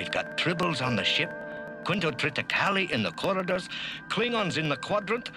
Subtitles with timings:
[0.00, 1.30] We've got tribbles on the ship,
[1.84, 3.68] Quinto Triticale in the corridors,
[4.08, 5.30] Klingons in the quadrant.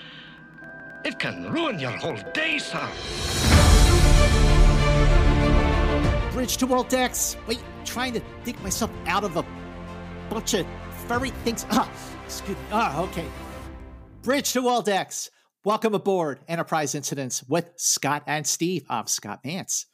[1.03, 2.79] It can ruin your whole day, sir.
[6.31, 7.35] Bridge to world decks.
[7.45, 9.45] Wait, trying to dig myself out of a
[10.29, 10.65] bunch of
[11.09, 11.65] furry things.
[11.71, 11.91] Ah,
[12.23, 12.63] excuse me.
[12.71, 13.25] Ah, okay.
[14.21, 15.29] Bridge to world decks.
[15.65, 18.85] Welcome aboard Enterprise Incidents with Scott and Steve.
[18.89, 19.87] I'm Scott Mantz.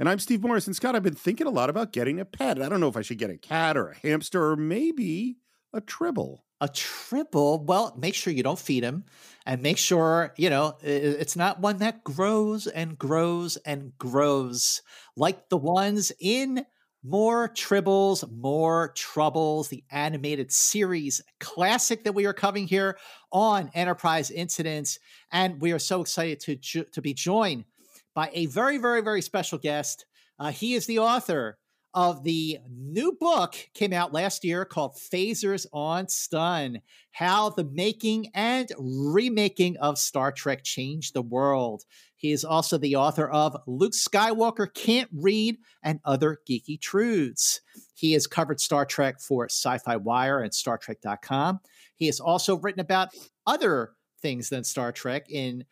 [0.00, 0.66] And I'm Steve Morris.
[0.66, 2.60] And Scott, I've been thinking a lot about getting a pet.
[2.60, 5.36] I don't know if I should get a cat or a hamster or maybe
[5.74, 6.46] a tribble.
[6.62, 7.62] A tribble?
[7.66, 9.04] Well, make sure you don't feed him
[9.44, 14.80] and make sure, you know, it's not one that grows and grows and grows
[15.16, 16.64] like the ones in
[17.02, 22.98] more Tribbles, More Troubles, the animated series classic that we are covering here
[23.32, 24.98] on Enterprise Incidents.
[25.30, 27.64] And we are so excited to, to be joined
[28.14, 30.06] by a very, very, very special guest.
[30.38, 31.58] Uh, he is the author
[31.92, 36.82] of the new book came out last year called Phasers on Stun
[37.12, 41.82] How the Making and Remaking of Star Trek Changed the World.
[42.16, 47.60] He is also the author of Luke Skywalker Can't Read and Other Geeky Truths.
[47.94, 51.60] He has covered Star Trek for Sci Fi Wire and StarTrek.com.
[51.96, 53.08] He has also written about
[53.46, 53.92] other
[54.22, 55.64] things than Star Trek in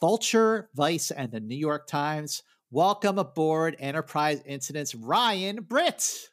[0.00, 2.42] Vulture, Vice, and the New York Times.
[2.70, 6.30] Welcome aboard Enterprise Incidents, Ryan Britt.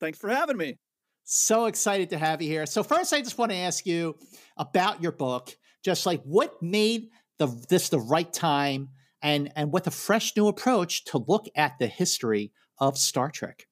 [0.00, 0.78] Thanks for having me.
[1.24, 2.66] So excited to have you here.
[2.66, 4.16] So first, I just want to ask you
[4.56, 5.56] about your book.
[5.84, 8.88] Just like what made the this the right time,
[9.22, 13.66] and and with a fresh new approach to look at the history of Star Trek.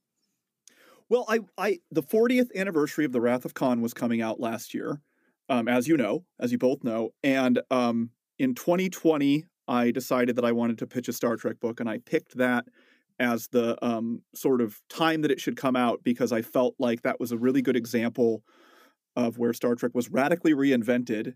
[1.09, 4.75] Well, I, I the 40th anniversary of the Wrath of Khan was coming out last
[4.75, 5.01] year,
[5.49, 10.45] um, as you know, as you both know, and um, in 2020, I decided that
[10.45, 12.67] I wanted to pitch a Star Trek book, and I picked that
[13.19, 17.03] as the um, sort of time that it should come out because I felt like
[17.03, 18.43] that was a really good example
[19.17, 21.35] of where Star Trek was radically reinvented,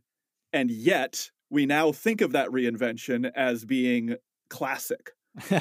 [0.53, 4.17] and yet we now think of that reinvention as being
[4.51, 5.13] classic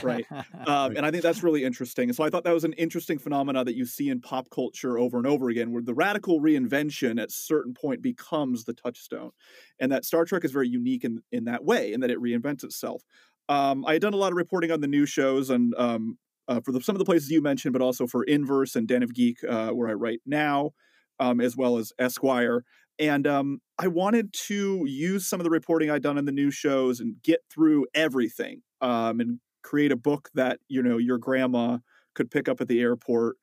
[0.04, 0.26] right.
[0.66, 3.18] Um, and i think that's really interesting and so i thought that was an interesting
[3.18, 7.22] phenomena that you see in pop culture over and over again where the radical reinvention
[7.22, 9.32] at certain point becomes the touchstone
[9.80, 12.64] and that star trek is very unique in, in that way in that it reinvents
[12.64, 13.04] itself.
[13.48, 16.60] Um, i had done a lot of reporting on the new shows and um, uh,
[16.62, 19.14] for the, some of the places you mentioned but also for inverse and den of
[19.14, 20.72] geek uh, where i write now
[21.20, 22.64] um, as well as esquire
[23.00, 26.52] and um, I wanted to use some of the reporting I'd done in the new
[26.52, 31.78] shows and get through everything um, and create a book that you know your grandma
[32.16, 33.38] could pick up at the airport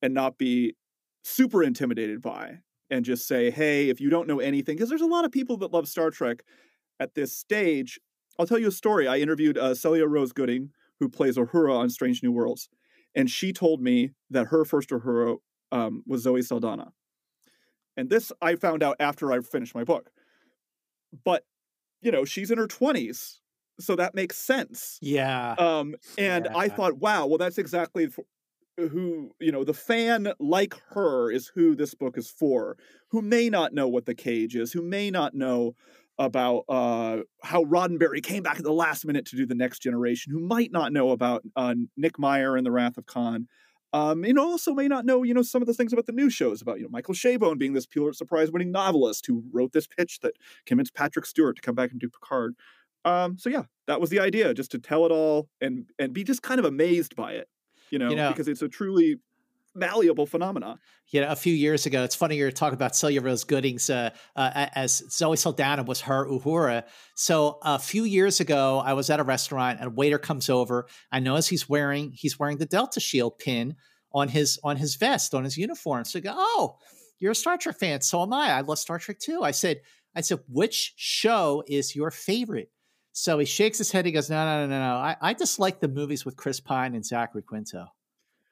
[0.00, 0.76] and not be
[1.24, 5.06] super intimidated by and just say hey if you don't know anything because there's a
[5.06, 6.44] lot of people that love star trek
[7.00, 7.98] at this stage.
[8.38, 9.08] I'll tell you a story.
[9.08, 12.68] I interviewed uh, celia rose gooding who plays uhura on strange new worlds
[13.16, 15.38] and she told me that her first uhura
[15.72, 16.92] um, was zoe saldana.
[17.96, 20.10] And this i found out after i finished my book.
[21.24, 21.42] But
[22.02, 23.38] you know she's in her 20s
[23.78, 24.98] so that makes sense.
[25.02, 25.54] Yeah.
[25.58, 26.56] Um, and yeah.
[26.56, 28.08] I thought, wow, well, that's exactly
[28.78, 32.76] who you know the fan like her is who this book is for
[33.08, 35.74] who may not know what the cage is who may not know
[36.18, 40.30] about uh, how roddenberry came back at the last minute to do the next generation
[40.30, 43.48] who might not know about uh, nick meyer and the wrath of khan
[43.92, 46.28] um, and also may not know, you know, some of the things about the new
[46.28, 49.86] shows about, you know, Michael Chabon being this Pulitzer Prize winning novelist who wrote this
[49.86, 50.34] pitch that
[50.66, 52.56] convinced Patrick Stewart to come back and do Picard.
[53.06, 56.24] Um, so yeah, that was the idea, just to tell it all and and be
[56.24, 57.48] just kind of amazed by it,
[57.90, 59.16] you know, you know because it's a truly
[59.76, 60.78] malleable phenomena.
[61.10, 64.10] You know, a few years ago, it's funny you're talking about Celia Rose Gooding's uh,
[64.34, 66.82] uh, as Zoe Saldana was her Uhura.
[67.14, 70.88] So a few years ago, I was at a restaurant and a waiter comes over.
[71.12, 73.76] I notice he's wearing he's wearing the Delta Shield pin
[74.12, 76.04] on his on his vest on his uniform.
[76.04, 76.78] So I go, oh,
[77.20, 78.00] you're a Star Trek fan.
[78.00, 78.50] So am I.
[78.50, 79.42] I love Star Trek too.
[79.42, 79.80] I said,
[80.16, 82.70] I said, which show is your favorite?
[83.18, 84.04] So he shakes his head.
[84.04, 84.94] He goes, No, no, no, no, no.
[84.96, 87.86] I, I just like the movies with Chris Pine and Zachary Quinto.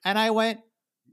[0.07, 0.61] And I went,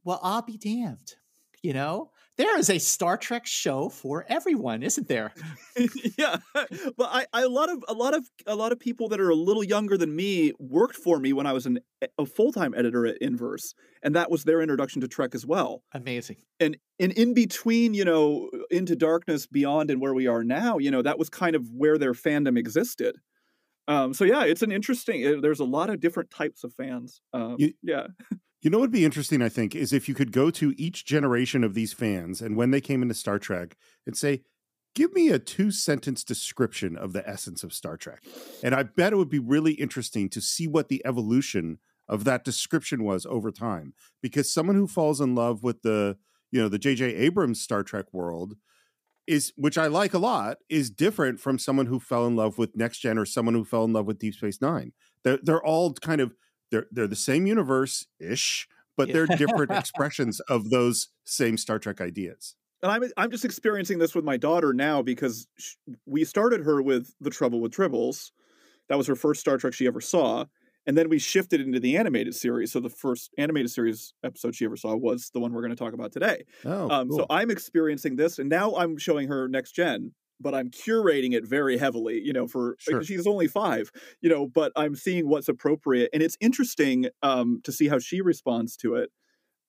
[0.06, 1.16] Well, I'll be damned.
[1.61, 5.34] You know, there is a Star Trek show for everyone, isn't there?
[6.17, 9.20] yeah, but I, I, a lot of a lot of a lot of people that
[9.20, 11.79] are a little younger than me worked for me when I was an,
[12.17, 15.84] a full time editor at Inverse, and that was their introduction to Trek as well.
[15.93, 16.37] Amazing.
[16.61, 20.90] And and in between, you know, into darkness, beyond, and where we are now, you
[20.90, 23.17] know, that was kind of where their fandom existed.
[23.87, 25.23] Um, so yeah, it's an interesting.
[25.25, 27.22] Eh, there's a lot of different types of fans.
[27.33, 28.07] Um, you, yeah.
[28.63, 31.03] You know what would be interesting, I think, is if you could go to each
[31.03, 33.75] generation of these fans and when they came into Star Trek
[34.05, 34.43] and say,
[34.93, 38.23] give me a two sentence description of the essence of Star Trek.
[38.63, 42.43] And I bet it would be really interesting to see what the evolution of that
[42.43, 46.17] description was over time because someone who falls in love with the
[46.51, 48.55] you know the JJ Abrams Star Trek world
[49.28, 52.76] is which I like a lot is different from someone who fell in love with
[52.76, 54.91] Next Gen or someone who fell in love with Deep Space 9
[55.23, 56.34] they're they're all kind of
[56.72, 62.02] they're they're the same universe ish but they're different expressions of those same Star Trek
[62.02, 62.56] ideas.
[62.84, 65.76] And I'm I'm just experiencing this with my daughter now because she,
[66.06, 68.32] we started her with The Trouble with Tribbles.
[68.90, 70.46] That was her first Star Trek she ever saw,
[70.85, 72.72] and then we shifted into the animated series.
[72.72, 75.83] So the first animated series episode she ever saw was the one we're going to
[75.83, 76.45] talk about today.
[76.66, 77.19] Oh, um, cool.
[77.19, 81.45] so I'm experiencing this, and now I'm showing her next gen, but I'm curating it
[81.47, 82.19] very heavily.
[82.23, 83.03] You know, for Sure.
[83.03, 83.91] she's only five.
[84.22, 88.22] You know, but I'm seeing what's appropriate, and it's interesting um, to see how she
[88.22, 89.09] responds to it.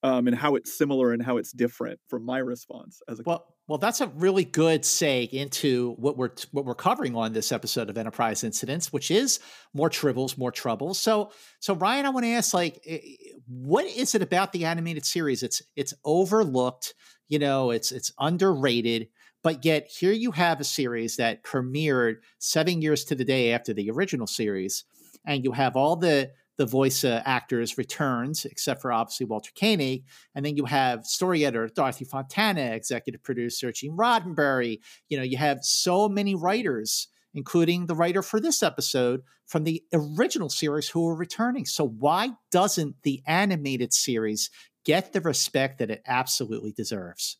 [0.04, 3.51] Um, and how it's similar and how it's different from my response as a Well,
[3.68, 7.88] well, that's a really good seg into what we're what we're covering on this episode
[7.88, 9.38] of Enterprise Incidents, which is
[9.72, 10.98] more tribbles, more troubles.
[10.98, 11.30] So,
[11.60, 12.98] so Ryan, I want to ask, like, eh,
[13.46, 15.42] what is it about the animated series?
[15.42, 16.94] It's it's overlooked,
[17.28, 19.08] you know, it's it's underrated,
[19.44, 23.72] but yet here you have a series that premiered seven years to the day after
[23.72, 24.84] the original series,
[25.24, 26.32] and you have all the
[26.62, 30.04] the voice uh, actors returns, except for obviously Walter Koenig.
[30.32, 34.78] And then you have story editor Dorothy Fontana, executive producer Gene Roddenberry.
[35.08, 39.82] You know, you have so many writers, including the writer for this episode from the
[39.92, 41.66] original series who are returning.
[41.66, 44.48] So why doesn't the animated series
[44.84, 47.38] get the respect that it absolutely deserves?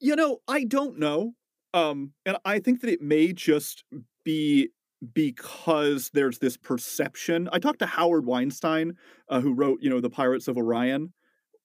[0.00, 1.34] You know, I don't know.
[1.74, 3.84] Um, and I think that it may just
[4.24, 4.70] be
[5.12, 7.48] because there's this perception.
[7.52, 8.94] I talked to Howard Weinstein,
[9.28, 11.12] uh, who wrote, you know, The Pirates of Orion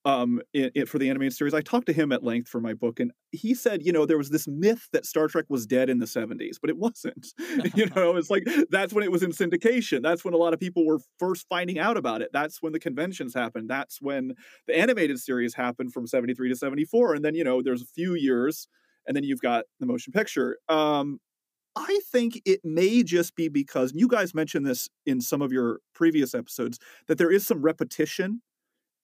[0.05, 1.53] um, in, in- for the animated series.
[1.53, 4.17] I talked to him at length for my book, and he said, you know, there
[4.17, 7.27] was this myth that Star Trek was dead in the 70s, but it wasn't.
[7.75, 10.01] you know, it's like that's when it was in syndication.
[10.01, 12.29] That's when a lot of people were first finding out about it.
[12.31, 13.69] That's when the conventions happened.
[13.69, 14.33] That's when
[14.67, 17.15] the animated series happened from 73 to 74.
[17.15, 18.67] And then, you know, there's a few years,
[19.05, 20.57] and then you've got the motion picture.
[20.69, 21.19] Um,
[21.75, 25.79] I think it may just be because you guys mentioned this in some of your
[25.93, 28.41] previous episodes that there is some repetition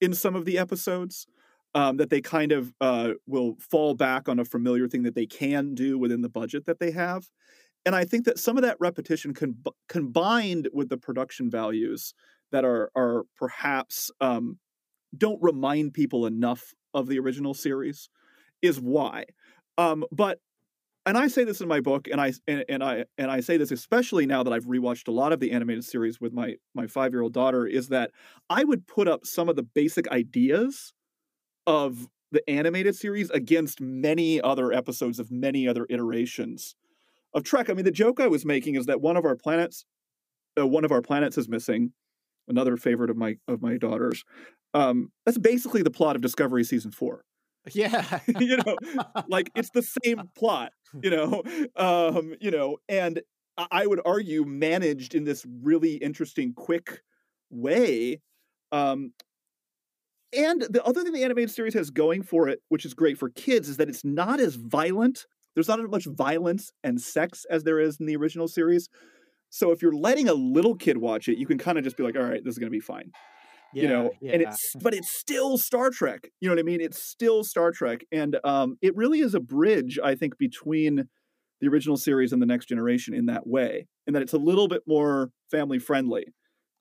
[0.01, 1.27] in some of the episodes.
[1.73, 5.25] Um, that they kind of uh, will fall back on a familiar thing that they
[5.25, 7.27] can do within the budget that they have.
[7.85, 9.57] And I think that some of that repetition con-
[9.89, 12.13] combined with the production values
[12.51, 14.57] that are are perhaps um,
[15.15, 18.09] don't remind people enough of the original series
[18.61, 19.25] is why.
[19.77, 20.39] Um, but
[21.05, 23.57] and I say this in my book, and I and, and I and I say
[23.57, 26.87] this especially now that I've rewatched a lot of the animated series with my my
[26.87, 28.11] five year old daughter, is that
[28.49, 30.93] I would put up some of the basic ideas
[31.67, 36.75] of the animated series against many other episodes of many other iterations
[37.33, 37.69] of Trek.
[37.69, 39.85] I mean, the joke I was making is that one of our planets,
[40.59, 41.93] uh, one of our planets is missing.
[42.47, 44.23] Another favorite of my of my daughters.
[44.73, 47.23] Um, that's basically the plot of Discovery season four
[47.73, 48.19] Yeah.
[48.39, 48.75] you know
[49.27, 50.71] like it's the same plot
[51.01, 51.41] you know
[51.75, 53.21] um you know and
[53.57, 57.01] I- would argue managed in this really interesting quick
[57.49, 58.21] way
[58.71, 59.13] um
[60.35, 63.29] and the other thing the animated series has going for it which is great for
[63.29, 67.63] kids is that it's not as violent there's not as much violence and sex as
[67.63, 68.89] there is in the original series
[69.49, 72.03] so if you're letting a little kid watch it you can kind of just be
[72.03, 73.11] like all right this is going to be fine
[73.75, 77.03] you know and it's but it's still star trek you know what i mean it's
[77.03, 81.07] still star trek and um it really is a bridge i think between
[81.61, 84.67] the original series and the next generation in that way and that it's a little
[84.67, 86.33] bit more family friendly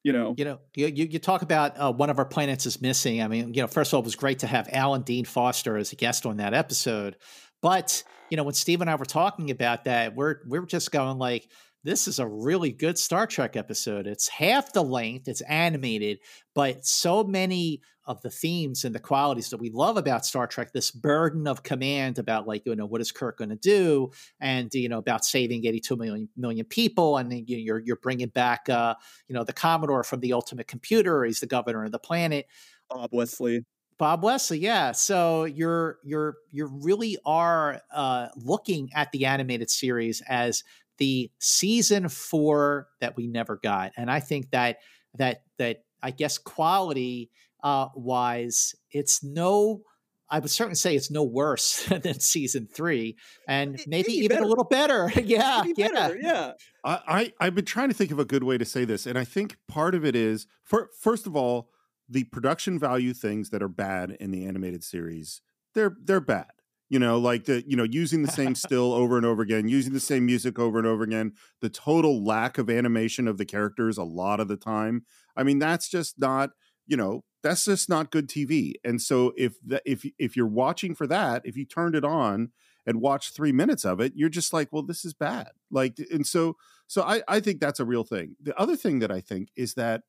[0.05, 2.83] you know You know, you, you, you talk about uh, one of our planets is
[2.83, 3.23] missing.
[3.23, 5.79] I mean, you know, first of all, it was great to have Alan Dean Foster
[5.79, 7.17] as a guest on that episode.
[7.63, 11.19] But you know, when Steve and I were talking about that, we're we're just going
[11.19, 11.49] like,
[11.85, 14.07] this is a really good Star Trek episode.
[14.07, 16.19] It's half the length, it's animated,
[16.55, 20.73] but so many of the themes and the qualities that we love about Star Trek,
[20.73, 24.11] this burden of command about like, you know, what is Kirk going to do,
[24.41, 27.97] and you know, about saving 82 million million people, and then you know, you're you're
[27.97, 28.95] bringing back, uh,
[29.29, 31.25] you know, the Commodore from the Ultimate Computer.
[31.25, 32.47] He's the governor of the planet.
[32.91, 33.65] bob wesley
[33.97, 34.93] Bob Wesley, yeah.
[34.93, 40.65] So you're you're you really are uh, looking at the animated series as
[40.99, 44.79] the season four that we never got, and I think that
[45.17, 47.31] that that I guess quality
[47.63, 49.83] uh, wise, it's no.
[50.31, 54.37] I would certainly say it's no worse than season three, and It- maybe maybe even
[54.37, 54.43] better.
[54.45, 55.13] a little better.
[55.23, 55.89] yeah, Maybe yeah.
[55.89, 56.53] better, yeah
[56.85, 59.19] I, I I've been trying to think of a good way to say this, and
[59.19, 61.69] I think part of it is for first of all,
[62.09, 65.43] the production value things that are bad in the animated series,
[65.75, 66.47] they're they're bad.
[66.91, 69.93] You know, like the you know using the same still over and over again, using
[69.93, 73.99] the same music over and over again, the total lack of animation of the characters
[73.99, 75.05] a lot of the time.
[75.37, 76.51] I mean, that's just not,
[76.87, 78.75] you know, that's just not good TV.
[78.85, 82.51] And so if the, if if you're watching for that, if you turned it on
[82.87, 85.49] and watched three minutes of it, you're just like, well, this is bad.
[85.71, 88.37] Like, and so so I I think that's a real thing.
[88.43, 90.03] The other thing that I think is that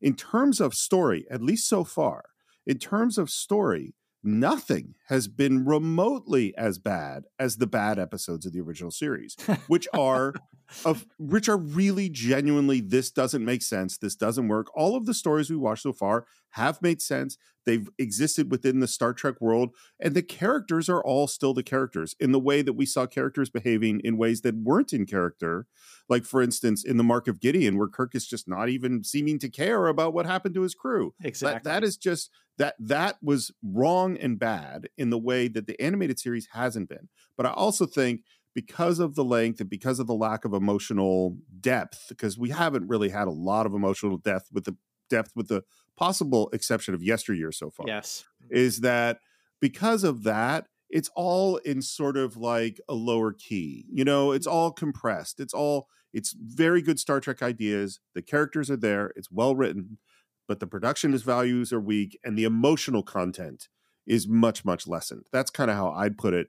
[0.00, 2.24] in terms of story, at least so far,
[2.66, 3.94] in terms of story,
[4.26, 9.36] nothing has been remotely as bad as the bad episodes of the original series,
[9.68, 10.34] which are
[10.84, 14.68] of which are really genuinely this doesn't make sense, this doesn't work.
[14.74, 17.36] All of the stories we watched so far have made sense.
[17.64, 22.14] They've existed within the Star Trek world, and the characters are all still the characters
[22.20, 25.66] in the way that we saw characters behaving in ways that weren't in character.
[26.08, 29.40] Like, for instance, in the Mark of Gideon, where Kirk is just not even seeming
[29.40, 31.14] to care about what happened to his crew.
[31.22, 31.58] Exactly.
[31.64, 35.80] That, that is just that that was wrong and bad in the way that the
[35.80, 37.08] animated series hasn't been.
[37.36, 38.22] But I also think
[38.56, 42.88] because of the length and because of the lack of emotional depth, because we haven't
[42.88, 44.76] really had a lot of emotional depth with the
[45.08, 45.62] depth with the
[45.96, 47.86] possible exception of yesteryear so far.
[47.86, 48.24] Yes.
[48.50, 49.18] Is that
[49.60, 53.86] because of that, it's all in sort of like a lower key.
[53.92, 54.52] You know, it's mm.
[54.52, 55.38] all compressed.
[55.38, 58.00] It's all it's very good Star Trek ideas.
[58.14, 59.12] The characters are there.
[59.14, 59.98] It's well written
[60.46, 63.68] but the production values are weak and the emotional content
[64.06, 66.48] is much much lessened that's kind of how i'd put it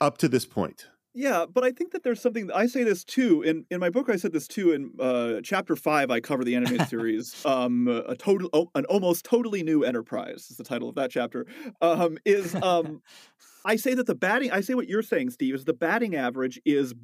[0.00, 3.42] up to this point yeah but i think that there's something i say this too
[3.42, 6.54] in in my book i said this too in uh, chapter five i cover the
[6.54, 10.94] animated series um a total oh, an almost totally new enterprise is the title of
[10.94, 11.46] that chapter
[11.82, 13.02] um is um
[13.64, 16.60] i say that the batting i say what you're saying steve is the batting average
[16.64, 16.94] is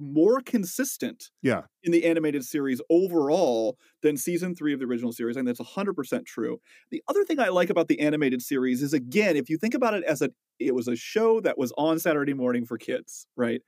[0.00, 1.62] more consistent yeah.
[1.82, 6.26] in the animated series overall than season three of the original series and that's 100%
[6.26, 6.60] true.
[6.90, 9.94] The other thing i like about the animated series is again if you think about
[9.94, 13.62] it as a it was a show that was on saturday morning for kids right?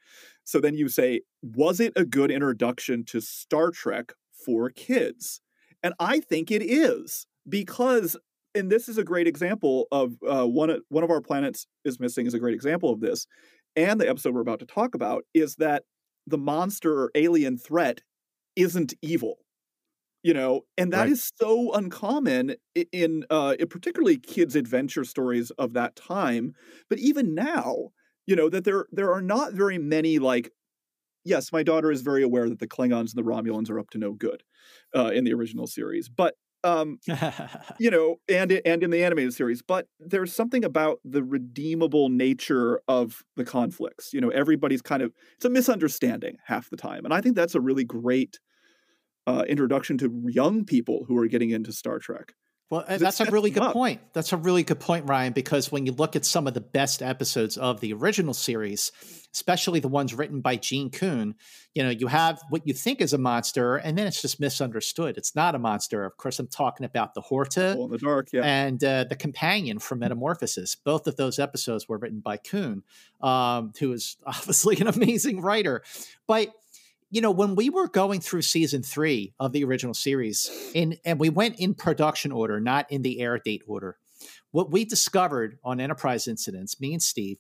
[0.45, 5.41] So then you say was it a good introduction to star trek for kids?
[5.83, 8.17] And i think it is because
[8.55, 12.27] and this is a great example of uh, one one of our planets is missing
[12.27, 13.27] is a great example of this
[13.77, 15.85] and the episode we're about to talk about is that
[16.27, 18.03] the monster or alien threat
[18.57, 19.39] isn't evil
[20.23, 21.09] you know and that Right.
[21.09, 22.55] is so uncommon
[22.93, 26.55] in uh in particularly kids adventure stories of that time
[26.89, 27.91] but even now
[28.27, 30.53] you know that there there are not very many like
[31.25, 33.99] yes my daughter is very aware that the klingons and the romulans are up to
[33.99, 34.43] no good
[34.97, 36.99] uh in the original series but um
[37.79, 42.81] you know, and and in the animated series, but there's something about the redeemable nature
[42.89, 44.13] of the conflicts.
[44.13, 47.55] You know, everybody's kind of it's a misunderstanding half the time, and I think that's
[47.55, 48.39] a really great
[49.27, 52.35] uh, introduction to young people who are getting into Star Trek.
[52.73, 53.75] Well, uh, that's a really good up.
[53.75, 54.01] point.
[54.15, 57.03] That's a really good point, Ryan, because when you look at some of the best
[57.03, 58.93] episodes of the original series,
[59.35, 61.35] especially the ones written by Gene Coon,
[61.75, 65.19] you know, you have what you think is a monster, and then it's just misunderstood.
[65.19, 66.07] It's not a monster.
[66.07, 68.41] Of course, I'm talking about the Horta the dark, yeah.
[68.43, 70.75] and uh, the companion from Metamorphosis.
[70.75, 72.85] Both of those episodes were written by Coon,
[73.21, 75.83] um, who is obviously an amazing writer.
[76.27, 76.49] But
[77.13, 81.21] you know, when we were going through season three of the original series, in and
[81.21, 83.99] we went in production order, not in the air date order.
[84.51, 87.37] What we discovered on Enterprise Incidents, me and Steve,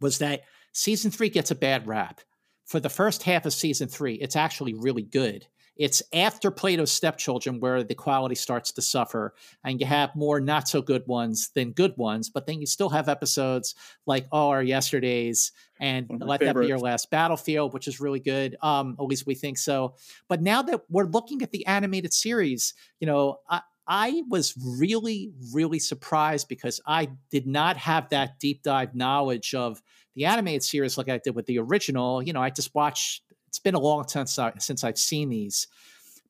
[0.00, 2.20] was that season three gets a bad rap.
[2.66, 5.46] For the first half of season three, it's actually really good.
[5.76, 10.68] It's after Plato's Stepchildren where the quality starts to suffer, and you have more not
[10.68, 12.28] so good ones than good ones.
[12.28, 13.74] But then you still have episodes
[14.06, 15.50] like Oh Our Yesterdays
[15.80, 16.78] and One of my Let That Be Your.
[16.78, 18.56] Last Battlefield, which is really good.
[18.62, 19.94] Um, at least we think so.
[20.28, 25.32] But now that we're looking at the animated series, you know, I, I was really,
[25.52, 29.82] really surprised because I did not have that deep dive knowledge of
[30.14, 32.22] the animated series like I did with the original.
[32.22, 33.22] You know, I just watched.
[33.52, 35.66] It's been a long time since, I, since I've seen these,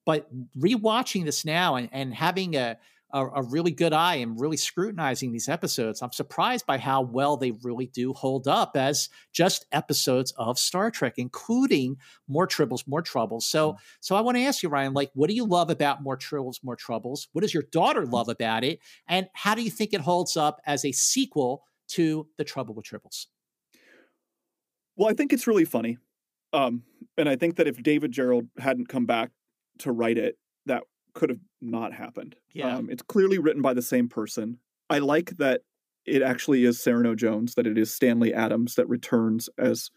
[0.05, 2.77] but rewatching this now and, and having a,
[3.13, 7.37] a a really good eye and really scrutinizing these episodes, I'm surprised by how well
[7.37, 13.03] they really do hold up as just episodes of Star Trek, including more tribbles, more
[13.03, 13.47] troubles.
[13.47, 16.17] So, so I want to ask you, Ryan, like, what do you love about more
[16.17, 17.29] tribbles, more troubles?
[17.33, 20.61] What does your daughter love about it, and how do you think it holds up
[20.67, 23.27] as a sequel to the Trouble with Tribbles?
[24.97, 25.99] Well, I think it's really funny.
[26.53, 26.83] Um,
[27.17, 29.31] and I think that if David Gerrold hadn't come back
[29.79, 32.37] to write it, that could have not happened.
[32.53, 32.77] Yeah.
[32.77, 34.59] Um, it's clearly written by the same person.
[34.89, 35.63] I like that
[36.05, 39.91] it actually is Cyrano Jones, that it is Stanley Adams that returns as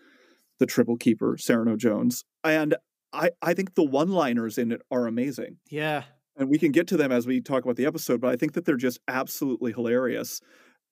[0.60, 2.24] the tribble keeper, Cyrano Jones.
[2.44, 2.76] And
[3.12, 5.58] I, I think the one liners in it are amazing.
[5.70, 6.04] Yeah,
[6.38, 8.54] And we can get to them as we talk about the episode, but I think
[8.54, 10.42] that they're just absolutely hilarious.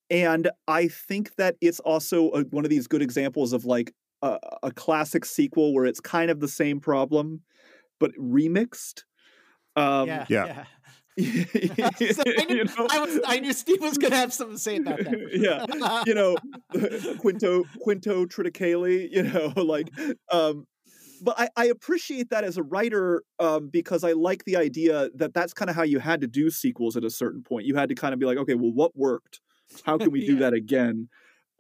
[0.10, 4.40] And I think that it's also a, one of these good examples of like a,
[4.64, 7.42] a classic sequel where it's kind of the same problem,
[8.00, 9.04] but remixed.
[9.76, 10.46] Um, yeah, yeah.
[10.46, 10.66] yeah.
[12.14, 12.88] So I, knew, you know?
[12.90, 15.30] I, was, I knew Steve was going to have something to say about that.
[15.34, 16.36] yeah, you know,
[17.20, 19.92] Quinto Quinto Triticale, you know, like
[20.32, 20.66] um
[21.22, 25.34] but I, I appreciate that as a writer um, because I like the idea that
[25.34, 27.66] that's kind of how you had to do sequels at a certain point.
[27.66, 29.40] You had to kind of be like, okay, well, what worked?
[29.86, 30.40] How can we do Yeah.
[30.40, 31.08] that again?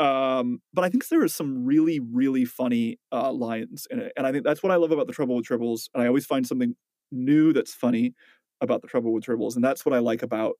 [0.04, 4.28] Um, but I think there are some really, really funny uh, lines in it, and
[4.28, 5.88] I think that's what I love about the Trouble with Tribbles.
[5.94, 6.76] And I always find something
[7.10, 8.14] new that's funny
[8.60, 10.56] about the Trouble with Tribbles, and that's what I like about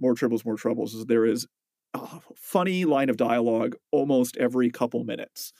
[0.00, 0.94] More Tribbles, More Troubles.
[0.94, 1.46] Is there is
[1.92, 5.52] a funny line of dialogue almost every couple minutes,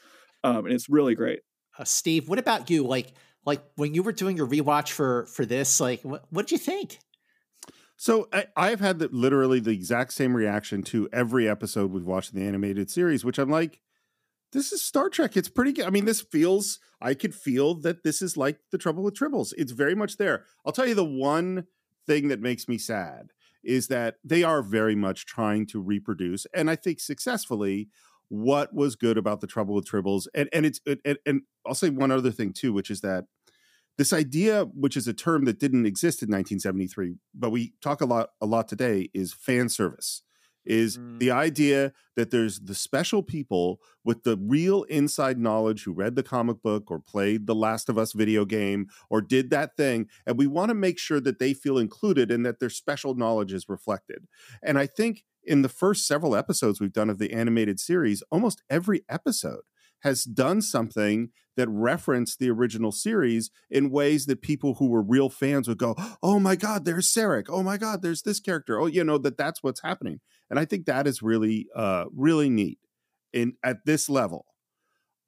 [0.43, 1.41] um, and it's really great.
[1.79, 2.85] Uh, Steve, what about you?
[2.87, 3.13] Like,
[3.45, 7.01] like when you were doing your rewatch for for this, like, what did you think?
[7.97, 12.33] So I, I've had the, literally the exact same reaction to every episode we've watched
[12.33, 13.81] in the animated series, which I'm like,
[14.53, 15.37] this is Star Trek.
[15.37, 15.87] It's pretty good.
[15.87, 19.53] I mean, this feels, I could feel that this is like the trouble with tribbles.
[19.57, 20.45] It's very much there.
[20.65, 21.67] I'll tell you the one
[22.07, 23.31] thing that makes me sad
[23.65, 27.89] is that they are very much trying to reproduce, and I think successfully,
[28.29, 30.27] what was good about the trouble with tribbles.
[30.35, 33.25] And and it's and, and I'll say one other thing too, which is that
[33.99, 38.07] this idea, which is a term that didn't exist in 1973, but we talk a
[38.07, 40.23] lot a lot today, is fan service.
[40.65, 41.21] Is Mm.
[41.21, 46.25] the idea that there's the special people with the real inside knowledge who read the
[46.25, 50.37] comic book or played the Last of Us video game or did that thing, and
[50.37, 53.69] we want to make sure that they feel included and that their special knowledge is
[53.69, 54.27] reflected.
[54.61, 58.63] And I think in the first several episodes we've done of the animated series, almost
[58.69, 59.63] every episode
[60.01, 65.31] has done something that referenced the original series in ways that people who were real
[65.31, 67.47] fans would go, "Oh my god, there's Sarek.
[67.49, 68.81] Oh my god, there's this character.
[68.81, 70.21] Oh, you know that that's what's happening."
[70.51, 72.79] And I think that is really uh really neat
[73.33, 74.47] in at this level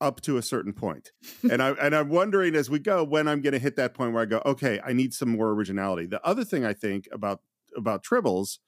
[0.00, 1.10] up to a certain point.
[1.50, 4.12] and I and I'm wondering as we go when I'm going to hit that point
[4.12, 7.40] where I go, "Okay, I need some more originality." The other thing I think about
[7.76, 8.58] about Tribbles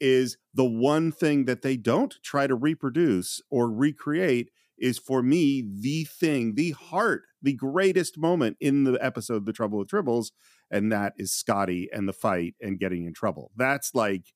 [0.00, 4.50] is the one thing that they don't try to reproduce or recreate
[4.80, 9.78] is for me the thing, the heart, the greatest moment in the episode The Trouble
[9.78, 10.32] with Tribbles,
[10.70, 13.50] and that is Scotty and the fight and getting in trouble.
[13.56, 14.26] That's like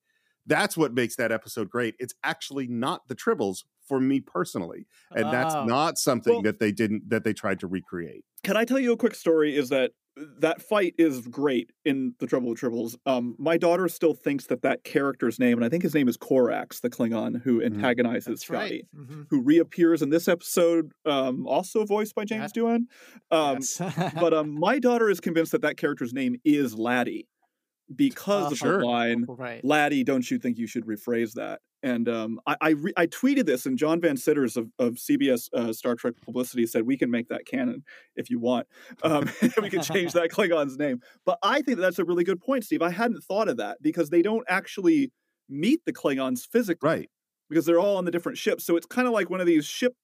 [0.46, 1.94] that's what makes that episode great.
[2.00, 5.64] It's actually not the Tribbles for me personally, and that's Oh.
[5.66, 8.24] not something Well- that they didn't that they tried to recreate.
[8.42, 9.56] Can I tell you a quick story?
[9.56, 12.96] Is that that fight is great in the Trouble with Tribbles.
[13.06, 16.16] Um, my daughter still thinks that that character's name, and I think his name is
[16.18, 19.08] Korax, the Klingon who antagonizes That's Scotty, right.
[19.08, 19.26] Mhm.
[19.30, 22.84] who reappears in this episode, um, also voiced by James Doohan.
[23.30, 23.78] Um, Yes.
[24.20, 27.26] but um, my daughter is convinced that that character's name is Laddie
[27.94, 28.78] because Uh, of Sure.
[28.80, 29.64] the line right.
[29.64, 31.60] Laddie, don't you think you should rephrase that?
[31.82, 35.48] And um, I I, re- I tweeted this, and John Van Citters of, of CBS
[35.52, 37.84] uh, Star Trek Publicity said we can make that canon
[38.16, 38.66] if you want.
[39.02, 39.28] Um,
[39.60, 41.00] we can change that Klingon's name.
[41.26, 42.82] But I think that's a really good point, Steve.
[42.82, 45.10] I hadn't thought of that because they don't actually
[45.48, 47.10] meet the Klingons physically Right.
[47.50, 48.64] because they're all on the different ships.
[48.64, 49.94] So it's kind of like one of these ship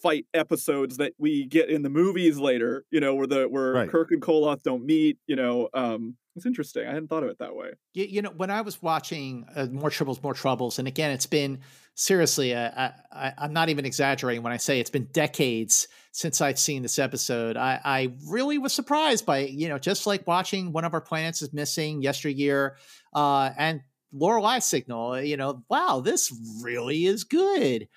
[0.00, 3.90] fight episodes that we get in the movies later, you know, where the where Right.
[3.90, 5.68] Kirk and Koloth don't meet, you know.
[5.74, 6.86] Um, it's interesting.
[6.86, 7.72] I hadn't thought of it that way.
[7.92, 11.26] You, you know, when I was watching uh, More Troubles, More Troubles, and again, it's
[11.26, 11.60] been
[11.94, 16.58] seriously, uh, I, I'm not even exaggerating when I say it's been decades since I've
[16.58, 17.56] seen this episode.
[17.56, 21.42] I, I really was surprised by, you know, just like watching One of Our Planets
[21.42, 22.76] is Missing yesteryear
[23.12, 27.88] uh, and Lorelei Signal, you know, wow, this really is good.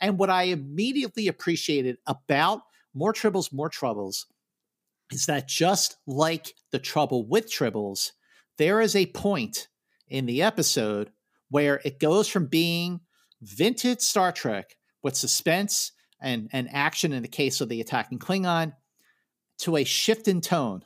[0.00, 2.62] And what I immediately appreciated about
[2.94, 4.26] More Tribbles, More Troubles
[5.12, 8.12] is that just like the trouble with Tribbles,
[8.58, 9.68] there is a point
[10.08, 11.10] in the episode
[11.50, 13.00] where it goes from being
[13.40, 18.72] vintage Star Trek with suspense and, and action in the case of the attacking Klingon
[19.58, 20.84] to a shift in tone,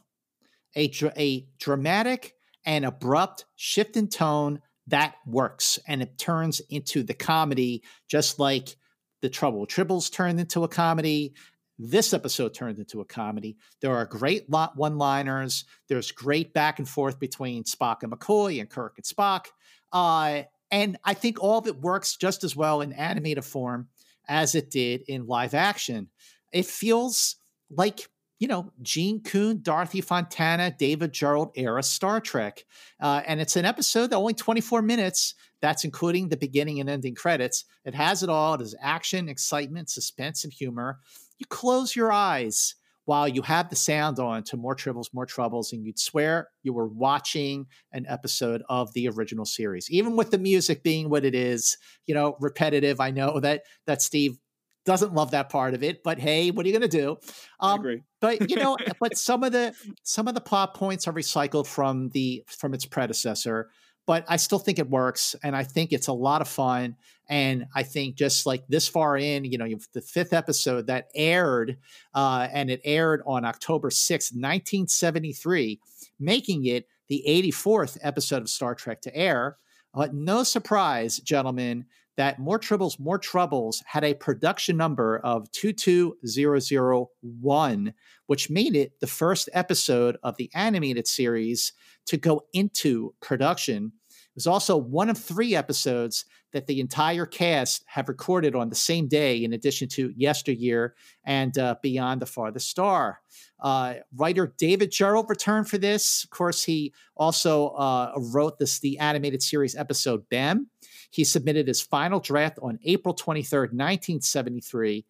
[0.76, 2.34] a, a dramatic
[2.64, 8.76] and abrupt shift in tone that works and it turns into the comedy just like
[9.22, 11.34] the trouble tribbles turned into a comedy
[11.78, 13.56] this episode turned into a comedy.
[13.80, 15.64] There are great one liners.
[15.88, 19.46] There's great back and forth between Spock and McCoy and Kirk and Spock.
[19.92, 23.88] Uh, and I think all of it works just as well in animated form
[24.28, 26.08] as it did in live action.
[26.52, 27.36] It feels
[27.70, 28.08] like,
[28.38, 32.64] you know, Gene Coon, Dorothy Fontana, David Gerrold era Star Trek.
[33.00, 35.34] Uh, and it's an episode that only 24 minutes.
[35.62, 37.64] That's including the beginning and ending credits.
[37.84, 38.54] It has it all.
[38.54, 40.98] It is action, excitement, suspense, and humor
[41.38, 45.72] you close your eyes while you have the sound on to more tribbles, more troubles,
[45.72, 49.88] and you'd swear you were watching an episode of the original series.
[49.90, 52.98] Even with the music being what it is, you know, repetitive.
[53.00, 54.38] I know that that Steve
[54.84, 57.16] doesn't love that part of it, but hey, what are you going to do?
[57.60, 58.02] I Um, agree.
[58.20, 62.08] but you know, but some of the some of the plot points are recycled from
[62.10, 63.70] the from its predecessor.
[64.06, 66.96] But I still think it works, and I think it's a lot of fun.
[67.28, 71.76] And I think just like this far in, you know, the fifth episode that aired,
[72.14, 75.80] uh, and it aired on October sixth, nineteen seventy three,
[76.20, 79.56] making it the eighty fourth episode of Star Trek to air.
[79.92, 87.94] But no surprise, gentlemen, that More Tribbles, More Troubles had a production number of 22001,
[88.26, 91.72] which made it the first episode of the animated series
[92.06, 93.92] to go into production.
[94.10, 98.74] It was also one of three episodes that the entire cast have recorded on the
[98.74, 103.20] same day, in addition to Yesteryear and uh, Beyond the Farthest Star.
[103.60, 106.24] Uh, writer David Gerrold returned for this.
[106.24, 110.68] Of course, he also uh, wrote this the animated series episode Bem.
[111.10, 115.04] He submitted his final draft on April 23rd, 1973.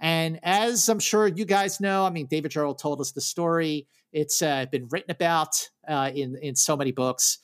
[0.00, 3.86] And as I'm sure you guys know, I mean, David Gerrold told us the story.
[4.12, 7.38] It's uh, been written about uh, in, in so many books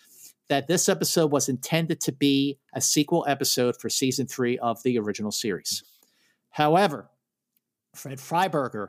[0.49, 4.99] that this episode was intended to be a sequel episode for season three of the
[4.99, 5.83] original series.
[6.51, 7.11] However,
[7.95, 8.89] Fred Freiberger,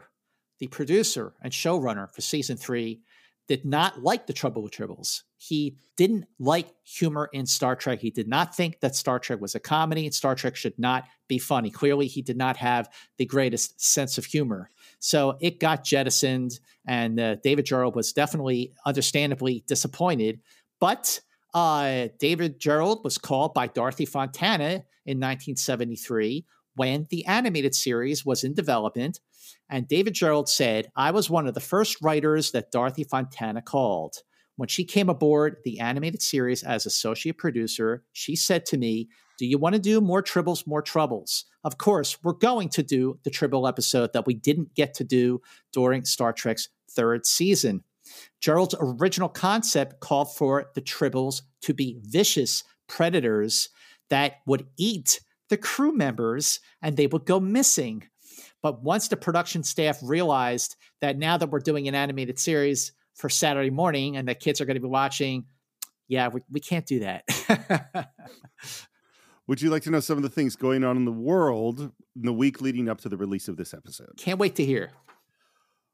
[0.60, 3.02] the producer and showrunner for season three,
[3.50, 5.24] did not like the Trouble with Tribbles.
[5.38, 8.00] He didn't like humor in Star Trek.
[8.00, 11.06] He did not think that Star Trek was a comedy and Star Trek should not
[11.28, 11.72] be funny.
[11.72, 14.70] Clearly, he did not have the greatest sense of humor.
[15.00, 20.42] So it got jettisoned, and uh, David Gerrold was definitely, understandably disappointed.
[20.80, 21.20] But
[21.56, 26.46] uh, David Gerrold was called by Dorothy Fontana in 1973
[26.80, 29.20] when the animated series was in development
[29.70, 34.16] and David Gerrold said, I was one of the first writers that Dorothy Fontana called.
[34.56, 39.46] When she came aboard the animated series as associate producer, she said to me, Do
[39.46, 41.44] you want to do more Tribbles, more Troubles?
[41.66, 45.42] Of course, we're going to do the Tribble episode that we didn't get to do
[45.74, 47.84] during Star Trek's third season.
[48.42, 53.68] Gerrold's original concept called for the Tribbles to be vicious predators
[54.10, 58.04] that would eat the crew members and they would go missing.
[58.62, 63.30] But once the production staff realized that now that we're doing an animated series for
[63.30, 65.46] Saturday morning and the kids are going to be watching,
[66.08, 67.24] yeah, we, we can't do that.
[69.48, 72.22] Would you like to know some of the things going on in the world in
[72.22, 74.12] the week leading up to the release of this episode?
[74.18, 74.92] Can't wait to hear.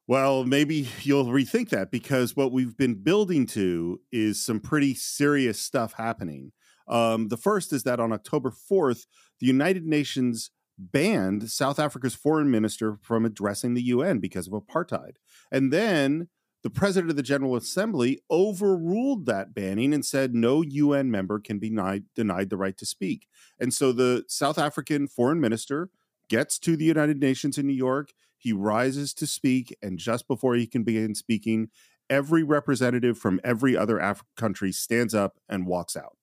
[0.08, 5.60] Well, maybe you'll rethink that because what we've been building to is some pretty serious
[5.60, 6.52] stuff happening.
[6.88, 9.06] Um, the first is that on October 4th,
[9.40, 15.14] the United Nations banned South Africa's foreign minister from addressing the UN because of apartheid.
[15.52, 16.28] And then
[16.64, 21.60] the president of the General Assembly overruled that banning and said no UN member can
[21.60, 23.28] be denied, denied the right to speak.
[23.60, 25.90] And so the South African foreign minister
[26.28, 28.14] gets to the United Nations in New York.
[28.38, 31.70] He rises to speak, and just before he can begin speaking,
[32.10, 36.18] every representative from every other Af- country stands up and walks out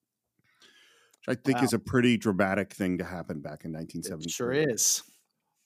[1.27, 1.65] which I think wow.
[1.65, 4.31] is a pretty dramatic thing to happen back in 1970.
[4.31, 5.03] Sure is.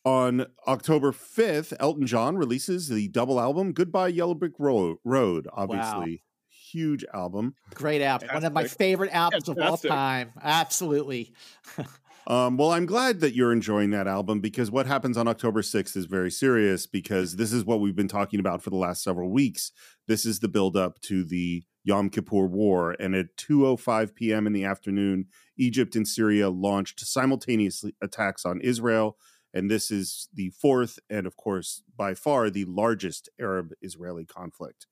[0.05, 6.11] On October 5th, Elton John releases the double album Goodbye Yellow Brick Road, obviously.
[6.11, 6.17] Wow.
[6.49, 7.55] Huge album.
[7.75, 8.29] Great album.
[8.29, 8.35] Fantastic.
[8.35, 9.91] One of my favorite albums Fantastic.
[9.91, 10.33] of all time.
[10.43, 11.35] Absolutely.
[12.29, 15.97] Um, well, I'm glad that you're enjoying that album because what happens on October 6th
[15.97, 19.31] is very serious because this is what we've been talking about for the last several
[19.31, 19.71] weeks.
[20.09, 24.47] This is the build up to the Yom Kippur War, and at 2:05 p.m.
[24.49, 25.27] in the afternoon,
[25.59, 29.17] Egypt and Syria launched simultaneous attacks on Israel,
[29.55, 34.87] and this is the fourth and, of course, by far the largest Arab-Israeli conflict.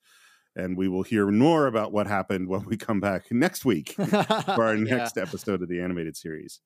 [0.57, 4.63] And we will hear more about what happened when we come back next week for
[4.65, 5.23] our next yeah.
[5.23, 6.61] episode of the animated series.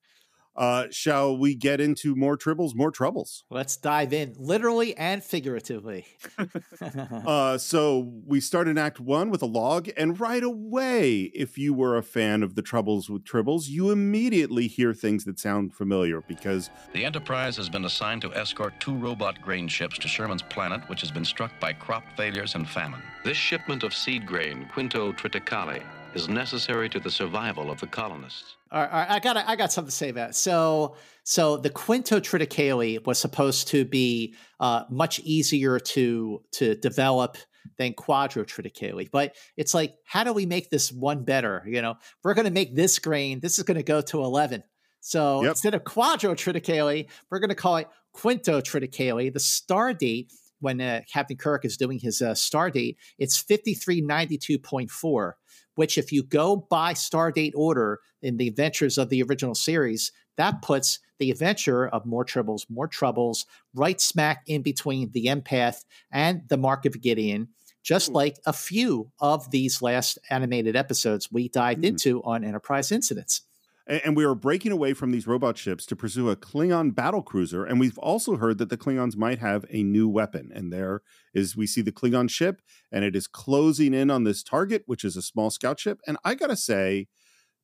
[0.59, 3.45] Uh, shall we get into more tribbles, more troubles?
[3.49, 6.05] Let's dive in, literally and figuratively.
[6.81, 11.73] uh, so we start in Act One with a log, and right away, if you
[11.73, 16.23] were a fan of the Troubles with Tribbles, you immediately hear things that sound familiar
[16.23, 20.81] because the Enterprise has been assigned to escort two robot grain ships to Sherman's planet,
[20.89, 23.01] which has been struck by crop failures and famine.
[23.25, 28.57] This shipment of seed grain, Quinto Triticale, is necessary to the survival of the colonists.
[28.71, 30.35] All right, all right I got I got something to say about.
[30.35, 37.37] So so the quintotriticale was supposed to be uh, much easier to to develop
[37.77, 41.65] than quadro triticale, but it's like how do we make this one better?
[41.67, 43.41] You know, we're going to make this grain.
[43.41, 44.63] This is going to go to eleven.
[45.01, 45.51] So yep.
[45.51, 49.33] instead of quadro triticale, we're going to call it quinto triticale.
[49.33, 55.33] The star date when uh, Captain Kirk is doing his uh, star date, it's 5392.4,
[55.79, 60.11] which, if you go by star date order in the adventures of the original series,
[60.37, 65.85] that puts the adventure of More Troubles, More Troubles right smack in between the empath
[66.11, 67.49] and the Mark of Gideon.
[67.85, 68.13] just Ooh.
[68.15, 71.87] like a few of these last animated episodes we dived Mhm.
[71.91, 73.43] into on Enterprise Incidents.
[73.89, 77.65] And we are breaking away from these robot ships to pursue a Klingon battle cruiser.
[77.65, 80.51] And we've also heard that the Klingons might have a new weapon.
[80.55, 81.01] And there
[81.33, 82.61] is, we see the Klingon ship,
[82.93, 86.01] and it is closing in on this target, which is a small scout ship.
[86.07, 87.07] And I got to say,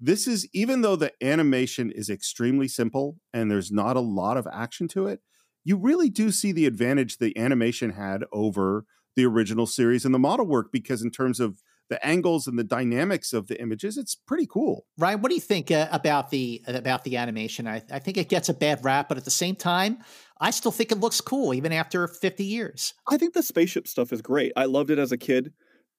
[0.00, 4.48] this is, even though the animation is extremely simple and there's not a lot of
[4.50, 5.20] action to it,
[5.62, 10.18] you really do see the advantage the animation had over the original series and the
[10.18, 14.14] model work because, in terms of the angles and the dynamics of the images, it's
[14.14, 14.86] pretty cool.
[14.98, 17.66] Ryan, what do you think uh, about the about the animation?
[17.66, 19.98] I, I think it gets a bad rap, but at the same time,
[20.40, 22.94] I still think it looks cool even after 50 years.
[23.08, 24.52] I think the spaceship stuff is great.
[24.56, 25.52] I loved it as a kid.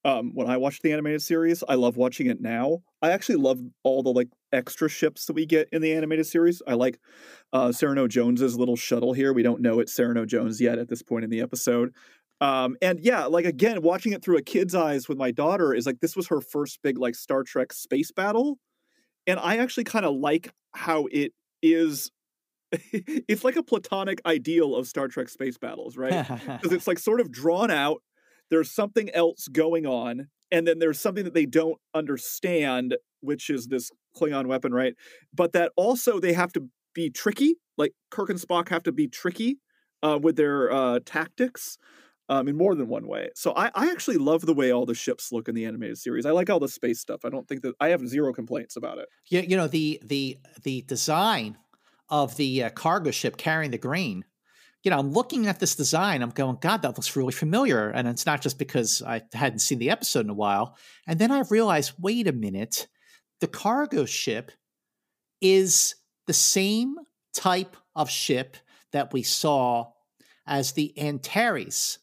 [0.04, 2.84] Um, when I watched the animated series, I love watching it now.
[3.02, 6.62] I actually love all the like extra ships that we get in the animated series.
[6.68, 7.00] I like
[7.54, 9.34] uh, Cyrano Jones's little shuttle here.
[9.34, 11.92] We don't know it's Cyrano Jones yet at this point in the episode.
[12.46, 15.88] Um, and yeah, like again, watching it through a kid's eyes with my daughter is
[15.88, 18.60] like this was her first big like Star Trek space battle,
[19.26, 21.32] and I actually kind of like how it
[21.64, 22.12] is.
[22.72, 26.28] it's like a platonic ideal of Star Trek space battles, right?
[26.28, 28.04] because it's like sort of drawn out.
[28.52, 33.68] There's something else going on, and then there's something that they don't understand, which is
[33.68, 34.94] this Klingon weapon, right?
[35.34, 37.56] But that also they have to be tricky.
[37.76, 39.58] Like Kirk and Spock have to be tricky
[40.04, 41.80] uh, with their uh, tactics
[42.30, 43.30] um, in more than one way.
[43.36, 46.26] So I, I actually love the way all the ships look in the animated series.
[46.26, 47.22] I like all the space stuff.
[47.26, 49.08] I don't think that I have zero complaints about it.
[49.28, 51.58] you, you know the the the design
[52.10, 54.24] of the uh, cargo ship carrying the grain
[54.84, 58.08] you know i'm looking at this design i'm going god that looks really familiar and
[58.08, 61.42] it's not just because i hadn't seen the episode in a while and then i
[61.50, 62.88] realized wait a minute
[63.42, 64.52] the cargo ship
[65.42, 65.96] is
[66.28, 66.96] the same
[67.34, 68.56] type of ship
[68.92, 69.88] that we saw
[70.48, 72.00] as the antares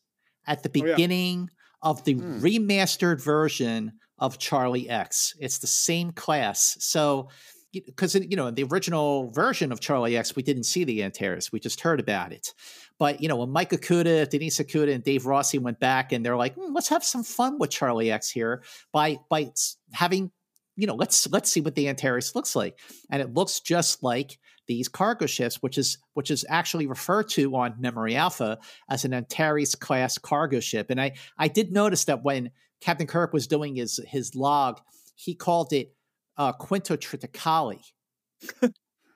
[0.47, 0.95] at the Oh, yeah.
[0.95, 1.51] beginning
[1.83, 2.39] of the Hmm.
[2.41, 5.35] remastered version of Charlie X.
[5.41, 6.77] It's the same class.
[6.81, 7.29] So,
[7.73, 11.51] because you know, in the original version of Charlie X, we didn't see the Antares.
[11.51, 12.53] We just heard about it.
[12.99, 16.37] But you know, when Mike Okuda, Denise Okuda, and Dave Rossi went back, and they're
[16.37, 19.53] like, "Hmm, "Let's have some fun with Charlie X here by by
[19.93, 20.31] having."
[20.77, 22.79] You know, let's let's see what the Antares looks like,
[23.11, 27.55] and it looks just like these cargo ships, which is which is actually referred to
[27.57, 30.87] on Memory Alpha as an Antares class cargo ship.
[30.91, 34.81] And I I did notice that when Captain Kirk was doing his his log,
[35.15, 35.95] he called it
[36.37, 37.81] uh, Quinto Triticale.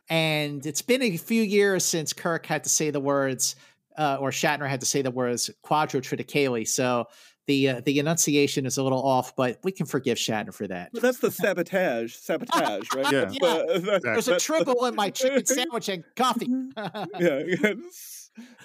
[0.08, 3.56] and it's been a few years since Kirk had to say the words,
[3.98, 6.66] uh, or Shatner had to say the words Quadro Triticale.
[6.66, 7.06] So
[7.46, 10.90] the uh, the enunciation is a little off, but we can forgive Shatner for that.
[10.92, 13.12] But that's the sabotage, sabotage, right?
[13.12, 13.24] Yeah.
[13.30, 16.48] That's the- that- There's a tribble in my chicken sandwich and coffee.
[16.76, 17.72] yeah, yeah.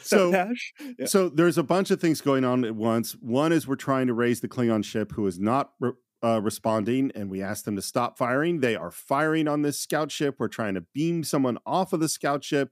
[0.01, 0.61] So- Sabotage.
[0.97, 1.05] Yeah.
[1.05, 3.13] So there's a bunch of things going on at once.
[3.13, 5.91] One is we're trying to raise the Klingon ship who is not re-
[6.23, 8.59] uh, responding, and we ask them to stop firing.
[8.59, 10.35] They are firing on this scout ship.
[10.39, 12.71] We're trying to beam someone off of the scout ship.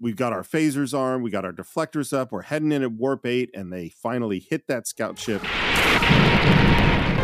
[0.00, 1.24] We've got our phasers armed.
[1.24, 2.32] We got our deflectors up.
[2.32, 5.42] We're heading in at warp eight, and they finally hit that scout ship.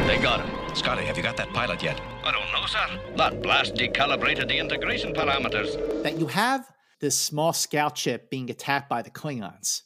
[0.07, 0.77] They got him.
[0.77, 2.01] Scotty, have you got that pilot yet?
[2.25, 3.15] I don't know, sir.
[3.17, 6.03] That blast decalibrated the integration parameters.
[6.03, 6.65] that you have
[7.01, 9.83] this small scout ship being attacked by the Klingons.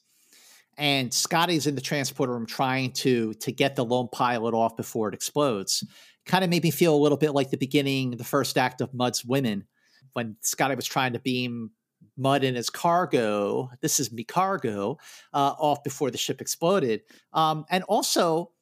[0.79, 5.09] And Scotty's in the transporter room trying to to get the lone pilot off before
[5.09, 5.83] it explodes.
[6.27, 8.92] Kind of made me feel a little bit like the beginning, the first act of
[8.92, 9.64] Mudd's Women,
[10.12, 11.70] when Scotty was trying to beam
[12.16, 13.70] Mudd in his cargo.
[13.81, 14.98] This is me cargo
[15.33, 17.02] uh, off before the ship exploded.
[17.33, 18.52] Um, and also,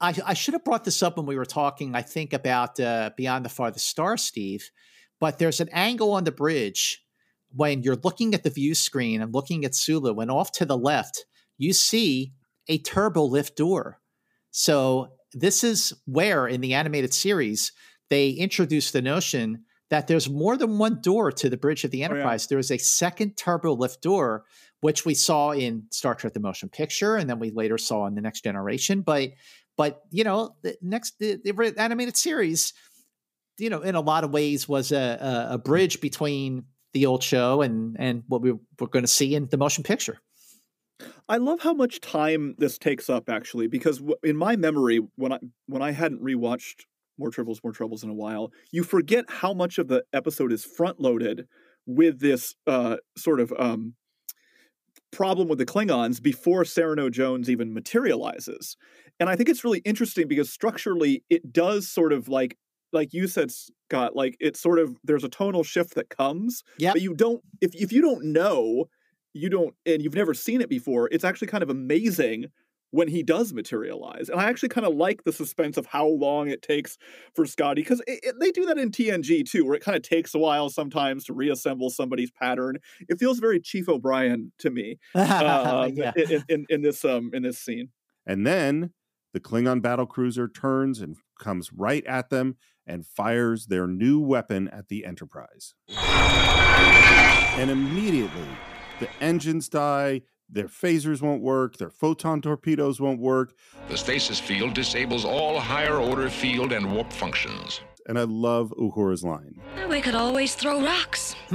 [0.00, 1.94] I, I should have brought this up when we were talking.
[1.94, 4.70] I think about uh, Beyond the Farthest Star, Steve.
[5.20, 7.02] But there's an angle on the bridge
[7.54, 10.76] when you're looking at the view screen and looking at Sulu, and off to the
[10.76, 11.24] left,
[11.56, 12.32] you see
[12.68, 14.00] a turbo lift door.
[14.50, 17.72] So this is where in the animated series
[18.10, 21.98] they introduce the notion that there's more than one door to the bridge of the
[21.98, 22.04] oh, yeah.
[22.06, 22.46] Enterprise.
[22.46, 24.44] There is a second turbo lift door,
[24.80, 28.14] which we saw in Star Trek: The Motion Picture, and then we later saw in
[28.14, 29.00] the Next Generation.
[29.00, 29.30] But
[29.76, 32.74] but you know, the next the, the animated series,
[33.58, 34.96] you know, in a lot of ways was a,
[35.50, 39.34] a, a bridge between the old show and and what we were going to see
[39.34, 40.18] in the motion picture.
[41.28, 45.38] I love how much time this takes up actually, because in my memory, when I
[45.66, 46.84] when I hadn't rewatched
[47.18, 50.64] More Troubles, More Troubles in a while, you forget how much of the episode is
[50.64, 51.46] front loaded
[51.86, 53.94] with this uh, sort of um,
[55.10, 58.76] problem with the Klingons before Cyrano Jones even materializes.
[59.18, 62.56] And I think it's really interesting because structurally it does sort of like
[62.90, 66.62] like you said, Scott, like it's sort of there's a tonal shift that comes.
[66.78, 66.92] Yeah.
[66.92, 68.86] But you don't if if you don't know,
[69.32, 72.46] you don't and you've never seen it before, it's actually kind of amazing
[72.90, 74.28] when he does materialize.
[74.28, 76.96] And I actually kind of like the suspense of how long it takes
[77.34, 78.02] for Scotty because
[78.40, 81.32] they do that in TNG too, where it kind of takes a while sometimes to
[81.32, 82.78] reassemble somebody's pattern.
[83.08, 86.12] It feels very Chief O'Brien to me uh, yeah.
[86.16, 87.90] in, in, in, this um in this scene.
[88.26, 88.92] And then
[89.32, 94.68] the Klingon battle cruiser turns and comes right at them and fires their new weapon
[94.68, 95.74] at the Enterprise.
[97.58, 98.48] And immediately,
[99.00, 103.54] the engines die, their phasers won't work, their photon torpedoes won't work.
[103.88, 107.80] The stasis field disables all higher order field and warp functions.
[108.06, 109.60] And I love Uhura's line.
[109.88, 111.36] We could always throw rocks.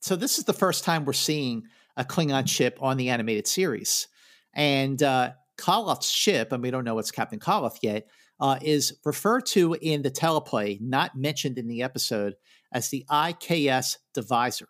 [0.00, 1.62] so, this is the first time we're seeing
[1.96, 4.08] a Klingon ship on the animated series.
[4.52, 8.06] And uh, Koloth's ship, and we don't know what's Captain Koloth yet,
[8.38, 12.34] uh, is referred to in the teleplay, not mentioned in the episode,
[12.72, 14.68] as the IKS Devisor.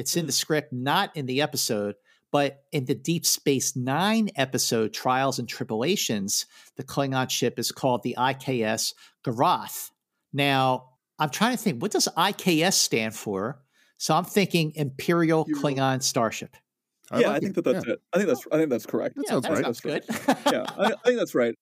[0.00, 0.36] It's in the mm.
[0.36, 1.94] script, not in the episode,
[2.32, 6.46] but in the Deep Space Nine episode, Trials and Tribble-ations,
[6.78, 9.90] the Klingon ship is called the IKS Gr'oth.
[10.32, 13.60] Now, I'm trying to think, what does IKS stand for?
[13.98, 16.56] So I'm thinking Imperial Klingon Starship.
[17.10, 17.64] I yeah, like I think it.
[17.64, 17.92] that that's yeah.
[17.92, 18.00] it.
[18.14, 19.16] I think that's I think that's correct.
[19.16, 19.64] That yeah, sounds that right.
[19.64, 20.04] Sounds good.
[20.50, 21.54] yeah, I, I, think that's right.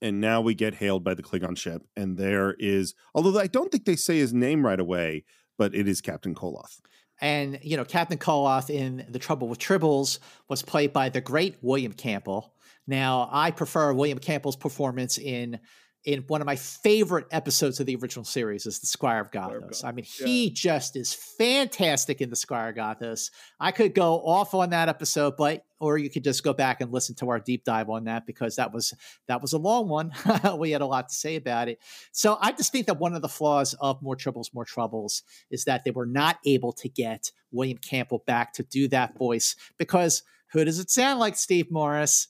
[0.00, 3.70] And now we get hailed by the Klingon ship, and there is, although I don't
[3.70, 5.24] think they say his name right away,
[5.58, 6.80] but it is Captain Koloth.
[7.20, 11.56] And, you know, Captain Koloth in The Trouble with Tribbles was played by the great
[11.62, 12.54] William Campbell.
[12.86, 15.60] Now, I prefer William Campbell's performance in
[16.04, 19.84] in one of my favorite episodes of the original series is the Squire of Gothos.
[19.84, 20.26] I mean, yeah.
[20.26, 23.30] he just is fantastic in the Squire of Gothos.
[23.58, 26.92] I could go off on that episode, but or you could just go back and
[26.92, 28.92] listen to our deep dive on that because that was
[29.28, 30.12] that was a long one.
[30.58, 31.78] we had a lot to say about it.
[32.12, 35.64] So I just think that one of the flaws of More Troubles, More Troubles is
[35.64, 40.22] that they were not able to get William Campbell back to do that voice because
[40.52, 42.28] who does it sound like, Steve Morris?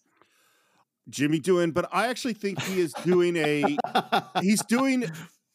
[1.08, 3.76] Jimmy Doohan, but I actually think he is doing a
[4.40, 5.04] he's doing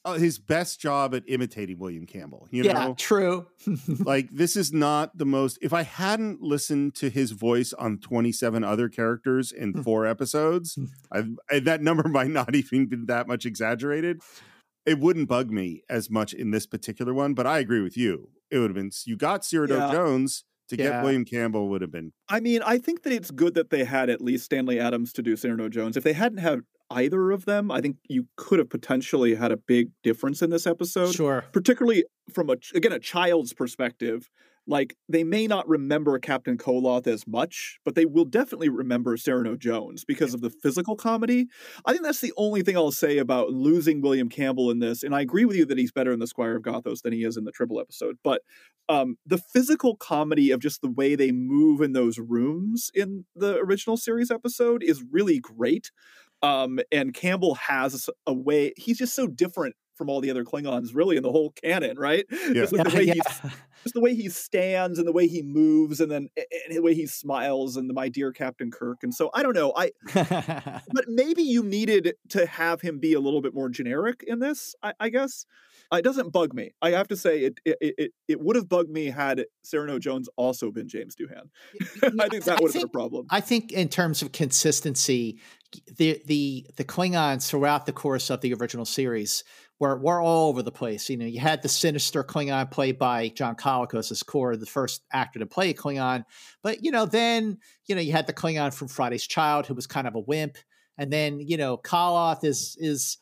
[0.05, 2.47] uh, his best job at imitating William Campbell.
[2.51, 3.47] You yeah, know, true.
[3.99, 5.57] like this is not the most.
[5.61, 9.81] If I hadn't listened to his voice on twenty seven other characters in hmm.
[9.81, 11.33] four episodes, hmm.
[11.51, 14.21] I, that number might not even been that much exaggerated.
[14.85, 18.29] It wouldn't bug me as much in this particular one, but I agree with you.
[18.49, 19.91] It would have been you got Cyrano yeah.
[19.91, 20.89] Jones to yeah.
[20.89, 22.13] get William Campbell would have been.
[22.29, 25.21] I mean, I think that it's good that they had at least Stanley Adams to
[25.21, 25.97] do Cyrano Jones.
[25.97, 29.57] If they hadn't had either of them, I think you could have potentially had a
[29.57, 31.13] big difference in this episode.
[31.13, 31.43] Sure.
[31.51, 34.29] Particularly from a again a child's perspective
[34.69, 39.55] like they may not remember Captain Koloth as much, but they will definitely remember Cyrano
[39.55, 41.47] Jones because of the physical comedy.
[41.85, 45.01] I think that's the only thing I'll say about losing William Campbell in this.
[45.01, 47.23] And I agree with you that he's better in the Squire of Gothos than he
[47.23, 48.17] is in the Tribble episode.
[48.23, 48.43] But
[48.87, 53.57] um, the physical comedy of just the way they move in those rooms in the
[53.57, 55.91] original series episode is really great.
[56.41, 60.95] Um, and Campbell has a way, he's just so different from all the other Klingons,
[60.95, 62.25] really, in the whole canon, right?
[62.49, 62.65] Yeah.
[62.65, 63.13] Just, the way yeah.
[63.83, 66.95] just the way he stands and the way he moves, and then and the way
[66.95, 68.99] he smiles, and the my dear Captain Kirk.
[69.03, 73.19] And so I don't know, I but maybe you needed to have him be a
[73.19, 74.73] little bit more generic in this.
[74.81, 75.45] I, I guess
[75.91, 76.71] uh, it doesn't bug me.
[76.81, 80.29] I have to say it it it, it would have bugged me had Cyrano Jones
[80.37, 81.49] also been James Doohan.
[82.19, 83.27] I think that would have been a problem.
[83.29, 85.39] I think in terms of consistency,
[85.97, 89.43] the the the Klingons throughout the course of the original series
[89.79, 91.09] were were all over the place.
[91.09, 95.03] You know, you had the sinister Klingon played by John Colicos as Kor, the first
[95.11, 96.25] actor to play a Klingon.
[96.61, 99.87] But you know, then you know you had the Klingon from Friday's Child who was
[99.87, 100.57] kind of a wimp,
[100.97, 103.17] and then you know Koloth is is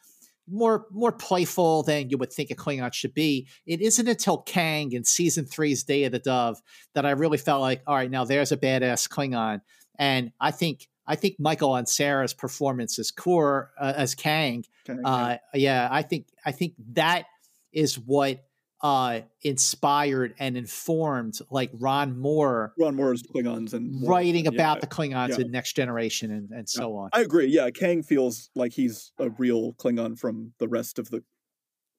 [0.49, 3.47] more more playful than you would think a Klingon should be.
[3.65, 6.61] It isn't until Kang in season three's Day of the Dove
[6.95, 9.61] that I really felt like, all right, now there's a badass Klingon.
[9.99, 15.37] And I think I think Michael Ansara's performance as Kor uh, as Kang, okay, uh,
[15.53, 17.25] yeah, I think I think that
[17.71, 18.43] is what
[18.81, 22.73] uh, inspired and informed like Ron Moore.
[22.79, 25.45] Ron Moore's Klingons and writing about the Klingons yeah.
[25.45, 27.09] in Next Generation and, and so on.
[27.13, 27.47] I agree.
[27.47, 31.23] Yeah, Kang feels like he's a real Klingon from the rest of the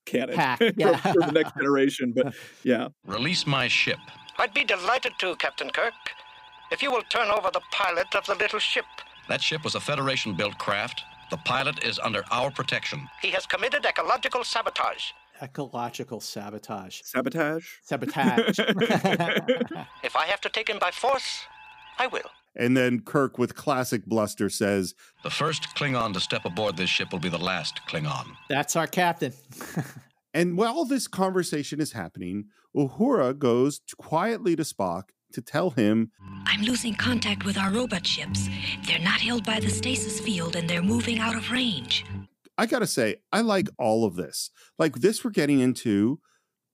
[0.07, 0.37] canon
[0.77, 0.97] yeah.
[0.97, 2.13] for, for the Next Generation.
[2.15, 3.99] But yeah, release my ship.
[4.39, 5.95] I'd be delighted to, Captain Kirk,
[6.71, 8.85] if you will turn over the pilot of the little ship.
[9.29, 11.03] That ship was a Federation built craft.
[11.31, 13.09] The pilot is under our protection.
[13.21, 15.13] He has committed ecological sabotage
[15.43, 17.01] ecological sabotage.
[17.05, 17.65] Sabotage?
[17.83, 18.59] Sabotage.
[20.03, 21.45] if I have to take him by force,
[21.99, 22.31] I will.
[22.57, 27.13] And then Kirk, with classic bluster, says, The first Klingon to step aboard this ship
[27.13, 28.33] will be the last Klingon.
[28.49, 29.33] That's our captain.
[30.35, 36.11] and while this conversation is happening, Uhura goes quietly to Spock to tell him
[36.47, 38.49] I'm losing contact with our robot ships.
[38.87, 42.05] They're not held by the stasis field and they're moving out of range.
[42.57, 44.51] I gotta say, I like all of this.
[44.79, 46.21] Like this, we're getting into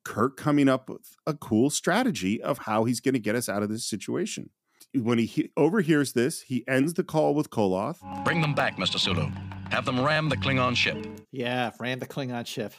[0.04, 3.62] Kirk coming up with a cool strategy of how he's going to get us out
[3.62, 4.50] of this situation.
[4.94, 7.98] When he he overhears this, he ends the call with Koloth.
[8.24, 8.98] Bring them back, Mr.
[8.98, 9.28] Sulu.
[9.70, 11.04] Have them ram the Klingon ship.
[11.32, 12.74] Yeah, ram the Klingon ship.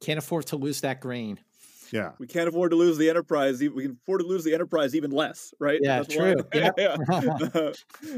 [0.00, 1.38] Can't afford to lose that grain.
[1.92, 2.12] Yeah.
[2.18, 3.60] We can't afford to lose the Enterprise.
[3.60, 5.78] We can afford to lose the Enterprise even less, right?
[5.82, 6.36] Yeah, That's true.
[6.54, 6.70] Yeah.
[7.12, 7.72] Yeah.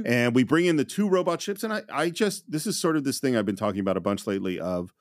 [0.05, 2.97] and we bring in the two robot ships and I, I just this is sort
[2.97, 4.93] of this thing i've been talking about a bunch lately of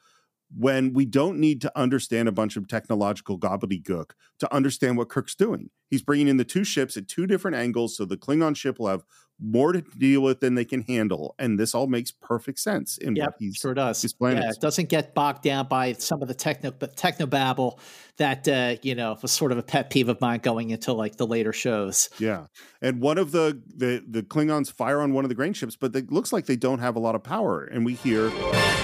[0.56, 5.36] when we don't need to understand a bunch of technological gobbledygook to understand what kirk's
[5.36, 8.80] doing he's bringing in the two ships at two different angles so the klingon ship
[8.80, 9.04] will have
[9.40, 13.16] more to deal with than they can handle and this all makes perfect sense in
[13.16, 14.02] Yep, what he's sure does.
[14.02, 17.80] his plan yeah, it doesn't get bogged down by some of the techno technobabble
[18.18, 21.18] that uh, you know was sort of a pet peeve of mine going into like
[21.18, 22.10] the later shows.
[22.20, 22.46] yeah
[22.82, 25.96] and one of the the the klingons fire on one of the grain ships but
[25.96, 28.30] it looks like they don't have a lot of power and we hear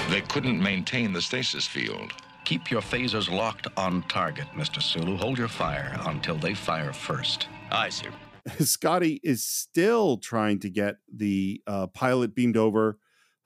[0.09, 2.11] They couldn't maintain the stasis field.
[2.49, 4.81] Keep your phasers locked on target, Mr.
[4.81, 5.17] Sulu.
[5.17, 7.47] Hold your fire until they fire first.
[7.69, 8.09] Aye, sir.
[8.59, 12.97] Scotty is still trying to get the uh, pilot beamed over.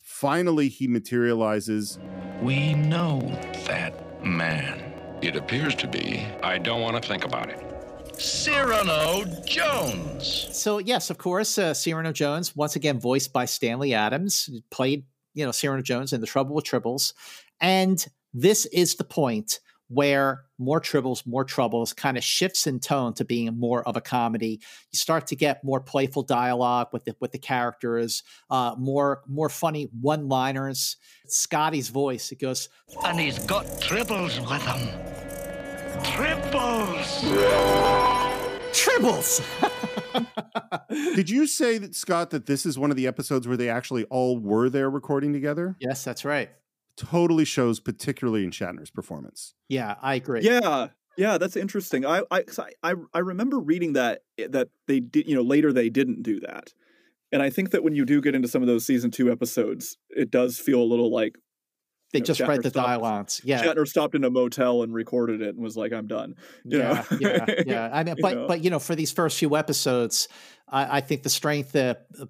[0.01, 1.99] Finally, he materializes.
[2.41, 3.19] We know
[3.65, 4.93] that man.
[5.21, 6.25] It appears to be.
[6.41, 7.59] I don't want to think about it.
[8.17, 10.47] Cyrano Jones.
[10.53, 15.45] So yes, of course, uh, Cyrano Jones once again voiced by Stanley Adams played you
[15.45, 17.11] know Cyrano Jones in The Trouble with Tribbles,
[17.59, 19.59] and this is the point
[19.89, 24.01] where more tribbles, more troubles kind of shifts in tone to being more of a
[24.01, 24.59] comedy.
[24.91, 29.49] You start to get more playful dialogue with the with the characters, uh, more more
[29.49, 30.97] funny one liners.
[31.27, 32.69] Scotty's voice it goes,
[33.05, 34.89] And he's got tribbles with him.
[36.03, 37.21] Tribbles!
[38.71, 39.41] "Tribbles."
[41.15, 44.05] Did you say that Scott that this is one of the episodes where they actually
[44.05, 45.75] all were there recording together?
[45.79, 46.49] yes, that's right.
[46.95, 49.55] Totally shows, particularly in Shatner's performance.
[49.67, 50.41] Yeah, I agree.
[50.41, 52.05] Yeah, yeah, that's interesting.
[52.05, 55.41] I, I, 'cause I, I, I remember reading that eh, that they did, you know,
[55.41, 56.71] later they didn't do that,
[57.31, 59.97] and I think that when you do get into some of those season two episodes,
[60.11, 61.35] it does feel a little like
[62.11, 63.41] they know, just read the stopped- dialogues.
[63.43, 66.77] Yeah, Shatner stopped in a motel and recorded it and was like, "I'm done." you
[66.77, 67.17] yeah, know?
[67.19, 67.89] yeah, yeah.
[67.93, 68.47] I mean, You but know?
[68.47, 70.27] but you know, for these first few episodes,
[70.69, 72.25] I, I think the strength, uh, uh,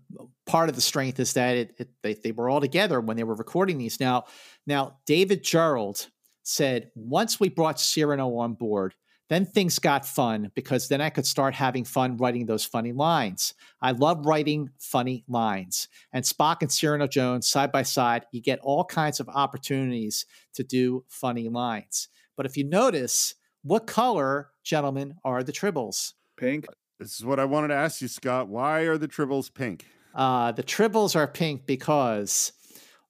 [0.46, 3.24] part of the strength is that it, it they they were all together when they
[3.24, 4.00] were recording these.
[4.00, 4.26] Now,
[4.66, 6.08] now David Gerrold
[6.44, 8.96] said once we brought Cyrano on board.
[9.30, 13.54] Then things got fun because then I could start having fun writing those funny lines.
[13.82, 15.88] I love writing funny lines.
[16.12, 20.26] And Spock and Cyrano Jones side by side, you get all kinds of opportunities
[20.56, 22.10] to do funny lines.
[22.36, 26.14] But if you notice, what color, gentlemen, are the tribbles?
[26.38, 26.66] Pink.
[27.00, 28.50] This is what I wanted to ask you, Scott.
[28.50, 29.86] Why are the tribbles pink?
[30.14, 32.52] Uh, the tribbles are pink because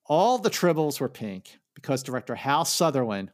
[0.06, 3.30] all the tribbles were pink because director Hal Sutherland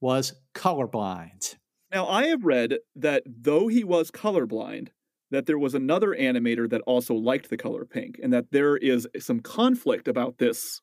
[0.00, 1.56] was colorblind.
[1.92, 4.88] Now I have read that though he was colorblind,
[5.30, 9.06] that there was another animator that also liked the color pink, and that there is
[9.18, 10.80] some conflict about this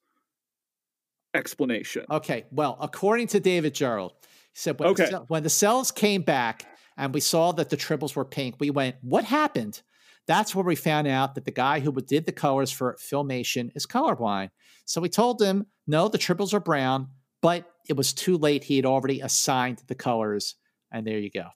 [1.34, 2.06] explanation.
[2.10, 5.10] Okay, well, according to David Gerrold, he said when, Okay.
[5.10, 6.66] the, when the cells came back
[6.98, 9.82] and we saw that the tribbles were pink, we went, "What happened?"
[10.30, 13.88] That's where we found out that the guy who did the colors for Filmation is
[13.88, 14.52] colorblind.
[14.86, 17.08] So we told him, "No, the tribbles are brown,"
[17.42, 18.64] but it was too late.
[18.64, 20.54] He had already assigned the colors,
[20.92, 21.48] and there you go.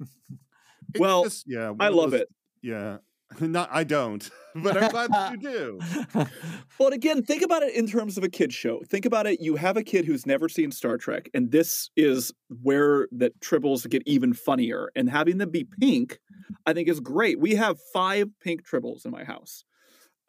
[0.98, 2.28] Well, just- yeah, I love those- it.
[2.62, 2.98] Yeah,
[3.40, 5.80] not I don't, but I'm glad that you do.
[6.76, 8.80] Well, and again, think about it in terms of a kid show.
[8.88, 9.40] Think about it.
[9.40, 12.32] You have a kid who's never seen Star Trek, and this is
[12.62, 14.90] where the tribbles get even funnier.
[14.96, 16.18] And having them be pink,
[16.66, 17.38] I think, is great.
[17.38, 19.64] We have five pink tribbles in my house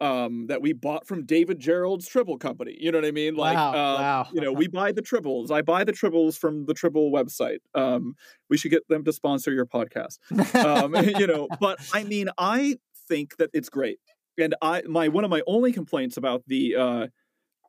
[0.00, 2.76] um, that we bought from David Gerrold's Tribble Company.
[2.78, 3.34] You know what I mean?
[3.34, 4.26] Like, Wow, uh, wow.
[4.32, 5.50] you know, we buy the tribbles.
[5.50, 7.58] I buy the tribbles from the Tribble website.
[7.74, 8.14] Um,
[8.48, 10.18] we should get them to sponsor your podcast
[10.54, 12.76] um, you know but i mean i
[13.08, 13.98] think that it's great
[14.38, 17.06] and i my one of my only complaints about the uh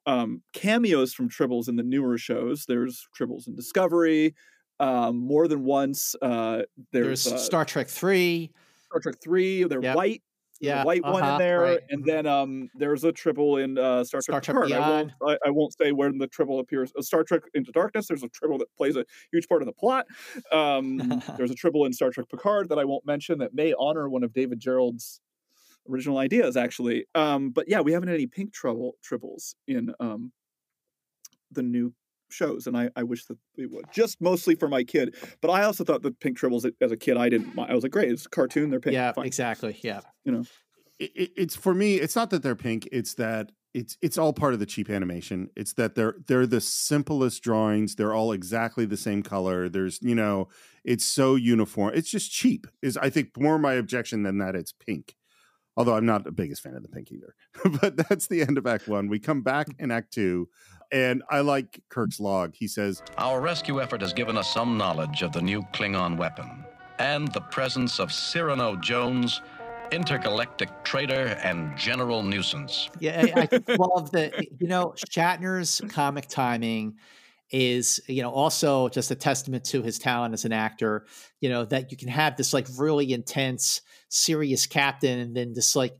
[0.06, 4.34] um cameos from tribbles in the newer shows there's tribbles in discovery
[4.80, 8.52] um more than once uh there's, There's uh, Star Trek Three.
[8.88, 9.96] star trek 3 they're Yep.
[9.96, 10.24] white
[10.60, 11.80] Yeah, white one uh-huh, in there right.
[11.90, 14.72] and then um there's a tribble in uh star Star trek, Trek Picard.
[14.72, 18.08] I won't, I, I won't say where the tribble appears uh, star trek into darkness
[18.08, 20.06] there's a tribble that plays a huge part of the plot
[20.52, 20.98] um
[21.38, 24.24] there's a tribble in star trek picard that i won't mention that may honor one
[24.24, 25.22] of david gerrold's
[25.90, 30.32] original ideas actually um but yeah we haven't had any pink trouble tribbles in um
[31.52, 31.94] the new
[32.30, 33.86] shows, and I, I wish that they would.
[33.94, 37.16] Just mostly for my kid, but I also thought the pink tribbles as a kid
[37.16, 37.56] I didn't.
[37.56, 37.72] mind.
[37.72, 38.70] I was like, great, it's a cartoon.
[38.70, 38.96] They're pink.
[38.96, 39.26] yeah, fine.
[39.26, 39.80] exactly.
[39.82, 40.02] Yeah.
[40.26, 40.44] You know,
[41.00, 44.34] it, it- it's for me it's not that they're pink it's that it's it's all
[44.34, 48.86] part of the cheap animation it's that they're they're the simplest drawings they're all exactly
[48.86, 50.48] the same color there's you know
[50.84, 54.72] it's so uniform it's just cheap is i think more my objection than that it's
[54.74, 55.16] pink
[55.78, 57.34] although i'm not the biggest fan of the pink either
[57.82, 60.49] but that's the end of act one we come back in act two
[60.91, 65.21] and i like kirk's log he says Our rescue effort has given us some knowledge
[65.21, 66.65] of the new Klingon weapon
[66.99, 69.41] and the presence of Cyrano Jones,
[69.91, 72.89] intergalactic traitor and general nuisance.
[72.99, 74.34] Yeah, I, I love that.
[74.59, 76.95] You know, Shatner's comic timing
[77.51, 81.05] is, you know, also just a testament to his talent as an actor.
[81.39, 85.76] You know, that you can have this like really intense, serious captain, and then just
[85.76, 85.97] like,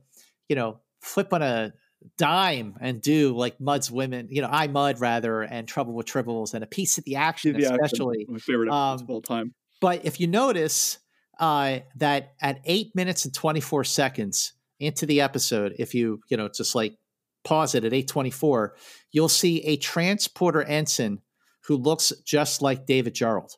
[0.50, 1.74] you know, flip on a
[2.18, 6.54] dime and do like Mudd's women, you know, I Mud rather, and Trouble with Tribbles,
[6.54, 8.26] and a piece of the action, The action, especially.
[8.30, 9.54] my favorite episodes Um, of all time.
[9.82, 11.00] But if you notice
[11.40, 16.48] uh, that at eight minutes and 24 seconds into the episode, if you, you know,
[16.50, 16.98] just like
[17.44, 18.76] pause it at 824,
[19.12, 21.22] you'll see a transporter ensign
[21.66, 23.52] who looks just like David Gerrold.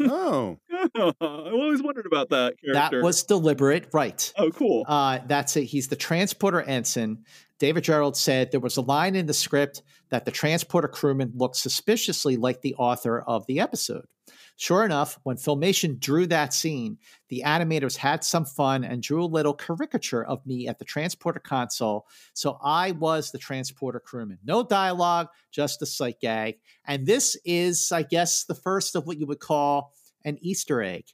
[0.00, 0.58] oh
[0.94, 2.98] I've always wondered about that character.
[2.98, 4.32] That was deliberate, right?
[4.38, 4.84] oh cool.
[4.86, 5.64] Uh, that's it.
[5.64, 7.24] He's the transporter ensign.
[7.58, 11.56] David Gerrold said there was a line in the script that the transporter crewman looked
[11.56, 14.06] suspiciously like the author of the episode.
[14.56, 19.26] Sure enough, when Filmation drew that scene, the animators had some fun and drew a
[19.26, 22.06] little caricature of me at the transporter console.
[22.34, 24.38] So I was the transporter crewman.
[24.44, 26.56] No dialogue, just a sight gag.
[26.86, 29.92] And this is, I guess, the first of what you would call
[30.24, 31.04] an Easter egg.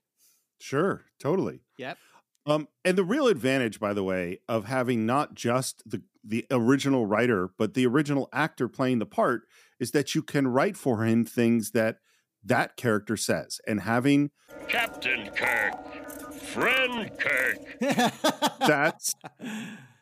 [0.60, 1.98] sure totally Yep.
[2.46, 7.06] Um, and the real advantage, by the way, of having not just the the original
[7.06, 9.42] writer, but the original actor playing the part,
[9.78, 11.98] is that you can write for him things that
[12.42, 14.30] that character says, and having
[14.68, 17.58] Captain Kirk, friend Kirk.
[18.60, 19.14] that's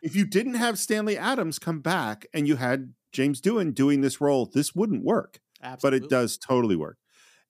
[0.02, 4.20] if you didn't have Stanley Adams come back and you had James Doohan doing this
[4.20, 5.40] role, this wouldn't work.
[5.82, 6.98] But it does totally work.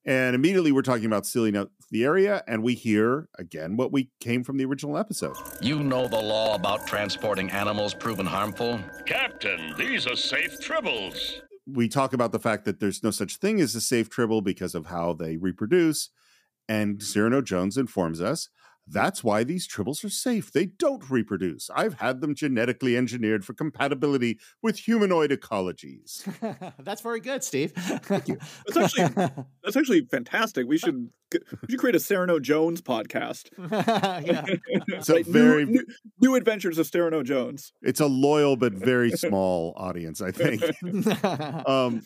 [0.04, 4.10] And immediately we're talking about sealing up the area, and we hear again what we
[4.20, 5.36] came from the original episode.
[5.60, 8.80] You know the law about transporting animals proven harmful?
[9.06, 11.40] Captain, these are safe tribbles.
[11.66, 14.74] we talk about the fact that there's no such thing as a safe tribble because
[14.74, 16.10] of how they reproduce.
[16.68, 18.48] And Cyrano Jones informs us
[18.90, 20.50] that's why these tribbles are safe.
[20.52, 21.70] They don't reproduce.
[21.74, 26.22] I've had them genetically engineered for compatibility with humanoid ecologies.
[26.84, 27.72] That's very good, Steve.
[27.72, 28.38] Thank you.
[28.66, 29.26] That's actually
[29.64, 30.66] that's actually fantastic.
[30.66, 31.38] We should we
[31.70, 33.50] should create a Cyrano Jones podcast.
[34.26, 35.00] yeah.
[35.02, 35.84] So Like, new- very- new,
[36.20, 37.72] new adventures of Cyrano Jones.
[37.82, 40.62] It's a loyal but very small audience, I think.
[41.68, 42.02] Um,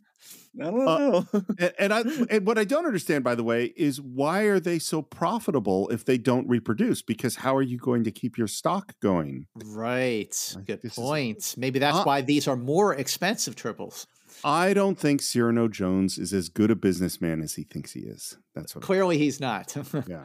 [0.61, 1.27] I don't Uh, know.
[1.59, 2.01] and, and I
[2.31, 6.05] and what I don't understand, by the way, is why are they so profitable if
[6.05, 7.01] they don't reproduce?
[7.03, 9.47] Because how are you going to keep your stock going?
[9.65, 10.53] right.
[10.57, 11.55] Like, Good this is- point.
[11.57, 14.07] Maybe that's Uh, why these are more expensive tribbles.
[14.45, 18.37] I don't think Cyrano Jones is as good a businessman as he thinks he is.
[18.55, 18.83] That's what.
[18.83, 19.75] Clearly, he's not.
[20.09, 20.25] Yeah.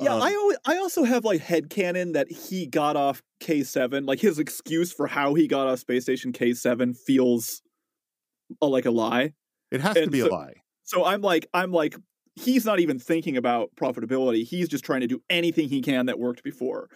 [0.00, 4.06] Yeah, Um, I always, I also have like head headcanon that he got off K7.
[4.06, 7.62] Like his excuse for how he got off Space Station K7 feels
[8.62, 9.32] uh, like a lie.
[9.70, 10.54] It has to And be a lie.
[10.84, 11.96] So I'm like I'm like
[12.36, 14.44] he's not even thinking about profitability.
[14.44, 16.88] He's just trying to do anything he can that worked before.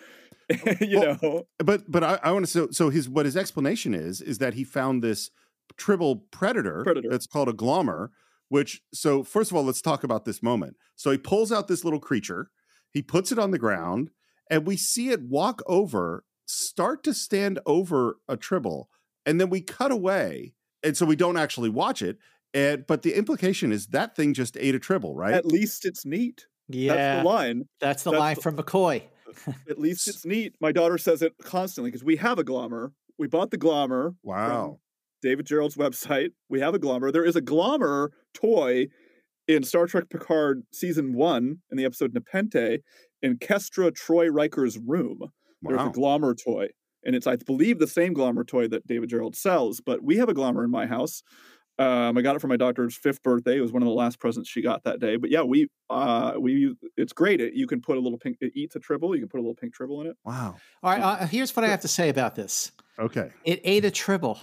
[0.81, 1.43] you Well, know.
[1.59, 4.55] But but I, I want to so so his what his explanation is is that
[4.55, 5.31] he found this
[5.77, 7.09] tribble predator, Predator.
[7.11, 8.09] that's called a glommer.
[8.49, 10.77] Which so first of all, let's talk about this moment.
[10.95, 12.51] So he pulls out this little creature,
[12.91, 14.11] he puts it on the ground,
[14.51, 18.91] and we see it walk over, start to stand over a tribble,
[19.25, 20.53] and then we cut away,
[20.85, 22.19] and so we don't actually watch it.
[22.55, 25.33] And but the implication is that thing just ate a tribble, right?
[25.35, 26.47] At least it's neat.
[26.69, 27.69] Yeah, that's the line.
[27.81, 29.03] that's the that's line the- from McCoy.
[29.71, 30.55] At least it's neat.
[30.61, 32.93] My daughter says it constantly because we have a glommer.
[33.19, 34.15] We bought the glommer.
[34.23, 34.79] wow.
[35.23, 36.31] David Gerrold's website.
[36.49, 37.13] We have a glommer.
[37.13, 38.89] There is a glommer toy
[39.49, 42.81] in Star Trek Picard season one in the episode Nepenthe
[43.23, 45.21] in Kestra Troi Riker's room.
[45.63, 45.93] There's a Wow.
[45.93, 46.69] glommer toy.
[47.05, 50.29] And it's, I believe, the same glommer toy that David Gerrold sells, but we have
[50.29, 51.23] a glommer in my house.
[51.79, 53.57] Um, I got it for my daughter's fifth birthday.
[53.57, 55.17] It was one of the last presents she got that day.
[55.17, 57.41] But yeah, we uh, we it's great.
[57.41, 58.37] It, you can put a little pink.
[58.41, 59.15] It eats a tribble.
[59.17, 60.17] You can put a little pink tribble in it.
[60.25, 60.57] Wow.
[60.83, 62.73] All right, uh, here's what I have to say about this.
[62.99, 63.31] Okay.
[63.45, 64.39] It ate a tribble,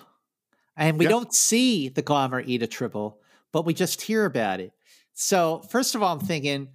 [0.76, 1.10] and we Yeah.
[1.10, 3.20] don't see the glommer eat a tribble,
[3.54, 4.74] but we just hear about it.
[5.14, 6.70] So first of all, I'm thinking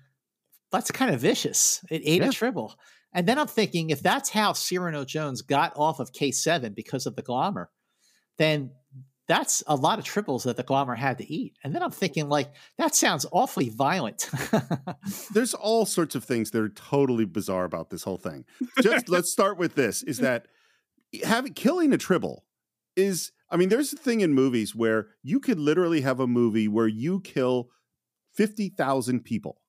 [0.71, 1.85] that's kind of vicious.
[1.91, 2.29] It ate Yeah.
[2.29, 2.77] a tribble,
[3.15, 7.17] and then I'm thinking if that's how Cyrano Jones got off of K7 because of
[7.17, 7.67] the glommer,
[8.39, 8.73] then
[9.27, 11.57] that's a lot of tribbles that the Glommer had to eat.
[11.65, 14.29] And then I'm thinking, like, that sounds awfully violent.
[15.33, 18.45] There's all sorts of things that are totally bizarre about this whole thing.
[18.83, 20.49] Just let's start with this: is that
[21.23, 22.45] having killing a tribble
[22.97, 26.69] is I mean, there's a thing in movies where you could literally have a movie
[26.69, 27.71] where you kill
[28.35, 29.61] 50,000 people,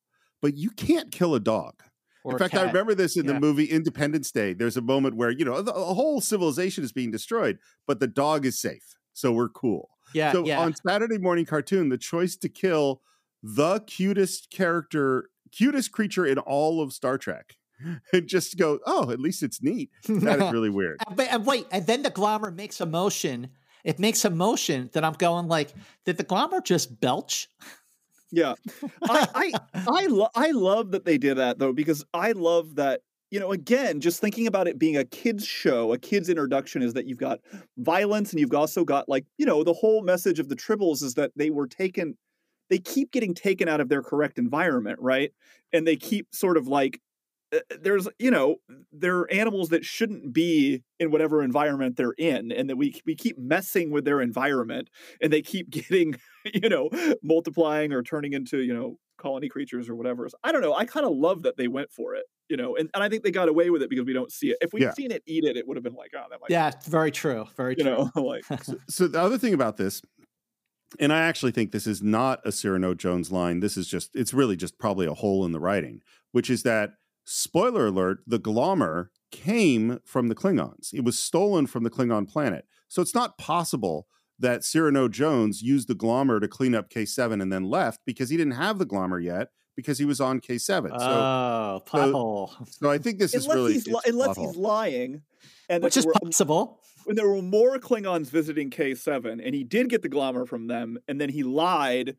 [0.41, 1.84] but you can't kill a dog.
[2.32, 3.34] In a fact, I remember this in Yeah.
[3.34, 4.53] the movie Independence Day.
[4.53, 8.07] There's a moment where, you know, the, the whole civilization is being destroyed, but the
[8.07, 8.95] dog is safe.
[9.13, 9.89] So we're cool.
[10.13, 10.59] yeah, so yeah.
[10.59, 13.01] on Saturday morning cartoon, the choice to kill
[13.41, 17.55] the cutest character, cutest creature in all of Star Trek,
[18.13, 19.89] and just go, oh, at least it's neat.
[20.07, 20.97] That is really weird.
[21.07, 23.49] And, but, and wait, and then the Glommer makes a motion.
[23.84, 25.73] It makes a motion that I'm going like,
[26.05, 27.47] did the Glommer just belch?
[28.36, 28.56] Yeah,
[29.08, 29.52] I I
[29.88, 33.00] I, lo- I love that they did that though because I love that
[33.32, 36.94] you know again just thinking about it being a kids show, a kids introduction is
[36.96, 37.40] that you've got
[37.78, 41.14] violence and you've also got like you know the whole message of the Tribbles is
[41.14, 42.18] that they were taken,
[42.70, 45.32] they keep getting taken out of their correct environment, right?
[45.72, 47.00] And they keep sort of like
[47.56, 48.58] Uh, there's you know
[48.91, 53.16] there are animals that shouldn't be in whatever environment they're in and that we we
[53.16, 54.89] keep messing with their environment
[55.22, 56.16] and they keep getting
[56.53, 56.89] you know
[57.24, 60.86] multiplying or turning into you know colony creatures or whatever So, i don't know i
[60.86, 63.32] kind of love that they went for it you know and, and i think they
[63.32, 64.93] got away with it because we don't see it if we'd Yeah.
[64.93, 67.45] seen it eat it it would have been like oh that might Yeah, very true.
[67.56, 68.10] Very you true.
[68.16, 68.43] know like
[68.89, 70.01] so the other thing about this,
[70.99, 73.60] and I actually think this is not a Cyrano Jones line.
[73.60, 76.01] This is just, it's really just probably a hole in the writing,
[76.32, 76.91] which is that,
[77.26, 80.93] spoiler alert, the Glommer came from the Klingons.
[80.93, 82.65] It was stolen from the Klingon planet.
[82.88, 84.07] So it's not possible
[84.39, 88.38] that Cyrano Jones used the Glommer to clean up K7 and then left because he
[88.38, 90.89] didn't have the Glommer yet because he was on K7.
[90.89, 92.49] So, oh, pothole.
[92.69, 95.21] so I think this is unless really, he's li- unless plot he's lying
[95.69, 96.82] and Which is were- possible.
[97.05, 100.97] when there were more Klingons visiting K7, and he did get the Glommer from them,
[101.07, 102.15] and then he lied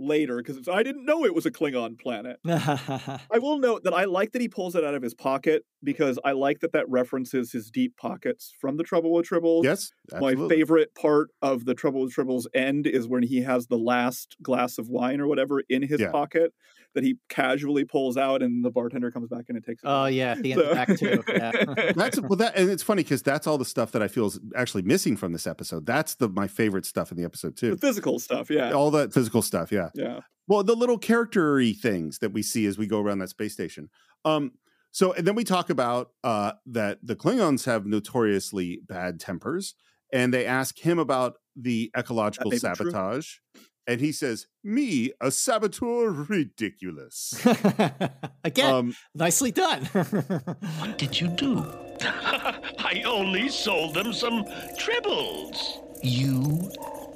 [0.00, 2.38] later because I didn't know it was a Klingon planet.
[2.48, 6.18] I will note that I like that he pulls it out of his pocket because
[6.24, 9.64] I like that that references his deep pockets from the Trouble with Tribbles.
[9.64, 13.78] yes, My favorite part of the Trouble with Tribbles end is when he has the
[13.78, 16.10] last glass of wine or whatever in his Yeah.
[16.10, 16.52] pocket
[16.94, 19.86] that he casually pulls out, and the bartender comes back and it takes it.
[19.86, 20.32] oh, yeah.
[20.32, 21.22] At the end of Act Two.
[21.28, 21.52] Yeah.
[21.94, 24.40] that's well that and it's funny because that's all the stuff that I feel is
[24.56, 25.86] actually missing from this episode.
[25.86, 27.76] That's the my favorite stuff in the episode the too.
[27.76, 29.90] physical stuff, yeah, All that physical stuff, yeah.
[29.94, 30.20] yeah.
[30.48, 33.88] Well, the little charactery things that we see as we go around that space station.
[34.24, 34.52] Um,
[34.90, 39.74] so and then we talk about uh that the Klingons have notoriously bad tempers,
[40.12, 43.36] and they ask him about the ecological sabotage.
[43.54, 43.62] true.
[43.86, 43.92] Sabotage.
[43.92, 47.44] And he says, Me, a saboteur ridiculous.
[48.44, 49.84] Again, um, nicely done.
[49.84, 51.58] What did you do?
[52.02, 54.44] I only sold them some
[54.78, 55.56] tribbles.
[56.02, 56.70] You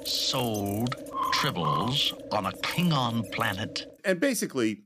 [0.05, 0.95] sold
[1.33, 3.87] tribbles on a Klingon planet.
[4.05, 4.83] and basically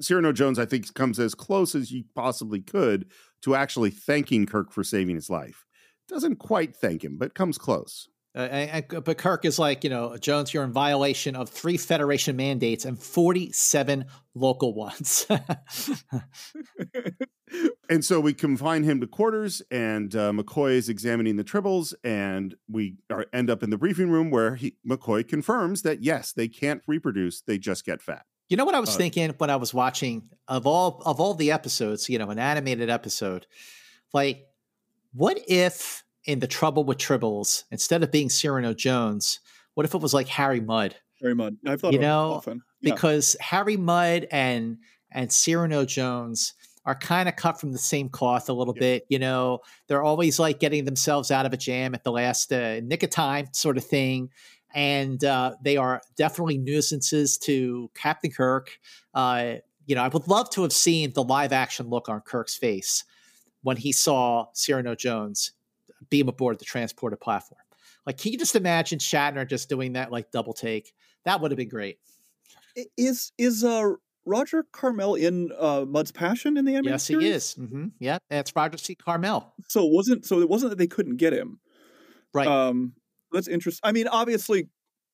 [0.00, 3.10] Cyrano Jones, I think, comes as close as you possibly could
[3.42, 5.66] to actually thanking Kirk for saving his life.
[6.08, 8.08] Doesn't quite thank him, but comes close.
[8.34, 11.76] Uh, and- and- but Kirk is like, you know, Jones, you're in violation of three
[11.76, 14.04] Federation mandates and 47
[14.34, 15.26] local ones.
[17.88, 22.54] And so we confine him to quarters, and uh, McCoy is examining the tribbles, and
[22.70, 26.46] we are, end up in the briefing room where he, McCoy confirms that yes, they
[26.46, 28.24] can't reproduce; they just get fat.
[28.48, 31.34] you know what I was Uh, thinking when I was watching of all of all
[31.34, 33.48] the episodes, you know, an animated episode,
[34.12, 34.46] like,
[35.12, 39.40] what if in the Trouble with Tribbles, instead of being Cyrano Jones,
[39.74, 40.96] what if it was like Harry Mudd?
[41.20, 41.54] Very much.
[41.66, 42.62] I've thought You about know, often.
[42.80, 42.94] Yeah.
[42.94, 44.78] because Harry Mudd and
[45.12, 46.54] and Cyrano Jones
[46.86, 48.80] are kind of cut from the same cloth a little Yeah.
[48.80, 49.06] bit.
[49.08, 52.80] You know, they're always like getting themselves out of a jam at the last uh,
[52.80, 54.30] nick of time, sort of thing.
[54.72, 58.70] And uh, they are definitely nuisances to Captain Kirk.
[59.12, 59.54] Uh,
[59.86, 63.04] you know, I would love to have seen the live action look on Kirk's face
[63.62, 65.52] when he saw Cyrano Jones
[66.08, 67.60] beam aboard the transporter platform.
[68.06, 70.92] Like, can you just imagine Shatner just doing that like double take?
[71.24, 71.98] That would have been great.
[72.96, 73.92] Is is uh
[74.24, 77.26] Roger Carmel in uh Mudd's Passion in the animated Yes, he series?
[77.26, 77.54] is.
[77.54, 78.94] hmm Yeah, that's Roger C.
[78.94, 79.52] Carmel.
[79.68, 81.60] So it wasn't so it wasn't that they couldn't get him.
[82.32, 82.48] Right.
[82.48, 82.94] Um
[83.32, 83.80] that's interesting.
[83.84, 84.68] I mean, obviously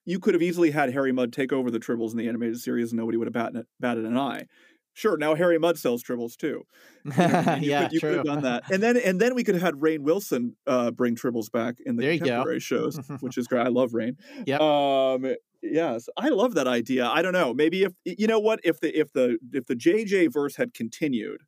[0.04, 2.92] you could have easily had Harry Mudd take over the Tribbles in the animated series
[2.92, 4.46] and nobody would have batted, batted an eye.
[4.96, 6.62] Sure, now Harry Mudd sells Tribbles too.
[7.04, 8.08] You yeah, could, you true.
[8.08, 8.70] could have done that.
[8.70, 11.96] And then and then we could have had Rainn Wilson uh, bring Tribbles back in
[11.96, 13.66] the There contemporary shows, which is great.
[13.66, 14.16] I love Rain.
[14.46, 14.56] Yeah.
[14.56, 17.06] Um yes, I love that idea.
[17.06, 17.52] I don't know.
[17.52, 21.42] Maybe if you know what if the if the if the JJ verse had continued,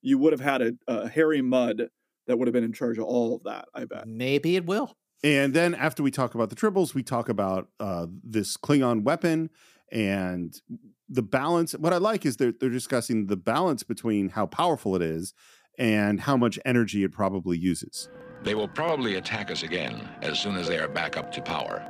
[0.00, 1.88] you would have had a, a Harry Mudd
[2.26, 4.08] that would have been in charge of all of that, I bet.
[4.08, 4.96] Maybe it will.
[5.22, 9.50] And then after we talk about the tribbles, we talk about uh, this Klingon weapon
[9.92, 10.58] and
[11.14, 11.72] the balance.
[11.72, 15.32] What I like is they're, they're discussing the balance between how powerful it is
[15.78, 18.08] and how much energy it probably uses.
[18.42, 21.82] They will probably attack us again as soon as they are back up to power.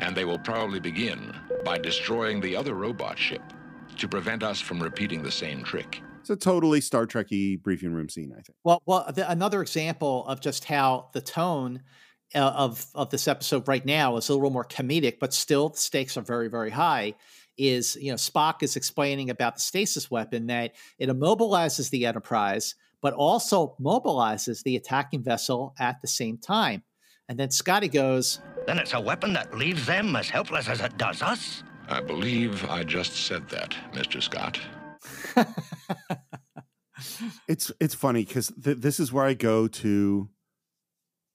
[0.00, 1.34] And they will probably begin
[1.64, 3.42] by destroying the other robot ship
[3.96, 6.02] to prevent us from repeating the same trick.
[6.20, 8.56] It's a totally Star Trekky briefing room scene, I think.
[8.62, 11.82] Well, well, the, another example of just how the tone
[12.34, 15.78] uh, of of this episode right now is a little more comedic, but still the
[15.78, 17.14] stakes are very, very high.
[17.58, 22.76] Is you know Spock is explaining about the stasis weapon that it immobilizes the Enterprise,
[23.02, 26.84] but also mobilizes the attacking vessel at the same time.
[27.28, 30.96] And then Scotty goes, Then it's a weapon that leaves them as helpless as it
[30.96, 31.62] does us?
[31.88, 34.22] I believe I just said that, Mr.
[34.22, 34.60] Scott.
[37.48, 40.28] it's it's funny because th- this is where I go to.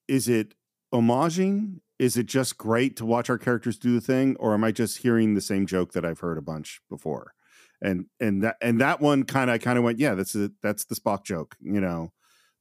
[0.08, 0.54] Is it
[0.94, 1.80] homaging?
[2.04, 4.98] Is it just great to watch our characters do the thing, or am I just
[4.98, 7.34] hearing the same joke that I've heard a bunch before?
[7.82, 10.84] And and that and that one kind of kind of went, yeah, that's a, that's
[10.84, 12.12] the Spock joke, you know,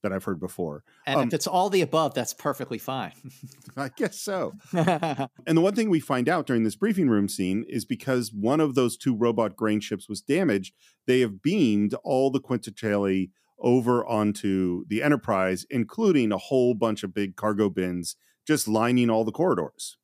[0.04, 0.84] that I've heard before.
[1.08, 3.14] and Um, if it's all the above, that's perfectly fine.
[3.76, 4.52] I guess so.
[4.72, 8.60] And the one thing we find out during this briefing room scene is because one
[8.60, 10.72] of those two robot grain ships was damaged,
[11.08, 17.12] they have beamed all the Quintotriticale over onto the Enterprise, including a whole bunch of
[17.12, 18.14] big cargo bins
[18.46, 19.96] just lining all the corridors.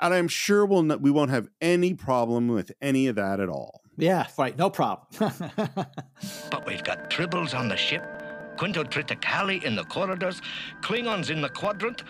[0.00, 3.48] And I'm sure we'll not, we won't have any problem with any of that at
[3.48, 3.80] all.
[3.96, 5.06] yeah, right, no problem.
[6.50, 8.04] But we've got tribbles on the ship,
[8.56, 10.40] Quinto Triticale in the corridors,
[10.82, 12.02] Klingons in the quadrant.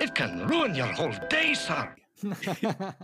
[0.00, 1.94] It can ruin your whole day, sir.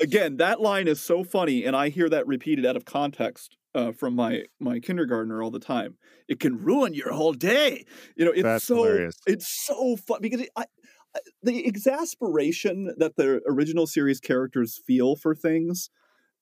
[0.00, 3.92] Again, that line is so funny, and I hear that repeated out of context uh,
[3.92, 5.96] from my my kindergartner all the time.
[6.28, 7.84] It can ruin your whole day.
[8.16, 9.16] You know, it's That's so hilarious.
[9.26, 15.16] it's so fun because it, I, I- the exasperation that the original series characters feel
[15.16, 15.90] for things.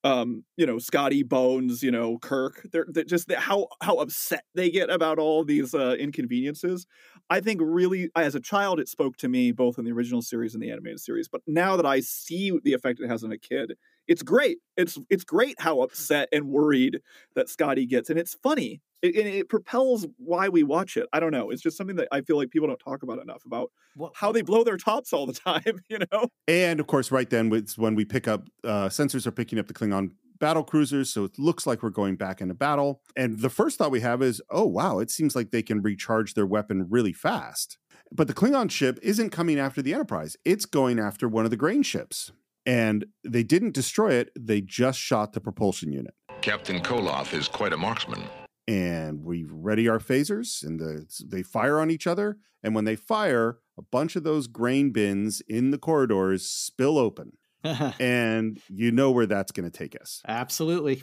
[0.05, 4.45] Um, you know, Scotty Bones, you know, Kirk, they're, they're just the, how how upset
[4.55, 6.87] they get about all these uh, inconveniences.
[7.31, 10.55] I think really, as a child, it spoke to me both in the original series
[10.55, 11.29] and the animated series.
[11.29, 13.73] But now that I see the effect it has on a kid,
[14.09, 14.59] it's great.
[14.77, 17.01] It's it's great how upset and worried
[17.35, 18.81] that Scotty gets, and it's funny.
[19.01, 21.07] It, and it propels why we watch it.
[21.13, 21.51] I don't know.
[21.51, 24.33] It's just something that I feel like people don't talk about enough about Well, how
[24.33, 25.63] they blow their tops all the time.
[25.89, 26.27] You know.
[26.49, 29.69] And of course, right then, it's when we pick up, uh, sensors are picking up
[29.69, 31.13] the Klingon battle cruisers.
[31.13, 33.01] So it looks like we're going back into battle.
[33.17, 36.35] And the first thought we have is, oh, wow, it seems like they can recharge
[36.35, 37.79] their weapon really fast.
[38.13, 41.57] But the Klingon ship isn't coming after the Enterprise, it's going after one of the
[41.57, 42.33] grain ships.
[42.69, 46.13] And they didn't destroy it, they just shot the propulsion unit.
[46.43, 48.23] Captain Koloth is quite a marksman.
[48.67, 52.37] And we ready our phasers, and the, they fire on each other.
[52.63, 57.39] And when they fire, a bunch of those grain bins in the corridors spill open.
[57.65, 60.21] and you know where that's going to take us.
[60.29, 61.03] Absolutely.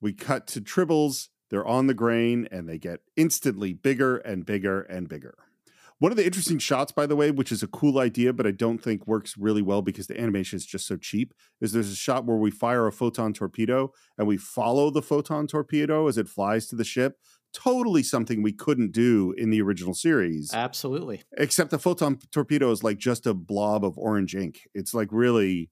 [0.00, 4.82] We cut to tribbles, they're on the grain, and they get instantly bigger and bigger
[4.82, 5.36] and bigger.
[6.00, 8.50] One of the interesting shots, by the way, which is a cool idea, but I
[8.50, 11.94] don't think works really well because the animation is just so cheap, is there's a
[11.96, 16.28] shot where we fire a photon torpedo and we follow the photon torpedo as it
[16.28, 17.18] flies to the ship.
[17.52, 21.22] Totally something we couldn't do in the original series, Absolutely.
[21.38, 24.62] except the photon torpedo is like just a blob of orange ink.
[24.74, 25.70] It's like really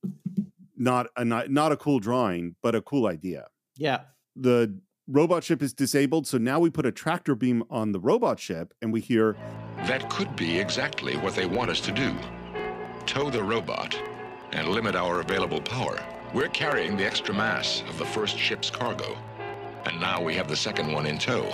[0.76, 3.46] not a not, not a cool drawing, but a cool idea
[3.76, 4.02] Yeah.
[4.36, 6.26] the robot ship is disabled.
[6.26, 9.36] So now we put a tractor beam on the robot ship and we hear,
[9.86, 12.14] That could be exactly what they want us to do
[13.04, 14.00] tow the robot
[14.52, 16.00] and limit our available power.
[16.32, 19.18] We're carrying the extra mass of the first ship's cargo,
[19.84, 21.44] and now we have the second one in tow.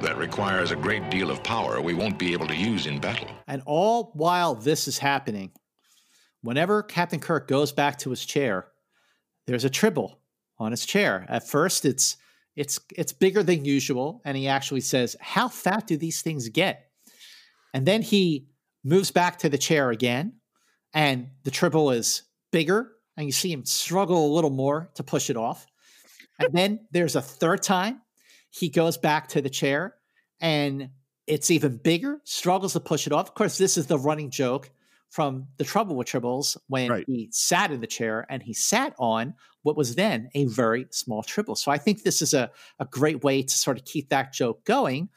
[0.00, 3.28] That requires a great deal of power we won't be able to use in battle.
[3.46, 5.50] And all while this is happening,
[6.42, 8.68] whenever Captain Kirk goes back to his chair,
[9.46, 10.18] there's a tribble
[10.58, 11.26] on his chair.
[11.28, 12.16] At first, it's
[12.56, 16.90] it's it's bigger than usual, and he actually says, "How fat do these things get?"
[17.74, 18.48] And then he
[18.84, 20.34] moves back to the chair again,
[20.92, 25.30] and the tribble is bigger, and you see him struggle a little more to push
[25.30, 25.66] it off.
[26.38, 28.02] And then there's a third time
[28.50, 29.94] he goes back to the chair,
[30.40, 30.90] and
[31.26, 33.28] it's even bigger, struggles to push it off.
[33.28, 34.70] Of course, this is the running joke
[35.12, 37.04] from the trouble with tribbles when Right.
[37.06, 41.22] he sat in the chair and he sat on what was then a very small
[41.22, 41.54] tribble.
[41.54, 44.64] So I think this is a, a great way to sort of keep that joke
[44.64, 45.10] going.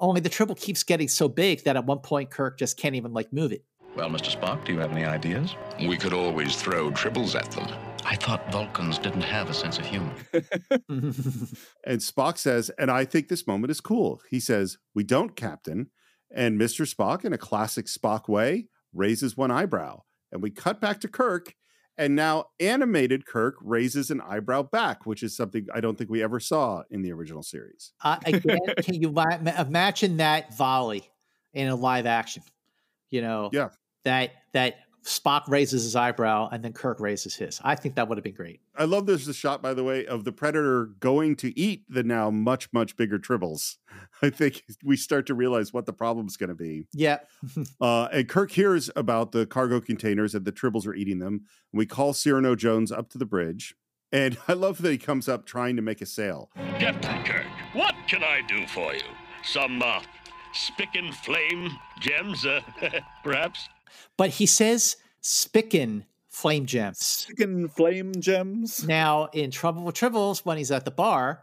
[0.00, 3.12] Only the tribble keeps getting so big that at one point Kirk just can't even
[3.12, 3.62] like move it.
[3.94, 4.34] Well, Mr.
[4.34, 5.54] Spock, do you have any ideas?
[5.86, 7.68] We could always throw tribbles at them.
[8.06, 10.14] I thought Vulcans didn't have a sense of humor.
[10.88, 14.22] and Spock says, and I think this moment is cool.
[14.30, 15.90] He says, We don't, Captain.
[16.34, 16.90] And Mr.
[16.90, 20.02] Spock, in a classic Spock way, raises one eyebrow.
[20.32, 21.54] And we cut back to Kirk,
[21.98, 26.22] and now animated Kirk raises an eyebrow back, which is something I don't think we
[26.22, 27.92] ever saw in the original series.
[28.02, 31.10] Uh, again, can you ma- ma- imagine that volley
[31.52, 32.42] in a live action?
[33.10, 33.70] You know, Yeah.
[34.04, 37.60] that that Spock raises his eyebrow and then Kirk raises his.
[37.64, 38.60] I think that would have been great.
[38.76, 42.02] I love there's a shot, by the way, of the Predator going to eat the
[42.02, 43.76] now much, much bigger tribbles.
[44.22, 46.86] I think we start to realize what the problem's going to be.
[46.92, 47.18] Yeah,
[47.80, 51.46] Uh, and Kirk hears about the cargo containers and the tribbles are eating them.
[51.72, 53.74] We call Cyrano Jones up to the bridge.
[54.12, 56.50] And I love that he comes up trying to make a sale.
[56.78, 59.00] Captain Kirk, what can I do for you?
[59.44, 60.00] Some uh,
[60.52, 61.70] spick and flame
[62.00, 62.60] gems, uh,
[63.24, 63.68] perhaps?
[64.16, 67.26] But he says spicken flame gems.
[67.28, 68.86] Chicken flame gems.
[68.86, 71.42] Now in Trouble with Tribbles, when he's at the bar,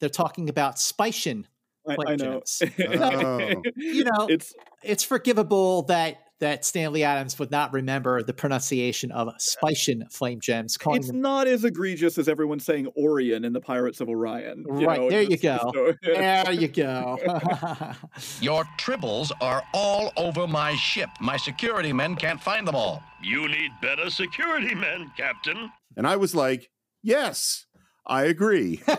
[0.00, 1.46] they're talking about spician
[1.88, 2.42] I, I know.
[2.88, 3.62] Oh.
[3.76, 9.28] You know, it's it's forgivable that that Stanley Adams would not remember the pronunciation of
[9.38, 14.00] spician flame gems, it's them not as egregious as everyone saying Orion in the Pirates
[14.00, 14.64] of Orion.
[14.78, 15.94] you Right, know, there you it's just go.
[16.02, 17.18] There you go.
[18.40, 21.08] Your tribbles are all over my ship.
[21.20, 23.02] My security men can't find them all.
[23.22, 25.70] You need better security men, Captain.
[25.96, 26.68] And I was like,
[27.02, 27.64] yes,
[28.06, 28.82] I agree.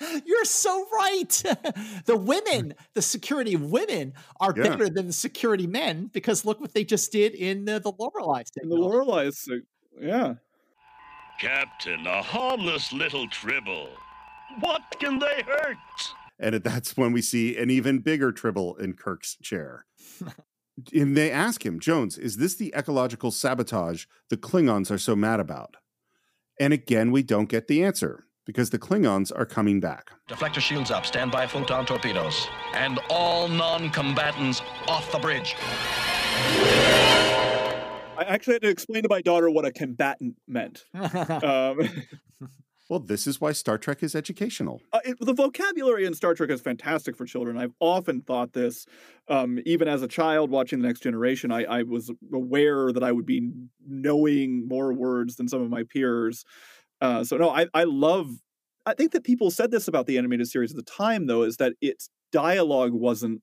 [0.24, 1.28] You're so right.
[2.06, 4.68] the women, the security women, are Yeah.
[4.68, 8.40] better than the security men because look what they just did in uh, the Lorelei
[8.40, 8.78] In the signal.
[8.90, 9.66] Lorelei, sig-
[10.00, 10.34] yeah.
[11.40, 13.88] Captain, a harmless little tribble.
[14.60, 15.76] What can they hurt?
[16.38, 19.86] and that's when we see an even bigger tribble in Kirk's chair.
[20.94, 25.40] and they ask him, Jones, is this the ecological sabotage the Klingons are so mad
[25.40, 25.76] about?
[26.60, 30.12] And again, we don't get the answer because the Klingons are coming back.
[30.28, 31.04] Deflector shields up.
[31.04, 32.46] Stand by photon torpedoes.
[32.72, 35.54] And all non-combatants off the bridge.
[38.18, 40.84] I actually had to explain to my daughter what a combatant meant.
[40.94, 41.80] Um,
[42.88, 44.80] Well, this is why Star Trek is educational.
[44.92, 47.58] Uh, it, the vocabulary in Star Trek is fantastic for children.
[47.58, 48.86] I've often thought this,
[49.28, 53.10] um, even as a child watching The Next Generation, I, I was aware that I
[53.10, 53.50] would be
[53.84, 56.44] knowing more words than some of my peers.
[57.00, 58.30] Uh, so, no, I, I love,
[58.86, 61.56] I think that people said this about the animated series at the time, though, is
[61.58, 63.42] that its dialogue wasn't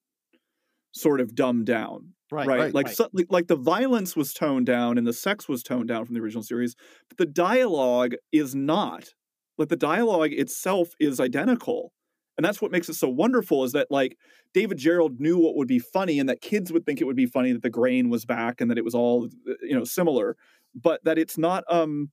[0.93, 2.13] sort of dumbed down.
[2.47, 2.95] right, Right, like, right.
[2.95, 6.15] So, like like the violence was toned down and the sex was toned down from
[6.15, 6.75] the original series,
[7.09, 9.13] but the dialogue is not.
[9.57, 11.93] Like the dialogue itself is identical,
[12.37, 13.63] and that's what makes it so wonderful.
[13.63, 14.17] Is that like
[14.53, 17.27] David Gerrold knew what would be funny, and that kids would think it would be
[17.27, 20.35] funny that the grain was back and that it was all uh, you know similar,
[20.73, 21.63] but that it's not.
[21.69, 22.11] Um,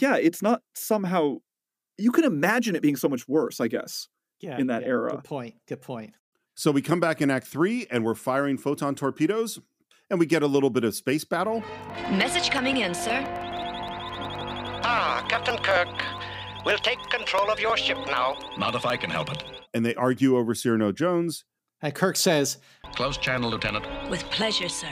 [0.00, 1.36] yeah, it's not somehow.
[1.98, 4.08] You can imagine it being so much worse, I guess.
[4.40, 5.10] yeah, in that yeah, era.
[5.12, 5.54] Good point.
[5.66, 6.14] Good point.
[6.54, 9.58] So we come back in Act Three and we're firing photon torpedoes,
[10.10, 11.62] and we get a little bit of space battle.
[12.10, 13.24] Message coming in, sir.
[14.88, 15.88] Ah, Captain Kirk.
[16.64, 18.36] We'll take control of your ship now.
[18.58, 19.42] Not if I can help it.
[19.74, 21.44] And they argue over Cyrano Jones.
[21.82, 22.58] And Kirk says,
[22.94, 23.86] Close channel, Lieutenant.
[24.10, 24.88] With pleasure, sir.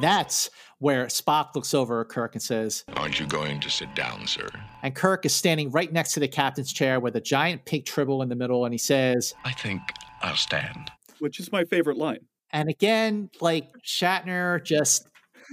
[0.00, 0.48] that's
[0.78, 4.48] where Spock looks over at Kirk and says, Aren't you going to sit down, sir?
[4.82, 8.22] and Kirk is standing right next to the captain's chair with a giant pink tribble
[8.22, 9.80] in the middle, and he says, I think
[10.22, 10.90] I'll stand.
[11.18, 12.20] Which is my favorite line.
[12.52, 15.06] and again, like Shatner just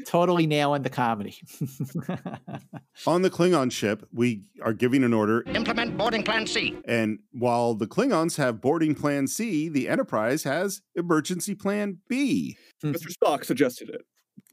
[0.06, 1.38] totally nailing the comedy.
[3.08, 6.78] On the Klingon ship, we are giving an order, Implement boarding plan C.
[6.86, 12.58] and while the Klingons have boarding plan C, the Enterprise has emergency plan B.
[12.84, 13.08] Mr.
[13.12, 14.02] Spock suggested it.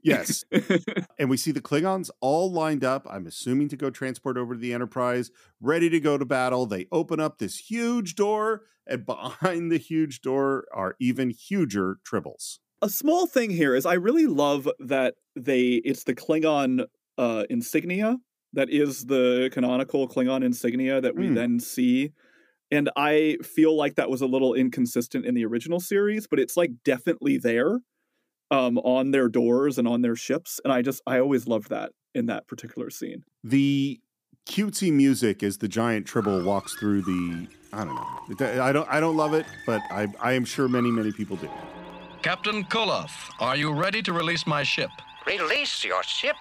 [0.03, 0.45] Yes.
[1.19, 4.61] and we see the Klingons all lined up, I'm assuming to go transport over to
[4.61, 5.31] the Enterprise,
[5.61, 6.67] ready to go to battle.
[6.67, 12.59] They open up this huge door, and behind the huge door are even huger tribbles.
[12.81, 16.87] a small thing here is I really love that they it's the Klingon
[17.19, 18.19] uh, insignia
[18.55, 21.35] that is the canonical Klingon insignia that we Hmm.
[21.35, 22.13] then see.
[22.71, 26.57] And I feel like that was a little inconsistent in the original series, but it's
[26.57, 27.81] like definitely there
[28.53, 30.61] um, on their doors and on their ships.
[30.63, 33.25] And I just I always loved that in that particular scene.
[33.43, 33.99] The
[34.47, 39.01] cutesy music as the giant tribble walks through the I don't know, I don't I
[39.01, 41.49] don't love it, but I I am sure many many people do.
[42.21, 44.91] Captain Koloth, are you ready to release my ship?
[45.27, 46.37] Release your ship?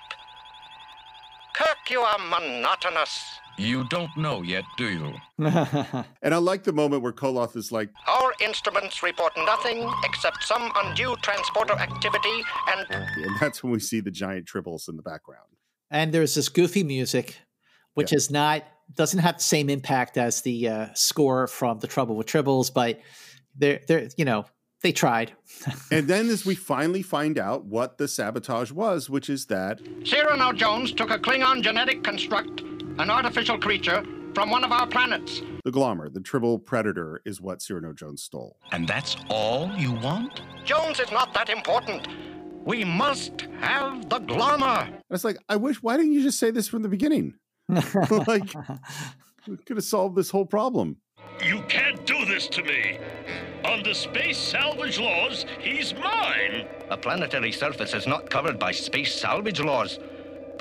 [1.56, 3.41] Kirk, you are monotonous.
[3.62, 5.14] You don't know yet, do you?
[6.24, 10.72] And I like the moment where Koloth is like, Our instruments report nothing except some
[10.76, 15.48] undue transporter activity and and that's when we see the giant tribbles in the background.
[15.90, 17.38] and there's this goofy music,
[17.94, 18.64] which is not
[18.96, 23.00] doesn't have the same impact as the uh, score from the Trouble with Tribbles, but
[23.58, 24.46] they're they're you know
[24.82, 25.32] they tried.
[25.92, 30.52] and then as we finally find out what the sabotage was, which is that Cyrano
[30.54, 32.64] Jones took a Klingon genetic construct,
[33.00, 35.42] an artificial creature, from one of our planets.
[35.66, 38.58] the Glommer, the Tribble Predator, is what Cyrano Jones stole.
[38.72, 40.42] And that's all you want?
[40.64, 42.08] Jones is not that important.
[42.64, 44.88] We must have the Glommer.
[44.88, 47.34] I was like, I wish, why didn't you just say this from the beginning?
[47.70, 48.54] like,
[49.48, 50.98] we could have solved this whole problem.
[51.44, 53.00] You can't do this to me.
[53.66, 56.68] Under space salvage laws, he's mine.
[56.90, 60.00] A planetary surface is not covered by space salvage laws.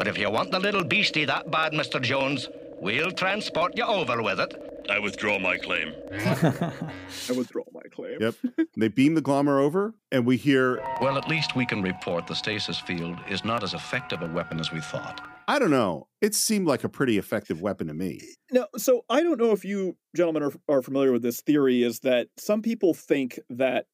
[0.01, 2.01] But if you want the little beastie that bad, Mr.
[2.01, 2.49] Jones,
[2.81, 4.87] we'll transport you over with it.
[4.89, 5.93] I withdraw my claim.
[6.11, 8.17] I withdraw my claim.
[8.19, 8.35] Yep.
[8.79, 12.35] they beam the Glommer over, and we hear, Well, at least we can report the
[12.35, 15.21] stasis field is not as effective a weapon as we thought.
[15.47, 16.09] I don't know.
[16.23, 18.23] It seemed like a pretty effective weapon to me.
[18.51, 22.01] No, so I don't know if you gentlemen are, are familiar with this theory is
[22.01, 23.85] that some people think that,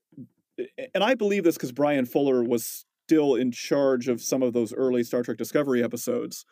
[0.94, 4.74] and I believe this because Bryan Fuller was still in charge of some of those
[4.74, 6.44] early Star Trek Discovery episodes,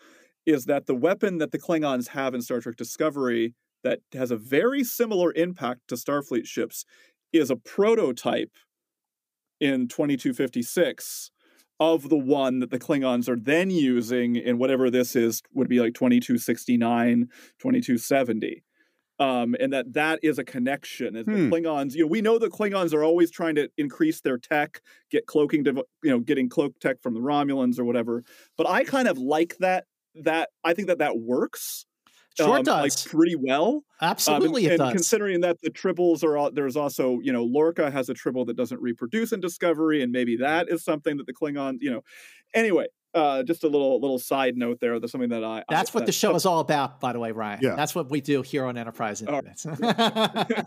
[0.47, 4.37] is that the weapon that the Klingons have in Star Trek Discovery that has a
[4.37, 6.85] very similar impact to Starfleet ships
[7.33, 8.53] is a prototype
[9.61, 11.33] in 2256
[11.81, 15.81] of the one that the Klingons are then using in whatever this is would be
[15.81, 17.27] like 2269,
[17.59, 18.63] 2270.
[19.21, 21.15] Um, and that that is a connection.
[21.15, 21.49] As Hmm.
[21.49, 24.81] The Klingons, you know, we know the Klingons are always trying to increase their tech,
[25.11, 28.25] get cloaking, dev- you know, getting cloak tech from the Romulans or whatever.
[28.57, 29.85] But I kind of like that.
[30.17, 31.87] That I think that that works.
[32.37, 33.07] Sure um, like does.
[33.07, 33.85] pretty well.
[34.01, 34.93] Um, Absolutely, and, it and does.
[34.93, 38.57] considering that the tribbles are all, there's also you know Lorca has a tribble that
[38.57, 42.03] doesn't reproduce in Discovery, and maybe that is something that the Klingon you know.
[42.53, 44.99] Anyway, uh, just a little little side note there.
[44.99, 45.65] That's something that I.
[45.69, 47.61] That's I, what the show is all about, by the way, Ryan.
[47.63, 47.75] Yeah.
[47.75, 49.23] That's what we do here on Enterprise.
[49.23, 50.67] Infinite.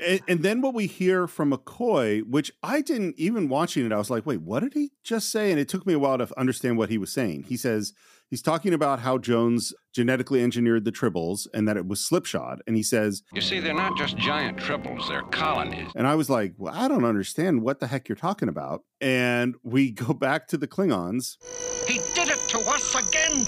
[0.00, 3.98] And, and then what we hear from McCoy, which I didn't even watching it, I
[3.98, 5.50] was like, wait, what did he just say?
[5.50, 7.44] And it took me a while to understand what he was saying.
[7.44, 7.92] He says
[8.32, 12.62] he's talking about how Jones genetically engineered the tribbles and that it was slipshod.
[12.66, 15.90] And he says, You see, they're not just giant tribbles, they're colonies.
[15.94, 18.84] and I was like, well, I don't understand what the heck you're talking about.
[19.02, 21.36] And we go back to the Klingons.
[21.86, 23.44] He did it to us again.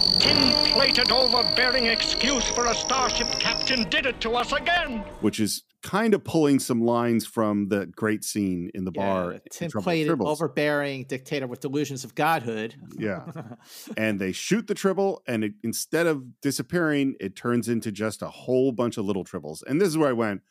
[0.00, 5.04] That tin plated, overbearing excuse for a starship captain did it to us again.
[5.20, 9.32] which is kind of pulling some lines from the great scene in the bar.
[9.32, 10.26] in Tim Trouble with played an Tribbles.
[10.26, 12.74] overbearing dictator with delusions of godhood.
[12.98, 13.24] Yeah.
[13.96, 18.28] and they shoot the tribble, and it, instead of disappearing, it turns into just a
[18.28, 19.62] whole bunch of little tribbles.
[19.66, 20.42] And this is where I went,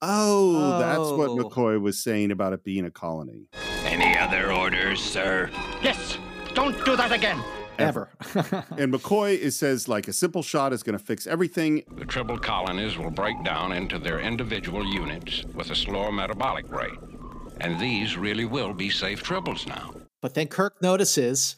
[0.00, 1.36] oh, that's what Oh.
[1.38, 3.48] McCoy was saying about it being a colony.
[3.84, 5.50] Any other orders, sir?
[5.82, 6.18] Yes,
[6.54, 7.42] don't do that again.
[7.78, 8.08] Ever.
[8.76, 11.82] And McCoy is says like a simple shot is going to fix everything.
[11.96, 16.98] The tribble colonies will break down into their individual units with a slower metabolic rate.
[17.60, 19.92] And these really will be safe tribbles now.
[20.20, 21.56] but then Kirk notices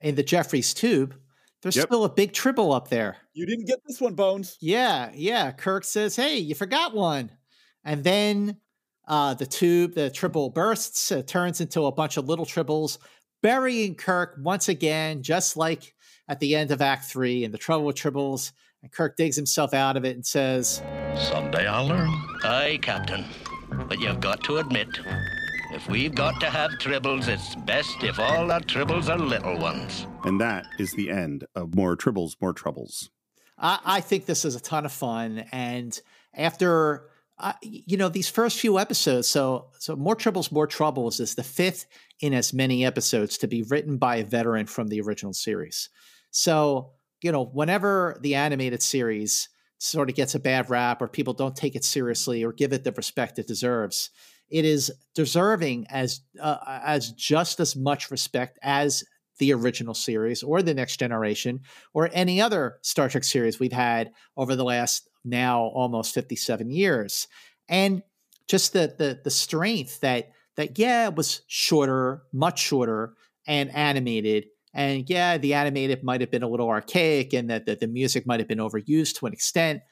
[0.00, 1.14] in the Jefferies tube,
[1.62, 1.86] there's Yep.
[1.86, 3.16] still a big tribble up there.
[3.32, 4.56] You didn't get this one, Bones.
[4.60, 5.52] Yeah, yeah.
[5.52, 7.30] Kirk says, "Hey, you forgot one,"
[7.84, 8.56] and then
[9.08, 12.98] uh, the tube, the tribble bursts, uh, turns into a bunch of little tribbles,
[13.42, 15.94] burying Kirk once again, just like
[16.28, 18.52] at the end of Act Three in the Trouble with Tribbles.
[18.82, 20.82] And Kirk digs himself out of it and says,
[21.16, 22.10] Someday I'll learn.
[22.42, 23.24] Aye, Captain.
[23.88, 24.88] But you've got to admit,
[25.72, 30.06] if we've got to have tribbles, it's best if all our tribbles are little ones.
[30.24, 33.10] And that is the end of more tribbles, more troubles.
[33.58, 35.44] I, I think this is a ton of fun.
[35.52, 35.98] And
[36.34, 37.08] after,
[37.62, 41.86] you know, these first few episodes, so so more troubles, more troubles is the fifth
[42.20, 45.88] in as many episodes to be written by a veteran from the original series.
[46.30, 51.34] So you know, whenever the animated series sort of gets a bad rap or people
[51.34, 54.10] don't take it seriously or give it the respect it deserves,
[54.50, 59.02] it is deserving as uh, as just as much respect as
[59.38, 61.60] the original series or the next generation
[61.94, 67.28] or any other Star Trek series we've had over the last now almost 57 years.
[67.68, 68.02] And
[68.48, 73.14] just the the the strength that that yeah it was shorter, much shorter
[73.46, 74.46] and animated.
[74.74, 78.26] And yeah, the animated might have been a little archaic and that the, the music
[78.26, 79.82] might have been overused to an extent,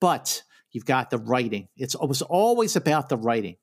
[0.00, 1.68] but you've got the writing.
[1.76, 3.56] It's, it was always about the writing.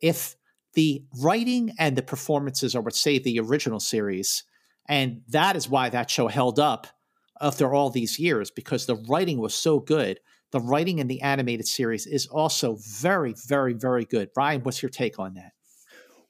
[0.00, 0.36] If
[0.72, 4.44] the writing and the performances are what saved the original series,
[4.88, 6.86] and that is why that show held up
[7.40, 10.20] after all these years because the writing was so good.
[10.54, 14.28] The writing in the animated series is also very, very, very good.
[14.36, 15.50] Ryan, what's your take on that?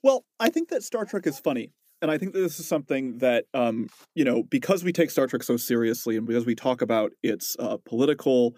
[0.01, 1.73] Well, I think that Star Trek is funny.
[2.01, 5.27] And I think that this is something that, um, you know, because we take Star
[5.27, 8.55] Trek so seriously and because we talk about its uh, political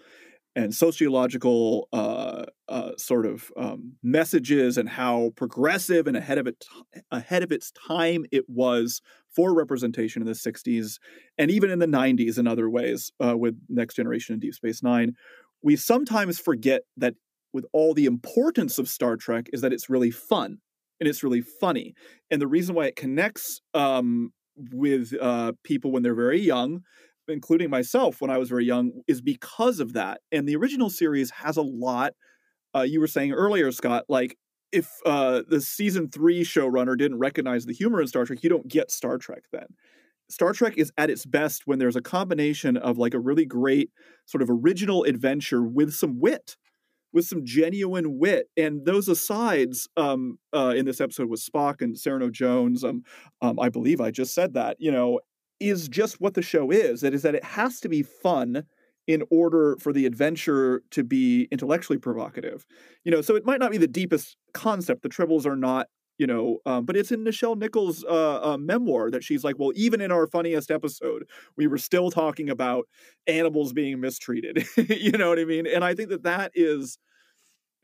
[0.56, 6.64] and sociological uh, uh, sort of um, messages and how progressive and ahead of it
[7.10, 10.98] ahead of its time it was for representation in the 60s
[11.36, 14.82] and even in the 90s in other ways uh, with Next Generation and Deep Space
[14.82, 15.14] Nine.
[15.62, 17.14] We sometimes forget that
[17.52, 20.58] with all the importance of Star Trek is that it's really fun
[21.00, 21.94] and it's really funny.
[22.30, 24.32] And the reason why it connects um,
[24.72, 26.82] with uh, people when they're very young
[27.28, 30.20] including myself when I was very young, is because of that.
[30.32, 32.14] And the original series has a lot.
[32.74, 34.36] Uh, you were saying earlier, Scott, like
[34.72, 38.68] if uh, the season three showrunner didn't recognize the humor in Star Trek, you don't
[38.68, 39.66] get Star Trek then.
[40.30, 43.90] Star Trek is at its best when there's a combination of like a really great
[44.26, 46.56] sort of original adventure with some wit,
[47.12, 48.48] with some genuine wit.
[48.56, 53.02] And those asides um, uh, in this episode with Spock and Cyrano Jones, um,
[53.40, 55.20] um, I believe I just said that, you know,
[55.60, 57.00] is just what the show is.
[57.00, 58.64] That is that it has to be fun
[59.06, 62.66] in order for the adventure to be intellectually provocative.
[63.04, 65.02] You know, so it might not be the deepest concept.
[65.02, 65.86] The Tribbles are not,
[66.18, 69.72] you know, um, but it's in Nichelle Nichols' uh, uh, memoir that she's like, well,
[69.76, 71.24] even in our funniest episode,
[71.56, 72.88] we were still talking about
[73.26, 74.66] animals being mistreated.
[74.76, 75.66] you know what I mean?
[75.66, 76.98] And I think that that is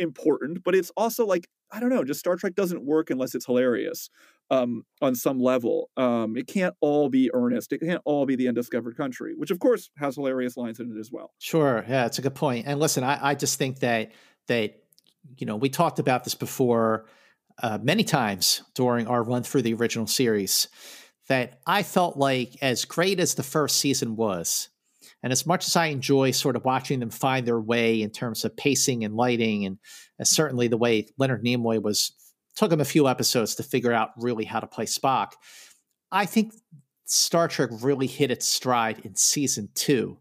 [0.00, 3.46] important, but it's also like I don't know, just Star Trek doesn't work unless it's
[3.46, 4.08] hilarious
[4.48, 5.90] um, on some level.
[5.96, 7.72] Um, it can't all be earnest.
[7.72, 11.00] It can't all be the undiscovered country, which of course has hilarious lines in it
[11.00, 11.32] as well.
[11.38, 12.66] Sure, yeah, it's a good point.
[12.66, 14.12] And listen, I, I just think that
[14.46, 14.82] that
[15.38, 17.06] you know we talked about this before
[17.62, 20.68] uh, many times during our run through the original series.
[21.28, 24.68] That I felt like, as great as the first season was,
[25.22, 28.44] and as much as I enjoy sort of watching them find their way in terms
[28.44, 29.78] of pacing and lighting, and
[30.20, 32.12] uh, certainly the way Leonard Nimoy was
[32.56, 35.32] took him a few episodes to figure out really how to play Spock.
[36.12, 36.52] I think
[37.06, 40.18] Star Trek really hit its stride in season two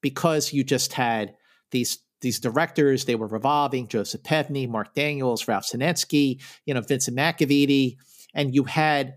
[0.00, 1.34] because you just had
[1.72, 3.04] these these directors.
[3.04, 7.96] They were revolving: Joseph Pevney, Marc Daniels, Ralph Senensky, you know, Vincent McEveety,
[8.34, 9.14] and you had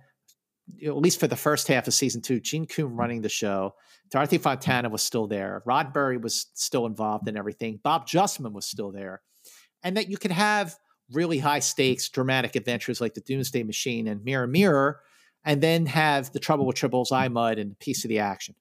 [0.86, 3.74] at least for the first half of season two, Gene Coon running the show.
[4.12, 5.64] Dorothy Fontana was still there.
[5.68, 7.80] Roddenberry was still involved in everything.
[7.84, 9.22] Bob Justman was still there,
[9.84, 10.76] and that you could have
[11.12, 15.00] really high stakes, dramatic adventures like the Doomsday Machine and Mirror Mirror,
[15.43, 18.56] and then have the Trouble with Tribbles, I Mudd, and Piece of the Action.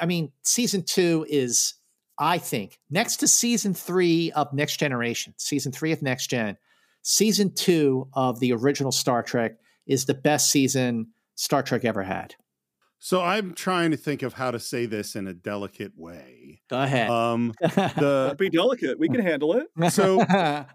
[0.00, 1.74] I mean, season two is,
[2.18, 6.56] I think, next to season three of Next Generation, season three of Next Gen,
[7.02, 9.52] season two of the original Star Trek
[9.86, 12.34] is the best season Star Trek ever had.
[12.98, 16.62] So I'm trying to think of how to say this in a delicate way.
[16.70, 17.10] Go ahead.
[17.10, 18.96] Um, the be delicate.
[18.96, 19.92] We can handle it.
[19.92, 20.24] So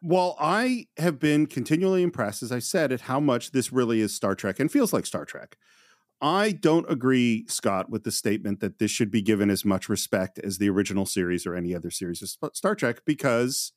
[0.00, 4.14] while I have been continually impressed, as I said, at how much this really is
[4.14, 5.56] Star Trek and feels like Star Trek,
[6.24, 10.38] I don't agree, Scott, with the statement that this should be given as much respect
[10.38, 13.72] as the original series or any other series of Star Trek because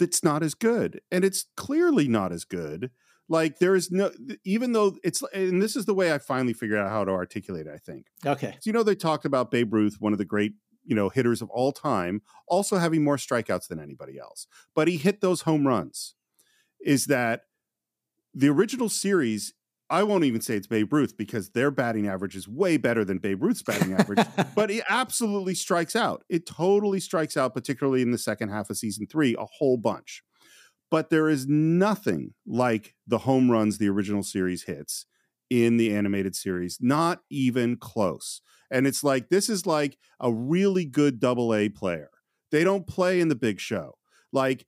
[0.00, 1.00] it's not as good.
[1.12, 2.90] And it's clearly not as good.
[3.28, 4.10] Like there is no,
[4.44, 7.68] even though it's, and this is the way I finally figured out how to articulate
[7.68, 8.06] it, I think.
[8.26, 8.54] Okay.
[8.54, 10.54] So, you know, they talked about Babe Ruth, one of the great
[10.84, 14.48] you know hitters of all time, also having more strikeouts than anybody else.
[14.74, 16.16] But he hit those home runs.
[16.84, 17.42] Is that
[18.34, 19.54] the original series?
[19.90, 23.18] I won't even say it's Babe Ruth because their batting average is way better than
[23.18, 24.24] Babe Ruth's batting average,
[24.54, 26.22] but it absolutely strikes out.
[26.28, 30.22] It totally strikes out, particularly in the second half of season three, a whole bunch.
[30.90, 35.06] But there is nothing like the home runs the original series hits
[35.50, 38.42] in the animated series, not even close.
[38.70, 42.10] And it's like, this is like a really good double A player.
[42.52, 43.96] They don't play in the big show.
[44.32, 44.66] Like,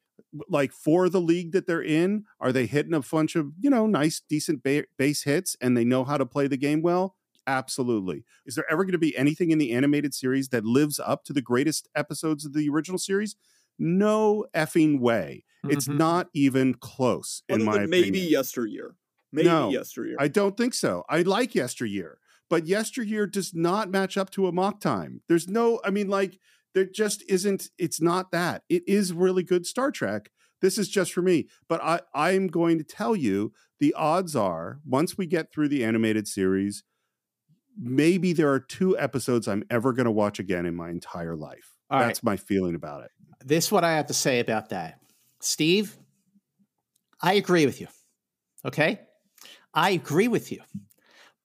[0.49, 3.87] like for the league that they're in, are they hitting a bunch of, you know,
[3.87, 7.17] nice, decent ba- base hits and they know how to play the game well?
[7.47, 8.25] Absolutely.
[8.47, 11.33] Is there ever going to be anything in the animated series that lives up to
[11.33, 13.37] the greatest episodes of the original series?
[13.79, 15.45] No effing way.
[15.65, 15.77] Mm-hmm.
[15.77, 18.31] It's not even close, in my maybe opinion.
[18.31, 18.95] yesteryear.
[19.33, 20.17] Maybe no, yesteryear.
[20.19, 21.05] I don't think so.
[21.09, 22.19] I like yesteryear,
[22.49, 25.23] but yesteryear does not match up to Amok Time.
[25.29, 26.39] There's no, I mean, like,
[26.75, 28.63] there just isn't, it's not that.
[28.69, 30.31] It is really good Star Trek.
[30.61, 31.49] This is just for me.
[31.69, 35.85] But I, I'm going to tell you the odds are once we get through the
[35.85, 36.85] animated series,
[37.79, 41.75] maybe there are two episodes I'm ever going to watch again in my entire life.
[41.91, 42.33] All That's right.
[42.33, 43.11] my feeling about it.
[43.45, 45.01] This is what I have to say about that.
[45.41, 45.97] Steve,
[47.21, 47.89] I agree with you.
[48.65, 49.01] Okay.
[49.75, 50.61] I agree with you.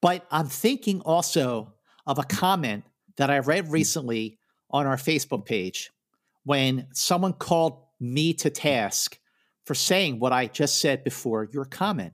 [0.01, 1.73] But I'm thinking also
[2.05, 2.83] of a comment
[3.17, 4.36] that I read recently
[4.69, 5.91] on our Facebook page
[6.43, 9.19] when someone called me to task
[9.65, 12.13] for saying what I just said before your comment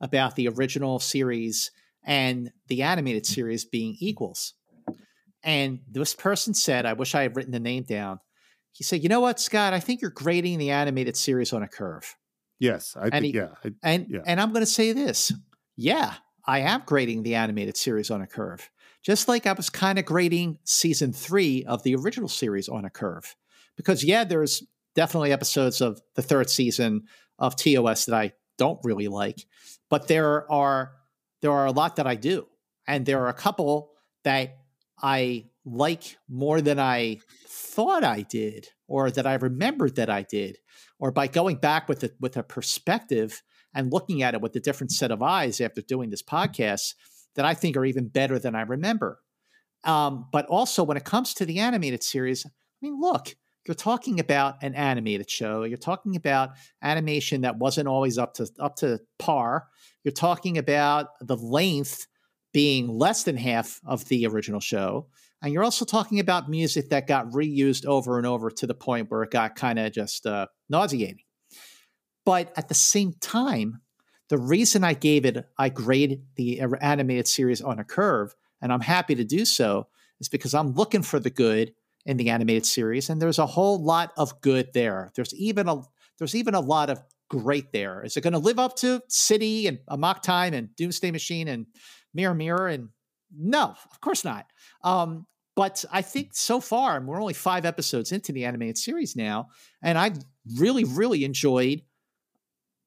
[0.00, 1.70] about the original series
[2.04, 4.54] and the animated series being equals.
[5.42, 8.20] And this person said, I wish I had written the name down.
[8.72, 9.72] he said, "You know what, Scott?
[9.72, 12.16] I think you're grading the animated series on a curve."
[12.58, 13.50] Yes, I And think he- yeah.
[13.64, 14.22] I, And Yeah.
[14.26, 15.32] and I'm going to say this.
[15.76, 16.14] Yeah,
[16.44, 18.68] I am grading the animated series on a curve.
[19.04, 22.90] Just like I was kind of grading season 3 of the original series on a
[22.90, 23.36] curve.
[23.76, 24.62] Because yeah, there's
[24.94, 27.02] definitely episodes of the third season
[27.38, 29.44] of TOS that I don't really like,
[29.90, 30.92] but there are
[31.42, 32.46] there are a lot that I do.
[32.86, 33.90] And there are a couple
[34.22, 34.56] that
[35.02, 40.58] I like more than I thought I did or that I remembered that I did
[40.98, 43.42] or by going back with a, with a perspective
[43.74, 46.94] and looking at it with a different set of eyes after doing this podcast
[47.34, 49.20] that I think are even better than I remember.
[49.84, 52.50] Um, but also, when it comes to the animated series, I
[52.80, 53.34] mean, look,
[53.66, 55.64] you're talking about an animated show.
[55.64, 56.50] You're talking about
[56.82, 59.66] animation that wasn't always up to up to par.
[60.02, 62.06] You're talking about the length
[62.52, 65.08] being less than half of the original show.
[65.42, 69.10] And you're also talking about music that got reused over and over to the point
[69.10, 71.18] where it got kind of just uh, nauseating.
[72.24, 73.82] But at the same time,
[74.28, 78.80] the reason I gave it, I grade the animated series on a curve, and I'm
[78.80, 79.88] happy to do so,
[80.20, 81.74] is because I'm looking for the good
[82.06, 85.10] in the animated series, and there's a whole lot of good there.
[85.14, 85.82] There's even a
[86.18, 88.02] there's even a lot of great there.
[88.04, 91.66] Is it going to live up to City and Amok Time and Doomsday Machine and
[92.12, 92.68] Mirror Mirror?
[92.68, 92.88] And
[93.36, 94.46] no, of course not.
[94.82, 95.26] Um,
[95.56, 99.48] but I think so far, and we're only five episodes into the animated series now,
[99.82, 100.12] and I
[100.56, 101.82] really, really enjoyed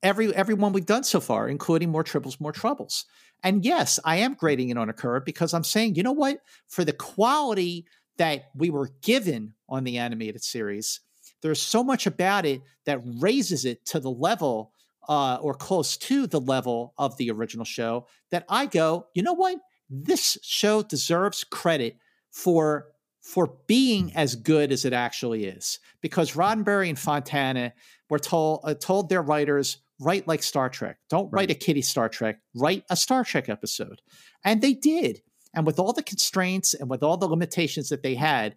[0.04, 3.06] every everyone we've done so far, including more tribbles, more troubles.
[3.44, 6.40] And yes, I am grading it on a curve because I'm saying, you know what?
[6.68, 7.86] For the quality
[8.18, 11.02] that we were given on the animated series,
[11.42, 14.72] there's so much about it that raises it to the level
[15.08, 19.34] uh, or close to the level of the original show that I go, you know
[19.34, 19.60] what?
[19.90, 21.98] This show deserves credit
[22.32, 22.88] for
[23.22, 27.74] for being as good as it actually is because Roddenberry and Fontana
[28.10, 30.98] were told uh, told their writers write like Star Trek.
[31.10, 32.40] Don't write a kiddie Star Trek.
[32.56, 34.02] Write a Star Trek episode,
[34.44, 35.22] and they did.
[35.54, 38.56] And with all the constraints and with all the limitations that they had,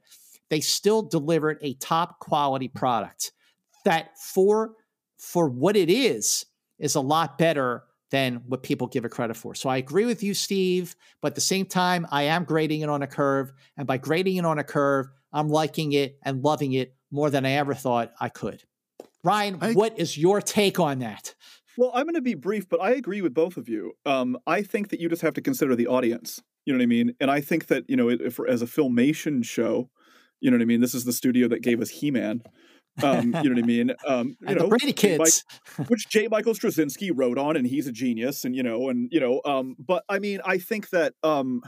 [0.50, 3.32] they still delivered a top quality product
[3.84, 4.72] that for
[5.18, 6.44] for what it is
[6.78, 9.54] is a lot better than what people give it credit for.
[9.54, 12.88] So I agree with you, Steve, but at the same time, I am grading it
[12.88, 13.52] on a curve.
[13.76, 17.46] And by grading it on a curve, I'm liking it and loving it more than
[17.46, 18.64] I ever thought I could.
[19.24, 21.34] Ryan, I- what is your take on that?
[21.76, 23.92] Well, I'm going to be brief, but I agree with both of you.
[24.04, 26.42] Um, I think that you just have to consider the audience.
[26.66, 27.14] You know what I mean?
[27.20, 29.88] And I think that you know, if, as a filmation show,
[30.40, 30.80] you know what I mean.
[30.80, 32.42] This is the studio that gave us He-Man.
[33.02, 33.92] Um, you know what I mean?
[34.06, 35.16] Um, you know, the Brady J.
[35.16, 35.44] Mike- kids.
[35.88, 36.28] which J.
[36.28, 39.76] Michael Straczynski wrote on, and he's a genius, and you know, and you know, um,
[39.78, 41.62] but I mean, I think that um,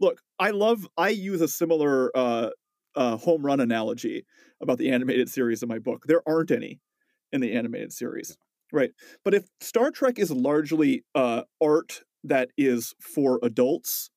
[0.00, 2.50] look, I love, I use a similar uh,
[2.96, 4.24] uh, home run analogy
[4.60, 6.04] about the animated series in my book.
[6.06, 6.80] There aren't any
[7.32, 8.36] in the animated series,
[8.72, 8.90] right?
[9.24, 14.10] But if Star Trek is largely uh, art that is for adults,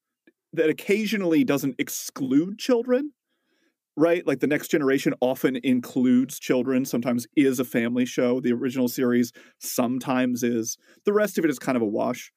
[0.52, 3.14] that occasionally doesn't exclude children,
[3.96, 4.26] right?
[4.26, 8.40] Like the next generation often includes children, sometimes is a family show.
[8.40, 10.78] The original series sometimes is.
[11.06, 12.32] The rest of it is kind of a wash.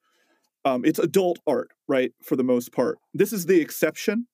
[0.65, 2.13] Um, it's adult art, right?
[2.23, 2.99] For the most part.
[3.15, 4.27] This is the exception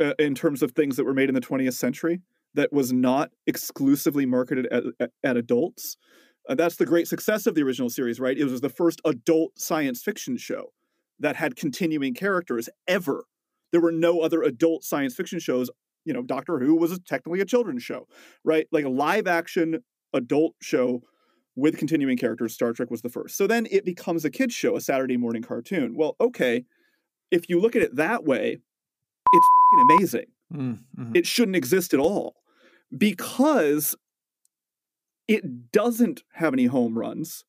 [0.00, 2.20] uh, in terms of things that were made in the 20th century
[2.54, 5.96] that was not exclusively marketed at, at, at adults.
[6.48, 8.38] Uh, that's the great success of the original series, right?
[8.38, 10.72] It was the first adult science fiction show
[11.18, 13.24] that had continuing characters ever.
[13.72, 15.70] There were no other adult science fiction shows
[16.04, 18.06] you know, Doctor Who was technically a children's show,
[18.44, 18.66] right?
[18.70, 19.82] Like a live action
[20.12, 21.02] adult show
[21.56, 22.54] with continuing characters.
[22.54, 23.36] Star Trek was the first.
[23.36, 25.94] So then it becomes a kids show, a Saturday morning cartoon.
[25.96, 26.64] Well, okay,
[27.30, 28.58] if you look at it that way,
[29.32, 29.46] it's
[29.90, 30.26] amazing.
[30.52, 31.16] Mm, mhm.
[31.16, 32.36] It shouldn't exist at all
[32.96, 33.96] because
[35.26, 37.44] it doesn't have any home runs,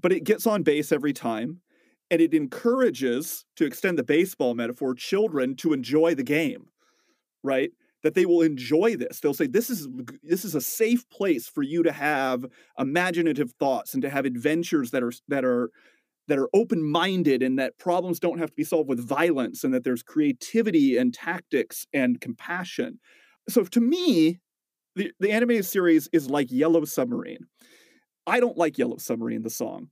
[0.00, 1.60] but it gets on base every time.
[2.12, 6.66] And it encourages, to extend the baseball metaphor, children to enjoy the game,
[7.44, 7.70] right?
[8.02, 9.20] that they will enjoy this.
[9.20, 9.88] They'll say this is
[10.22, 12.46] this is a safe place for you to have
[12.78, 15.70] imaginative thoughts and to have adventures that are that are
[16.28, 19.82] that are open-minded and that problems don't have to be solved with violence and that
[19.82, 23.00] there's creativity and tactics and compassion.
[23.48, 24.38] So to me,
[24.96, 27.46] the, the animated series is like Yellow Submarine.
[28.26, 29.88] I don't like Yellow Submarine, the song.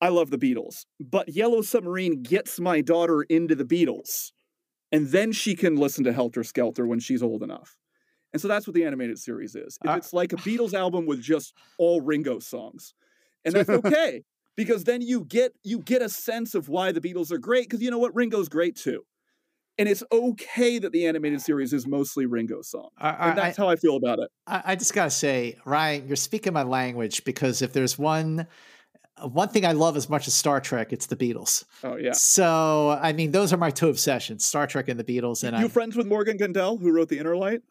[0.00, 4.32] I love the Beatles, but Yellow Submarine gets my daughter into the Beatles
[4.92, 7.76] and then she can listen to Helter Skelter when she's old enough.
[8.32, 9.78] And so that's what the animated series is.
[9.82, 12.94] If Uh, it's like a Beatles album with just all Ringo songs,
[13.44, 14.22] and that's okay
[14.56, 17.82] because then you get you get a sense of why the Beatles are great because
[17.82, 19.04] you know what Ringo's great too.
[19.78, 22.90] And it's okay that the animated series is mostly Ringo song.
[22.98, 24.30] I, and that's how I feel about it.
[24.46, 28.46] I, I just gotta say, Ryan, you're speaking my language because if there's one
[29.16, 31.64] uh, one thing I love as much as Star Trek, it's the Beatles.
[31.82, 32.12] Oh yeah.
[32.12, 35.42] So I mean, those are my two obsessions: Star Trek and the Beatles.
[35.42, 37.62] And you I, friends with Morgan Gendel, who wrote the Inner Light?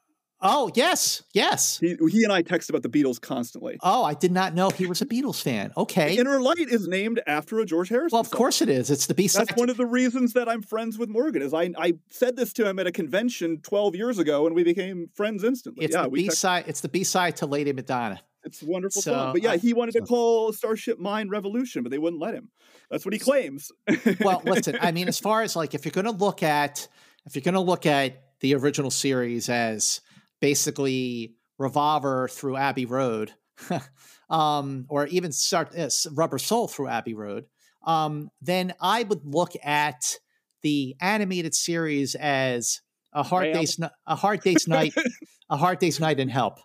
[0.41, 1.79] Oh yes, yes.
[1.79, 3.77] He, he and I text about the Beatles constantly.
[3.81, 5.71] Oh, I did not know he was a Beatles fan.
[5.77, 6.15] Okay.
[6.15, 8.15] The Inner Light is named after a George Harrison.
[8.15, 8.37] Well, of song.
[8.37, 8.89] course it is.
[8.89, 9.47] It's the B side.
[9.47, 11.41] That's one of the reasons that I'm friends with Morgan.
[11.41, 14.63] Is I I said this to him at a convention 12 years ago, and we
[14.63, 15.85] became friends instantly.
[15.85, 16.65] It's yeah, the we B side.
[16.67, 18.21] It's the B side to Lady Madonna.
[18.43, 19.33] It's a wonderful So, song.
[19.33, 22.49] But yeah, uh, he wanted to call Starship Mine Revolution, but they wouldn't let him.
[22.89, 23.71] That's what he claims.
[24.19, 26.87] well, listen, I mean, as far as like if you're going to look at
[27.25, 30.01] if you're going to look at the original series as
[30.41, 33.33] basically Revolver through Abbey Road,
[34.29, 37.45] um, or even start uh, Rubber Soul through Abbey Road,
[37.85, 40.17] um, then I would look at
[40.63, 42.81] the animated series as
[43.13, 43.53] a hard Ram.
[43.55, 44.93] day's a hard day's night,
[45.49, 46.59] a hard day's night and Help.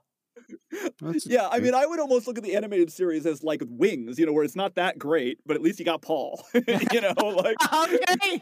[1.01, 4.19] That's- yeah, I mean, I would almost look at the animated series as like Wings,
[4.19, 6.43] you know, where it's not that great, but at least you got Paul.
[6.55, 8.40] you know, like Okay.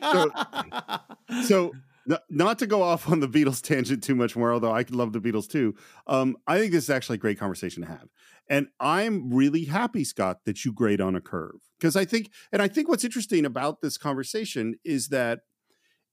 [1.46, 1.82] so n-
[2.30, 5.20] not to go off on the Beatles tangent too much more, although I love the
[5.20, 5.74] Beatles too.
[6.06, 8.08] Um, I think this is actually a great conversation to have,
[8.48, 12.60] and I'm really happy, Scott, that you grade on a curve because I think, and
[12.60, 15.40] I think what's interesting about this conversation is that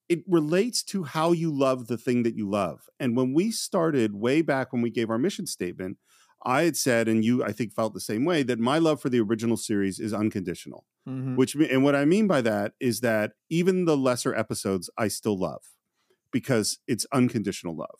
[0.09, 2.89] it relates to how you love the thing that you love.
[2.99, 5.97] And when we started way back when we gave our mission statement,
[6.43, 9.09] I had said, and you, I think, felt the same way, that my love for
[9.09, 11.35] the original series is unconditional Mhm.
[11.35, 15.35] which and what I mean by that is that even the lesser episodes I still
[15.35, 15.63] love
[16.31, 17.99] because it's unconditional love.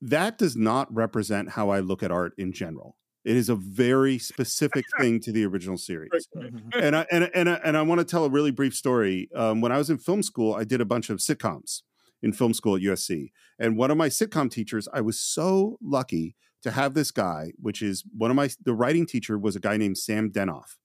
[0.00, 2.96] That does not represent how I look at art in general.
[3.24, 6.28] It is a very specific thing to the original series.
[6.36, 6.70] Mhm.
[6.74, 9.30] And I and and I, and I want to tell a really brief story.
[9.34, 11.82] Um, when I was in film school, I did a bunch of sitcoms
[12.22, 13.32] in film school at USC.
[13.58, 17.80] And one of my sitcom teachers, I was so lucky to have this guy, which
[17.82, 20.76] is one of my the writing teacher was a guy named Sam Denoff.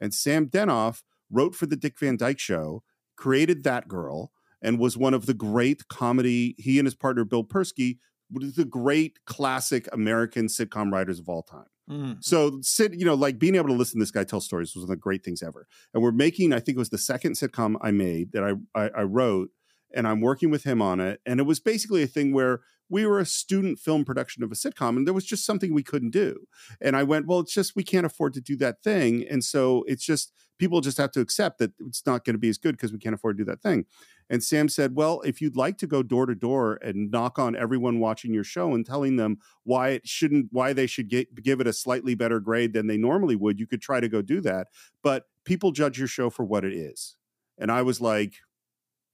[0.00, 2.82] And Sam Denoff wrote for the Dick Van Dyke Show,
[3.16, 4.30] created That Girl,
[4.62, 6.54] and was one of the great comedy.
[6.58, 7.98] He and his partner Bill Persky
[8.30, 11.66] was the great classic American sitcom writers of all time.
[11.90, 12.22] Mhm.
[12.22, 14.82] So sit, you know, like being able to listen to this guy tell stories was
[14.82, 15.66] one of the great things ever.
[15.94, 18.88] And we're making, I think it was the second sitcom I made that I, I
[18.90, 19.50] I wrote,
[19.94, 21.20] and I'm working with him on it.
[21.24, 22.60] And it was basically a thing where
[22.90, 25.82] we were a student film production of a sitcom, and there was just something we
[25.82, 26.46] couldn't do.
[26.80, 29.84] And I went, well, it's just we can't afford to do that thing, and so
[29.86, 32.76] it's just people just have to accept that it's not going to be as good
[32.76, 33.86] because we can't afford to do that thing.
[34.30, 37.56] And Sam said, well, if you'd like to go door to door and knock on
[37.56, 41.60] everyone watching your show and telling them why it shouldn't, why they should get, give
[41.60, 44.40] it a slightly better grade than they normally would, you could try to go do
[44.42, 44.68] that.
[45.02, 47.16] But people judge your show for what it is.
[47.58, 48.34] And I was like,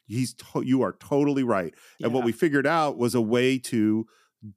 [0.07, 1.75] he's, to- you are totally right.
[2.03, 4.07] And what we figured out was a way to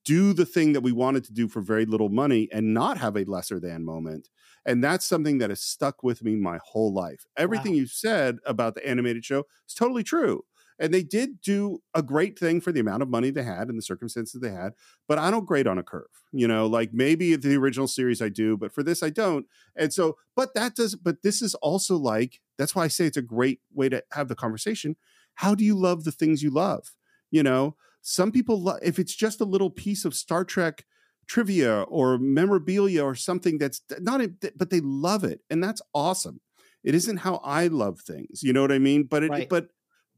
[0.04, 3.16] do the thing that we wanted to do for very little money and not have
[3.16, 4.28] a lesser than moment.
[4.68, 7.26] And that's something that has stuck with me my whole life.
[7.38, 10.44] Everything you said about the animated show is totally true.
[10.78, 13.78] And they did do a great thing for the amount of money they had and
[13.78, 14.74] the circumstances they had.
[15.08, 16.10] But I don't grade on a curve.
[16.34, 19.46] You know, like maybe the original series I do, but for this I don't.
[19.76, 23.18] And so, but that does, but this is also like, that's why I say it's
[23.18, 24.98] a great way to have the conversation.
[25.36, 26.94] How do you love the things you love?
[27.32, 30.86] You know, some people, lo- if it's just a little piece of Star Trek
[31.28, 34.22] trivia or memorabilia or something that's not,
[34.56, 35.42] but they love it.
[35.50, 36.40] And that's awesome.
[36.84, 38.44] It isn't how I love things.
[38.44, 39.04] You know what I mean?
[39.04, 39.50] But it, Right.
[39.50, 39.70] but,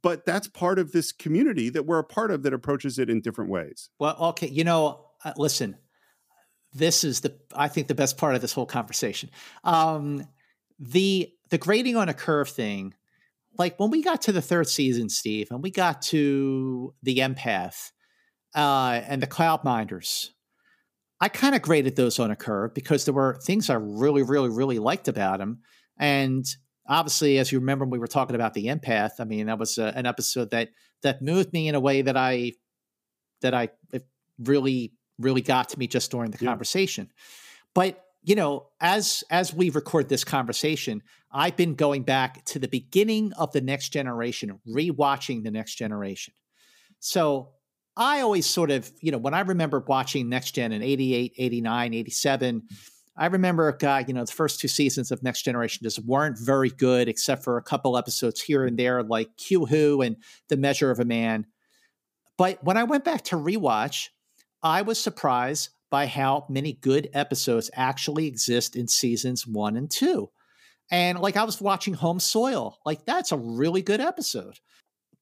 [0.02, 3.22] but that's part of this community that we're a part of that approaches it in
[3.22, 3.90] different ways.
[4.00, 5.78] Well, okay, you know, uh, listen,
[6.74, 9.32] this is the I think the best part of this whole conversation.
[9.64, 10.28] Um,
[10.78, 12.94] the the grading on a curve thing,
[13.58, 17.92] like when we got to the third season, Steve, and we got to the empath
[18.56, 20.32] uh, and the cloud minders,
[21.22, 24.50] I kind of graded those on a curve because there were things I really, really,
[24.50, 25.60] really liked about them,
[25.98, 26.46] and
[26.88, 29.20] obviously, as you remember, we were talking about the empath.
[29.20, 30.70] I mean, that was uh, an episode that
[31.04, 32.54] that moved me in a way that I
[33.42, 34.08] that I it
[34.40, 36.50] really really got to me just during the Yeah.
[36.52, 37.12] conversation.
[37.76, 42.68] But you know, as as we record this conversation, I've been going back to the
[42.68, 46.34] beginning of the next generation, rewatching the next generation.
[47.00, 47.52] So
[48.00, 51.94] I always sort of, you know, when I remember watching Next Gen in 88, 89,
[51.94, 52.64] 87,
[53.18, 53.78] I remember,
[54.08, 57.58] you know, the first two seasons of Next Generation just weren't very good, except for
[57.58, 60.16] a couple episodes here and there, like Q Who and
[60.48, 61.46] The Measure of a Man.
[62.38, 64.08] But when I went back to rewatch,
[64.64, 70.30] I was surprised by how many good episodes actually exist in seasons one and two.
[70.90, 74.60] And like I was watching Home Soil, like that's a really good episode.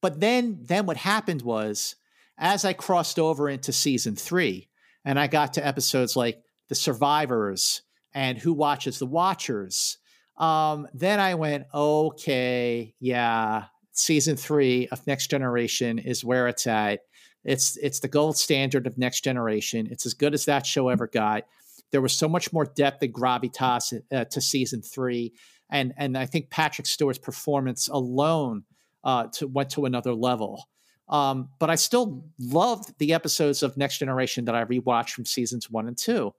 [0.00, 1.96] but then then what happened was
[2.38, 4.68] as I crossed over into season three
[5.04, 7.82] and I got to episodes like the survivors
[8.14, 9.98] and who watches the watchers
[10.38, 17.00] um, then I went, okay, yeah, season three of Next Generation is where it's at.
[17.44, 19.88] It's it's the gold standard of Next Generation.
[19.90, 21.44] It's as good as that show ever got.
[21.90, 25.32] There was so much more depth and gravitas uh, to season three,
[25.70, 28.64] and and I think Patrick Stewart's performance alone
[29.02, 30.68] uh, to, went to another level.
[31.08, 35.70] Um, but I still loved the episodes of Next Generation that I rewatched from seasons
[35.70, 36.34] one and two.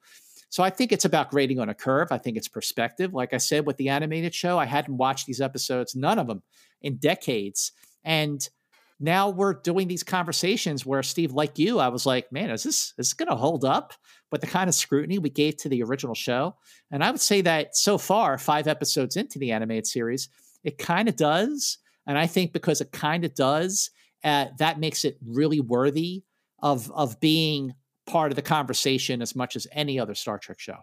[0.49, 2.11] So I think it's about grading on a curve.
[2.11, 3.13] I think it's perspective.
[3.13, 6.41] Like I said with the animated show, I hadn't watched these episodes, none of them,
[6.81, 7.71] in decades.
[8.03, 8.47] And
[8.99, 12.93] now we're doing these conversations where Steve, like you, I was like, man, is this
[12.97, 13.93] is going to hold up
[14.31, 16.55] with the kind of scrutiny we gave to the original show?
[16.91, 20.29] And I would say that so far, five episodes into the animated series,
[20.63, 21.77] it kind of does.
[22.07, 23.91] And I think because it kind of does,
[24.23, 26.23] uh, that makes it really worthy
[26.61, 27.73] of of being
[28.05, 30.77] part of the conversation as much as any other Star Trek show.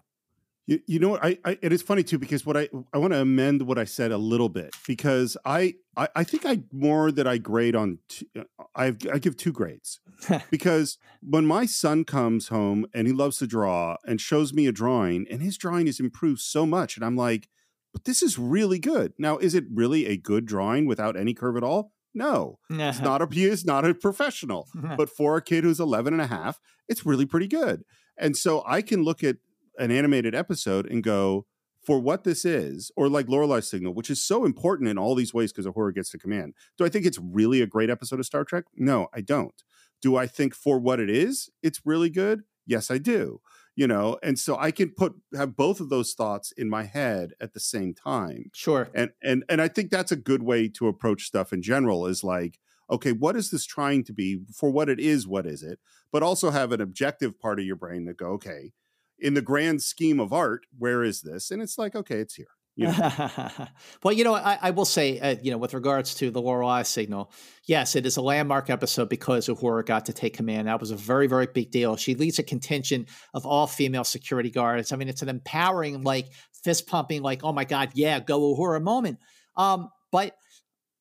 [0.67, 3.21] You, you know I, I it is funny too because what I I want to
[3.21, 7.27] amend what I said a little bit because I I, I think I more that
[7.27, 8.43] I grade on t- uh,
[8.75, 10.01] I I give two grades.
[10.51, 14.73] Because when my son comes home and he loves to draw and shows me a
[14.73, 17.49] drawing and his drawing is improved so much and I'm like
[17.93, 19.15] but this is really good.
[19.19, 23.23] Now is it really a good drawing without any curve at all no, it's not
[23.23, 24.69] a he is not a professional.
[24.97, 27.85] but for a kid who's 11 and a half, it's really pretty good.
[28.19, 29.37] And so I can look at
[29.79, 31.47] an animated episode and go,
[31.85, 35.33] for what this is, or like Lorelei Signal, which is so important in all these
[35.33, 36.55] ways because Uhura gets to command.
[36.77, 38.65] Do I think it's really a great episode of Star Trek?
[38.75, 39.63] No, I don't.
[40.03, 42.43] Do I think for what it is, it's really good?
[42.67, 43.41] Yes, I do
[43.77, 47.35] you know and so i can put have both of those thoughts in my head
[47.41, 48.51] at the same time.
[48.53, 48.89] Sure.
[48.95, 52.25] And and and i think that's a good way to approach stuff in general is
[52.25, 52.59] like
[52.91, 54.41] okay what is this trying to be?
[54.53, 55.79] For what it is what is it?
[56.11, 58.73] But also have an objective part of your brain that go okay
[59.19, 61.51] in the grand scheme of art where is this?
[61.51, 63.51] And it's like okay it's here know?
[64.03, 66.83] well, you know, I, I will say, uh, you know, with regards to the Lorelei
[66.83, 67.33] signal,
[67.65, 70.69] yes, it is a landmark episode because Uhura got to take command.
[70.69, 71.97] That was a very, very big deal.
[71.97, 74.93] She leads a contingent of all female security guards.
[74.93, 76.29] I mean, it's an empowering, like
[76.63, 79.19] fist pumping, like, oh my God, yeah, go Uhura moment.
[79.57, 80.37] Um, but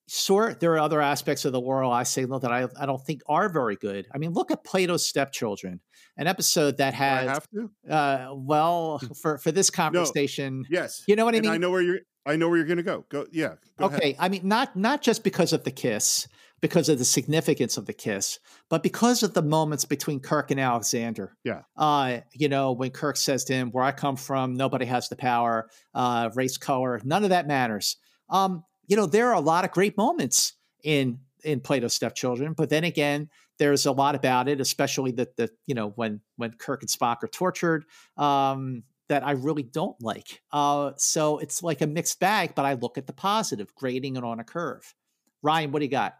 [0.07, 3.49] sure, there are other aspects of the Lorelei signal that I, I don't think are
[3.49, 4.07] very good.
[4.13, 5.81] I mean, look at Plato's stepchildren
[6.17, 7.27] an episode that has.
[7.27, 7.71] I have to.
[7.89, 10.67] Uh, well, for for this conversation, no.
[10.69, 11.55] yes, you know what and I mean.
[11.55, 11.99] I know where you're.
[12.25, 13.05] I know where you're going to go.
[13.09, 13.55] Go, yeah.
[13.77, 14.15] Go okay, ahead.
[14.19, 16.27] I mean, not not just because of the kiss,
[16.59, 18.39] because of the significance of the kiss,
[18.69, 21.35] but because of the moments between Kirk and Alexander.
[21.43, 21.61] Yeah.
[21.77, 25.15] Uh, you know, when Kirk says to him, "Where I come from, nobody has the
[25.15, 25.69] power.
[25.93, 27.97] Uh, race, color, none of that matters."
[28.29, 32.69] Um, you know, there are a lot of great moments in in Plato's Stepchildren, but
[32.69, 33.29] then again,
[33.59, 37.23] there's a lot about it, especially that the you know when when Kirk and Spock
[37.23, 37.85] are tortured,
[38.17, 40.41] um, that I really don't like.
[40.51, 44.23] Uh, so it's like a mixed bag, but I look at the positive, grading it
[44.23, 44.93] on a curve.
[45.41, 46.15] Ryan, what do you got?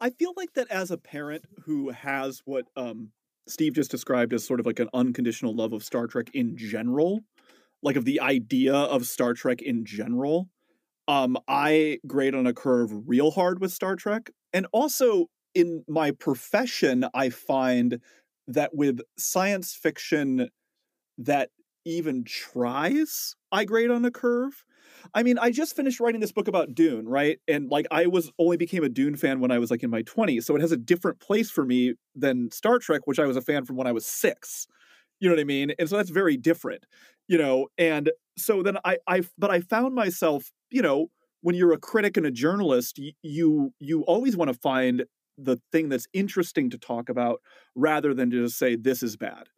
[0.00, 3.10] I feel like that as a parent who has what um,
[3.48, 7.20] Steve just described as sort of like an unconditional love of Star Trek in general,
[7.82, 10.48] like of the idea of Star Trek in general.
[11.08, 14.30] Um, I grade on a curve real hard with Star Trek.
[14.52, 15.26] And also
[15.58, 18.00] in my profession, I find
[18.46, 20.48] that with science fiction
[21.18, 21.50] that
[21.84, 24.64] even tries, I grade on a curve.
[25.14, 27.38] I mean, I just finished writing this book about Dune, right?
[27.48, 30.02] And like I was only became a Dune fan when I was like in my
[30.02, 30.46] 20s.
[30.46, 33.42] So it has a different place for me than Star Trek, which I was a
[33.42, 34.66] fan from when I was 6.
[35.20, 35.72] You know what I mean?
[35.78, 36.84] And so that's very different,
[37.28, 37.68] you know.
[37.78, 41.08] And so then I I but I found myself, you know,
[41.40, 45.04] when you're a critic and a journalist, you you, you always want to find
[45.38, 47.40] the thing that's interesting to talk about
[47.74, 49.48] rather than to just say this is bad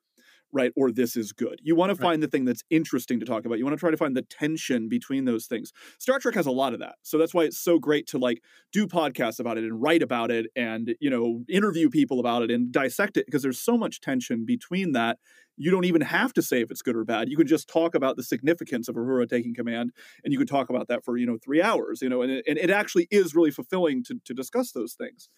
[0.52, 2.23] right or this is good you want to find right.
[2.23, 4.89] the thing that's interesting to talk about you want to try to find the tension
[4.89, 7.78] between those things star trek has a lot of that so that's why it's so
[7.78, 8.43] great to like
[8.73, 12.51] do podcasts about it and write about it and you know interview people about it
[12.51, 15.19] and dissect it because there's so much tension between that
[15.61, 17.28] you don't even have to say if it's good or bad.
[17.28, 19.93] You can just talk about the significance of Uhura taking command,
[20.24, 22.01] and you could talk about that for you know three hours.
[22.01, 25.28] You know, and it, and it actually is really fulfilling to to discuss those things.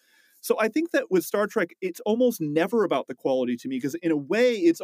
[0.43, 3.77] So I think that with Star Trek, it's almost never about the quality to me
[3.77, 4.81] because in a way, it's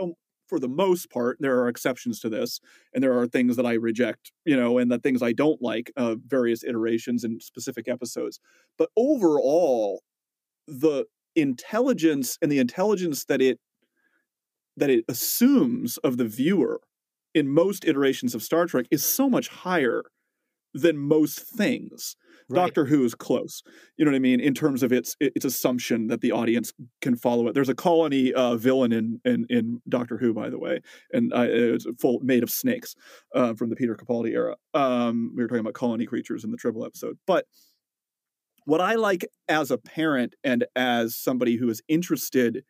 [0.48, 2.60] for the most part, there are exceptions to this,
[2.94, 5.92] and there are things that I reject, you know, and the things I don't like,
[5.96, 8.40] uh, various iterations and specific episodes.
[8.78, 10.02] But overall,
[10.66, 11.06] the
[11.36, 13.60] intelligence and the intelligence that it
[14.78, 16.80] that it assumes of the viewer
[17.36, 20.04] in most iterations of Star Trek is so much higher
[20.74, 22.16] than most things.
[22.50, 23.62] Doctor Who is close.
[23.98, 27.16] You know what I mean in terms of its its assumption that the audience can
[27.16, 27.54] follow it.
[27.54, 30.82] There's a colony uh, villain in, in in Doctor Who, by the way,
[31.12, 32.96] and uh, it's full made of snakes
[33.36, 34.56] uh, from the Peter Capaldi era.
[34.74, 37.46] Um, we were talking about colony creatures in the Tribble episode, but
[38.66, 42.64] what I like as a parent and as somebody who is interested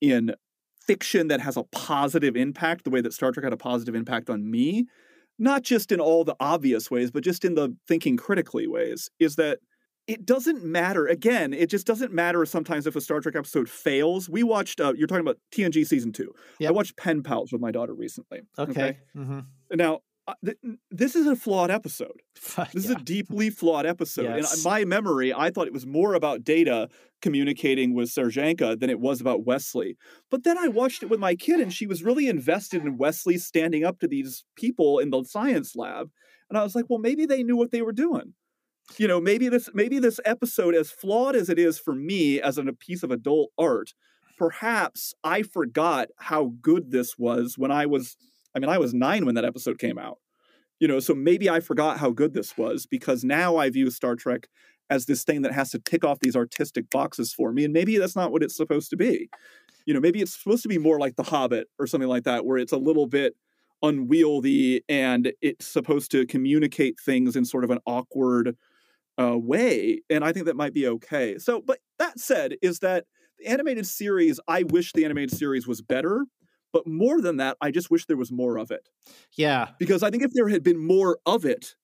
[0.00, 0.34] in
[0.86, 4.30] fiction that has a positive impact, the way that Star Trek had a positive impact
[4.30, 4.86] on me,
[5.38, 9.36] not just in all the obvious ways, but just in the thinking critically ways, is
[9.36, 9.58] that
[10.06, 11.06] it doesn't matter.
[11.06, 14.28] Again, it just doesn't matter sometimes if a Star Trek episode fails.
[14.28, 16.32] We watched, uh, you're talking about TNG season two.
[16.68, 18.42] I watched Pen Pals with my daughter recently.
[18.58, 18.98] Okay.
[19.16, 19.40] mm-hmm
[19.72, 20.58] Now, uh, th-
[20.90, 22.20] this is a flawed episode.
[22.72, 24.24] This is a deeply flawed episode.
[24.24, 24.52] Yes.
[24.52, 26.88] And in my memory, I thought it was more about Data
[27.22, 29.96] communicating with Sarjenka than it was about Wesley.
[30.30, 33.38] But then I watched it with my kid, and she was really invested in Wesley
[33.38, 36.10] standing up to these people in the science lab.
[36.48, 38.34] And I was like, well, maybe they knew what they were doing.
[38.98, 42.58] You know, maybe this maybe this episode, as flawed as it is for me as
[42.58, 43.94] a piece of adult art,
[44.36, 48.16] perhaps I forgot how good this was when I was.
[48.54, 50.18] I mean, I was nine when that episode came out
[50.80, 54.16] you know so maybe i forgot how good this was because now i view star
[54.16, 54.48] trek
[54.90, 57.96] as this thing that has to tick off these artistic boxes for me and maybe
[57.98, 59.28] that's not what it's supposed to be.
[59.86, 62.44] You know maybe it's supposed to be more like the hobbit or something like that
[62.44, 63.34] where it's a little bit
[63.82, 68.56] unwieldy and it's supposed to communicate things in sort of an awkward
[69.20, 71.38] uh, way and i think that might be okay.
[71.38, 73.04] So but that said is that
[73.38, 76.24] the animated series i wish the animated series was better
[76.74, 78.90] but more than that i just wish there was more of it
[79.36, 79.74] Yeah.
[79.78, 81.74] because I think if there had been more of it,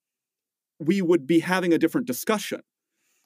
[0.78, 2.60] we would be having a different discussion.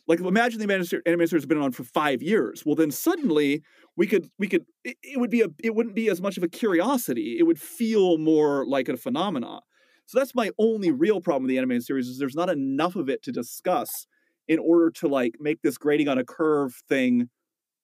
[0.07, 2.65] Like imagine the ser- series has been on for five years.
[2.67, 3.63] Well, then suddenly
[3.97, 6.43] we could we could it, it would be a it wouldn't be as much of
[6.43, 7.39] a curiosity.
[7.39, 9.61] It would feel more like a phenomena.
[10.07, 13.09] So that's my only real problem with the animated series is there's not enough of
[13.09, 14.07] it to discuss
[14.49, 17.31] in order to like make this grading on a curve thing.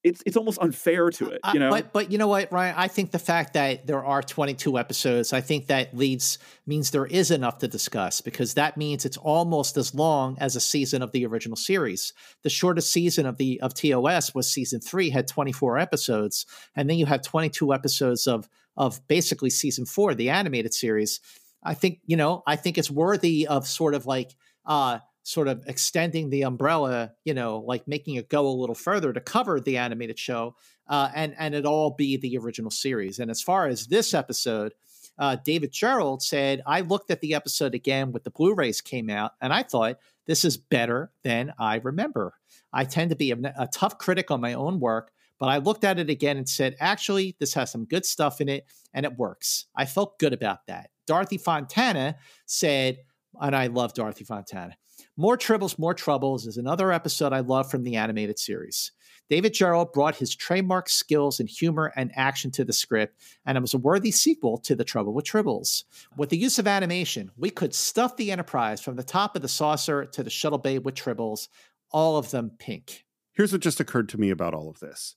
[0.02, 1.68] It's it's almost unfair to it, Uh, you know.
[1.70, 2.74] but but you know what, Ryan?
[2.76, 7.04] I think the fact that there are 22 episodes, I think that leads means there
[7.06, 11.12] is enough to discuss because that means it's almost as long as a season of
[11.12, 12.14] the original series.
[12.44, 16.96] The shortest season of the of TOS was season three, had 24 episodes, and then
[16.96, 21.20] you have 22 episodes of of basically season four, the animated series.
[21.62, 25.62] I think you know, I think it's worthy of sort of like uh sort of
[25.66, 29.76] extending the umbrella, you know, like making it go a little further to cover the
[29.76, 30.54] animated show,
[30.88, 33.18] uh, and and it all be the original series.
[33.18, 34.72] And as far as this episode,
[35.18, 39.32] uh, David Gerrold said, I looked at the episode again with the Blu-rays came out,
[39.40, 42.34] and I thought this is better than I remember.
[42.72, 45.84] I tend to be a, a tough critic on my own work, but I looked
[45.84, 48.64] at it again and said, actually, this has some good stuff in it,
[48.94, 49.66] and it works.
[49.76, 50.90] I felt good about that.
[51.06, 52.16] Dorothy Fontana
[52.46, 52.98] said,
[53.40, 54.76] and I love Dorothy Fontana.
[55.20, 58.92] More Tribbles, More Troubles is another episode I love from the animated series.
[59.28, 63.60] David Gerrold brought his trademark skills in humor and action to the script, and it
[63.60, 65.84] was a worthy sequel to The Trouble with Tribbles.
[66.16, 69.48] With the use of animation, we could stuff the Enterprise from the top of the
[69.48, 71.48] saucer to the shuttle bay with Tribbles,
[71.90, 73.04] all of them pink.
[73.34, 75.16] Here's what just occurred to me about all of this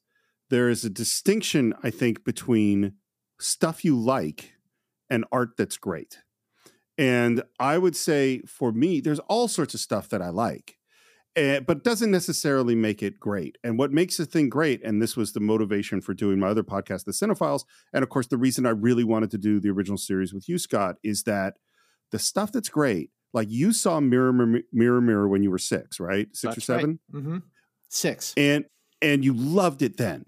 [0.50, 2.96] there is a distinction, I think, between
[3.40, 4.52] stuff you like
[5.10, 6.20] and art that's great.
[6.98, 10.78] And I would say for me, there's all sorts of stuff that I like,
[11.36, 13.58] eh, but doesn't necessarily make it great.
[13.64, 16.64] And what makes a thing great, and this was the motivation for doing my other
[16.64, 17.64] podcast, The Cinephiles,
[17.94, 20.58] and of course, the reason I really wanted to do the original series with you,
[20.60, 21.56] Scott, is that
[22.12, 26.00] the stuff that's great, like you saw Mirror Mirror Mirror, Mirror when you were six,
[26.00, 26.28] right?
[26.34, 26.80] Six or That's right.
[26.80, 27.00] seven?
[27.12, 27.38] Mm-hmm.
[27.90, 28.34] Six.
[28.38, 28.66] and
[29.02, 30.26] and you loved it then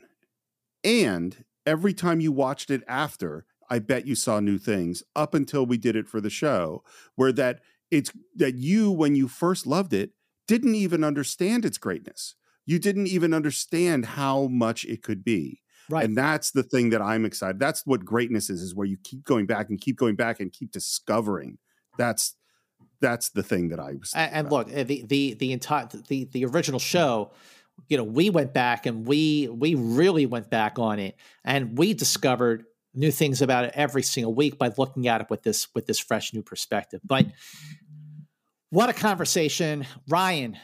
[0.83, 5.65] and every time you watched it after i bet you saw new things up until
[5.65, 6.83] we did it for the show
[7.15, 7.61] where that
[7.91, 10.11] it's that you when you first loved it
[10.47, 12.35] didn't even understand its greatness.
[12.65, 15.61] You didn't even understand how much it could be.
[15.87, 16.03] Right.
[16.03, 19.23] and that's the thing that i'm excited that's what greatness is is where you keep
[19.23, 21.59] going back and keep going back and keep discovering.
[21.95, 22.35] That's
[23.01, 26.45] that's the thing that i was And, look, uh, the the the entire the the
[26.45, 27.31] original show,
[27.87, 31.93] you know, we went back and we we really went back on it, and we
[31.93, 32.65] discovered
[32.95, 35.99] new things about it every single week by looking at it with this with this
[35.99, 37.01] fresh new perspective.
[37.03, 37.25] But
[38.69, 40.57] what a conversation, Ryan!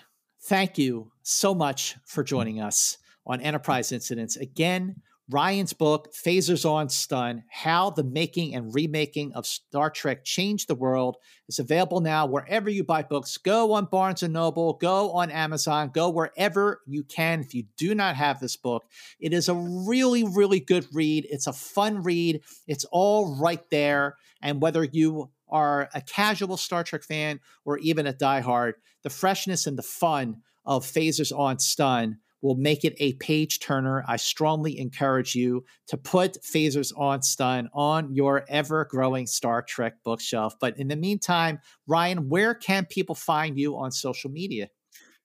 [0.44, 5.02] Thank you so much for joining us on Enterprise Incidents again.
[5.32, 10.76] Ryan's book, Phasers on Stun How the Making and Remaking of Star Trek Changed the
[10.76, 11.16] World,
[11.48, 13.38] is available now wherever you buy books.
[13.38, 17.40] Go on Barnes and Noble, go on Amazon, go wherever you can.
[17.40, 18.84] If you do not have this book,
[19.22, 21.26] it is a really, really good read.
[21.30, 24.18] It's a fun read, it's all right there.
[24.42, 29.66] And whether you are a casual Star Trek fan or even a diehard, the freshness
[29.66, 34.04] and the fun of Phasers on Stun will make it a page turner.
[34.08, 39.96] I strongly encourage you to put Phasers on Stun on your ever growing Star Trek
[40.04, 40.56] bookshelf.
[40.60, 44.70] But in the meantime, Ryan, where can people find you on social media?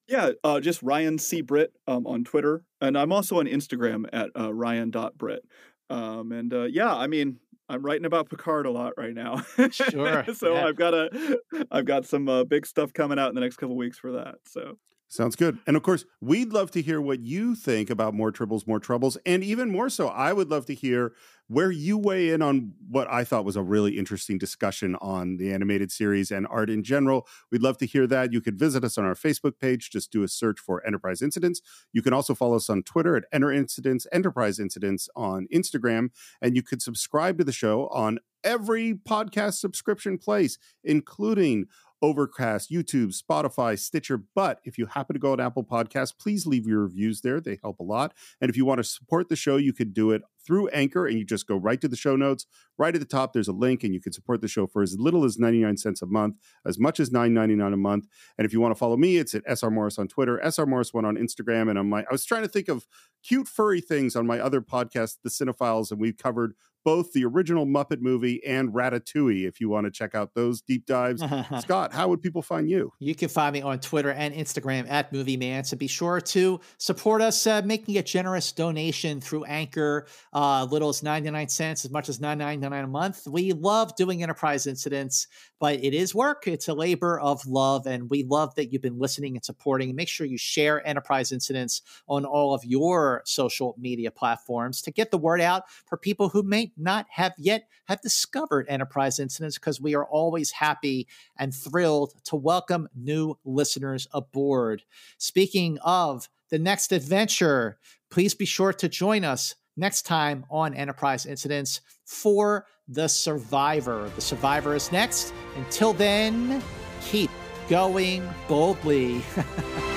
[0.08, 1.40] Yeah, uh, just Ryan C.
[1.40, 2.62] Britt um, on Twitter.
[2.80, 5.42] And I'm also on Instagram at uh, ryan.britt.
[5.90, 7.38] Um, and uh, yeah, I mean,
[7.68, 9.42] I'm writing about Picard a lot right now.
[9.70, 10.24] Sure.
[10.34, 10.66] so yeah.
[10.66, 11.38] I've got a,
[11.70, 14.36] I've got some uh, big stuff coming out in the next couple weeks for that.
[14.46, 15.58] So Sounds good.
[15.66, 19.16] And of course, we'd love to hear what you think about More Tribbles, More Troubles.
[19.24, 21.12] And even more so, I would love to hear
[21.48, 25.52] where you weigh in on what I thought was a really interesting discussion on the
[25.52, 27.26] animated series and art in general.
[27.52, 28.32] We'd love to hear that.
[28.32, 29.90] You could visit us on our Facebook page.
[29.90, 31.62] Just do a search for Enterprise Incidents.
[31.92, 36.10] You can also follow us on Twitter at Enter Incidents, Enterprise Incidents on Instagram.
[36.42, 41.66] And you could subscribe to the show on every podcast subscription place, including
[42.02, 44.22] Overcast, YouTube, Spotify, Stitcher.
[44.34, 47.40] But if you happen to go on Apple Podcasts, please leave your reviews there.
[47.40, 48.14] They help a lot.
[48.40, 51.18] And if you want to support the show, you could do it through Anchor and
[51.18, 52.46] you just go right to the show notes.
[52.78, 54.96] Right at the top, there's a link and you can support the show for as
[54.98, 58.06] little as 99 cents a month, as much as $9.99 a month.
[58.38, 61.04] And if you want to follow me, it's at SR Morris on Twitter, SR Morris1
[61.04, 61.68] on Instagram.
[61.68, 62.86] And on my, I was trying to think of
[63.22, 66.54] cute furry things on my other podcast, The Cinephiles, and we've covered
[66.86, 70.86] both the original Muppet movie and Ratatouille if you want to check out those deep
[70.86, 71.20] dives.
[71.60, 72.92] Scott, how would people find you?
[73.00, 75.66] You can find me on Twitter and Instagram at Movie Mantz.
[75.66, 80.88] So be sure to support us, uh, making a generous donation through Anchor, uh, little
[80.88, 83.26] as 99 cents, as much as 9.99 a month.
[83.26, 85.26] We love doing enterprise incidents,
[85.58, 86.46] but it is work.
[86.46, 89.96] It's a labor of love, and we love that you've been listening and supporting.
[89.96, 95.10] Make sure you share enterprise incidents on all of your social media platforms to get
[95.10, 99.80] the word out for people who may not have yet have discovered enterprise incidents because
[99.80, 101.06] we are always happy
[101.38, 104.82] and thrilled to welcome new listeners aboard.
[105.18, 107.78] Speaking of the next adventure,
[108.10, 114.10] please be sure to join us next time on Enterprise Incidents for The Survivor.
[114.14, 115.32] The Survivor is next.
[115.56, 116.62] Until then,
[117.02, 117.30] keep
[117.68, 119.22] going boldly.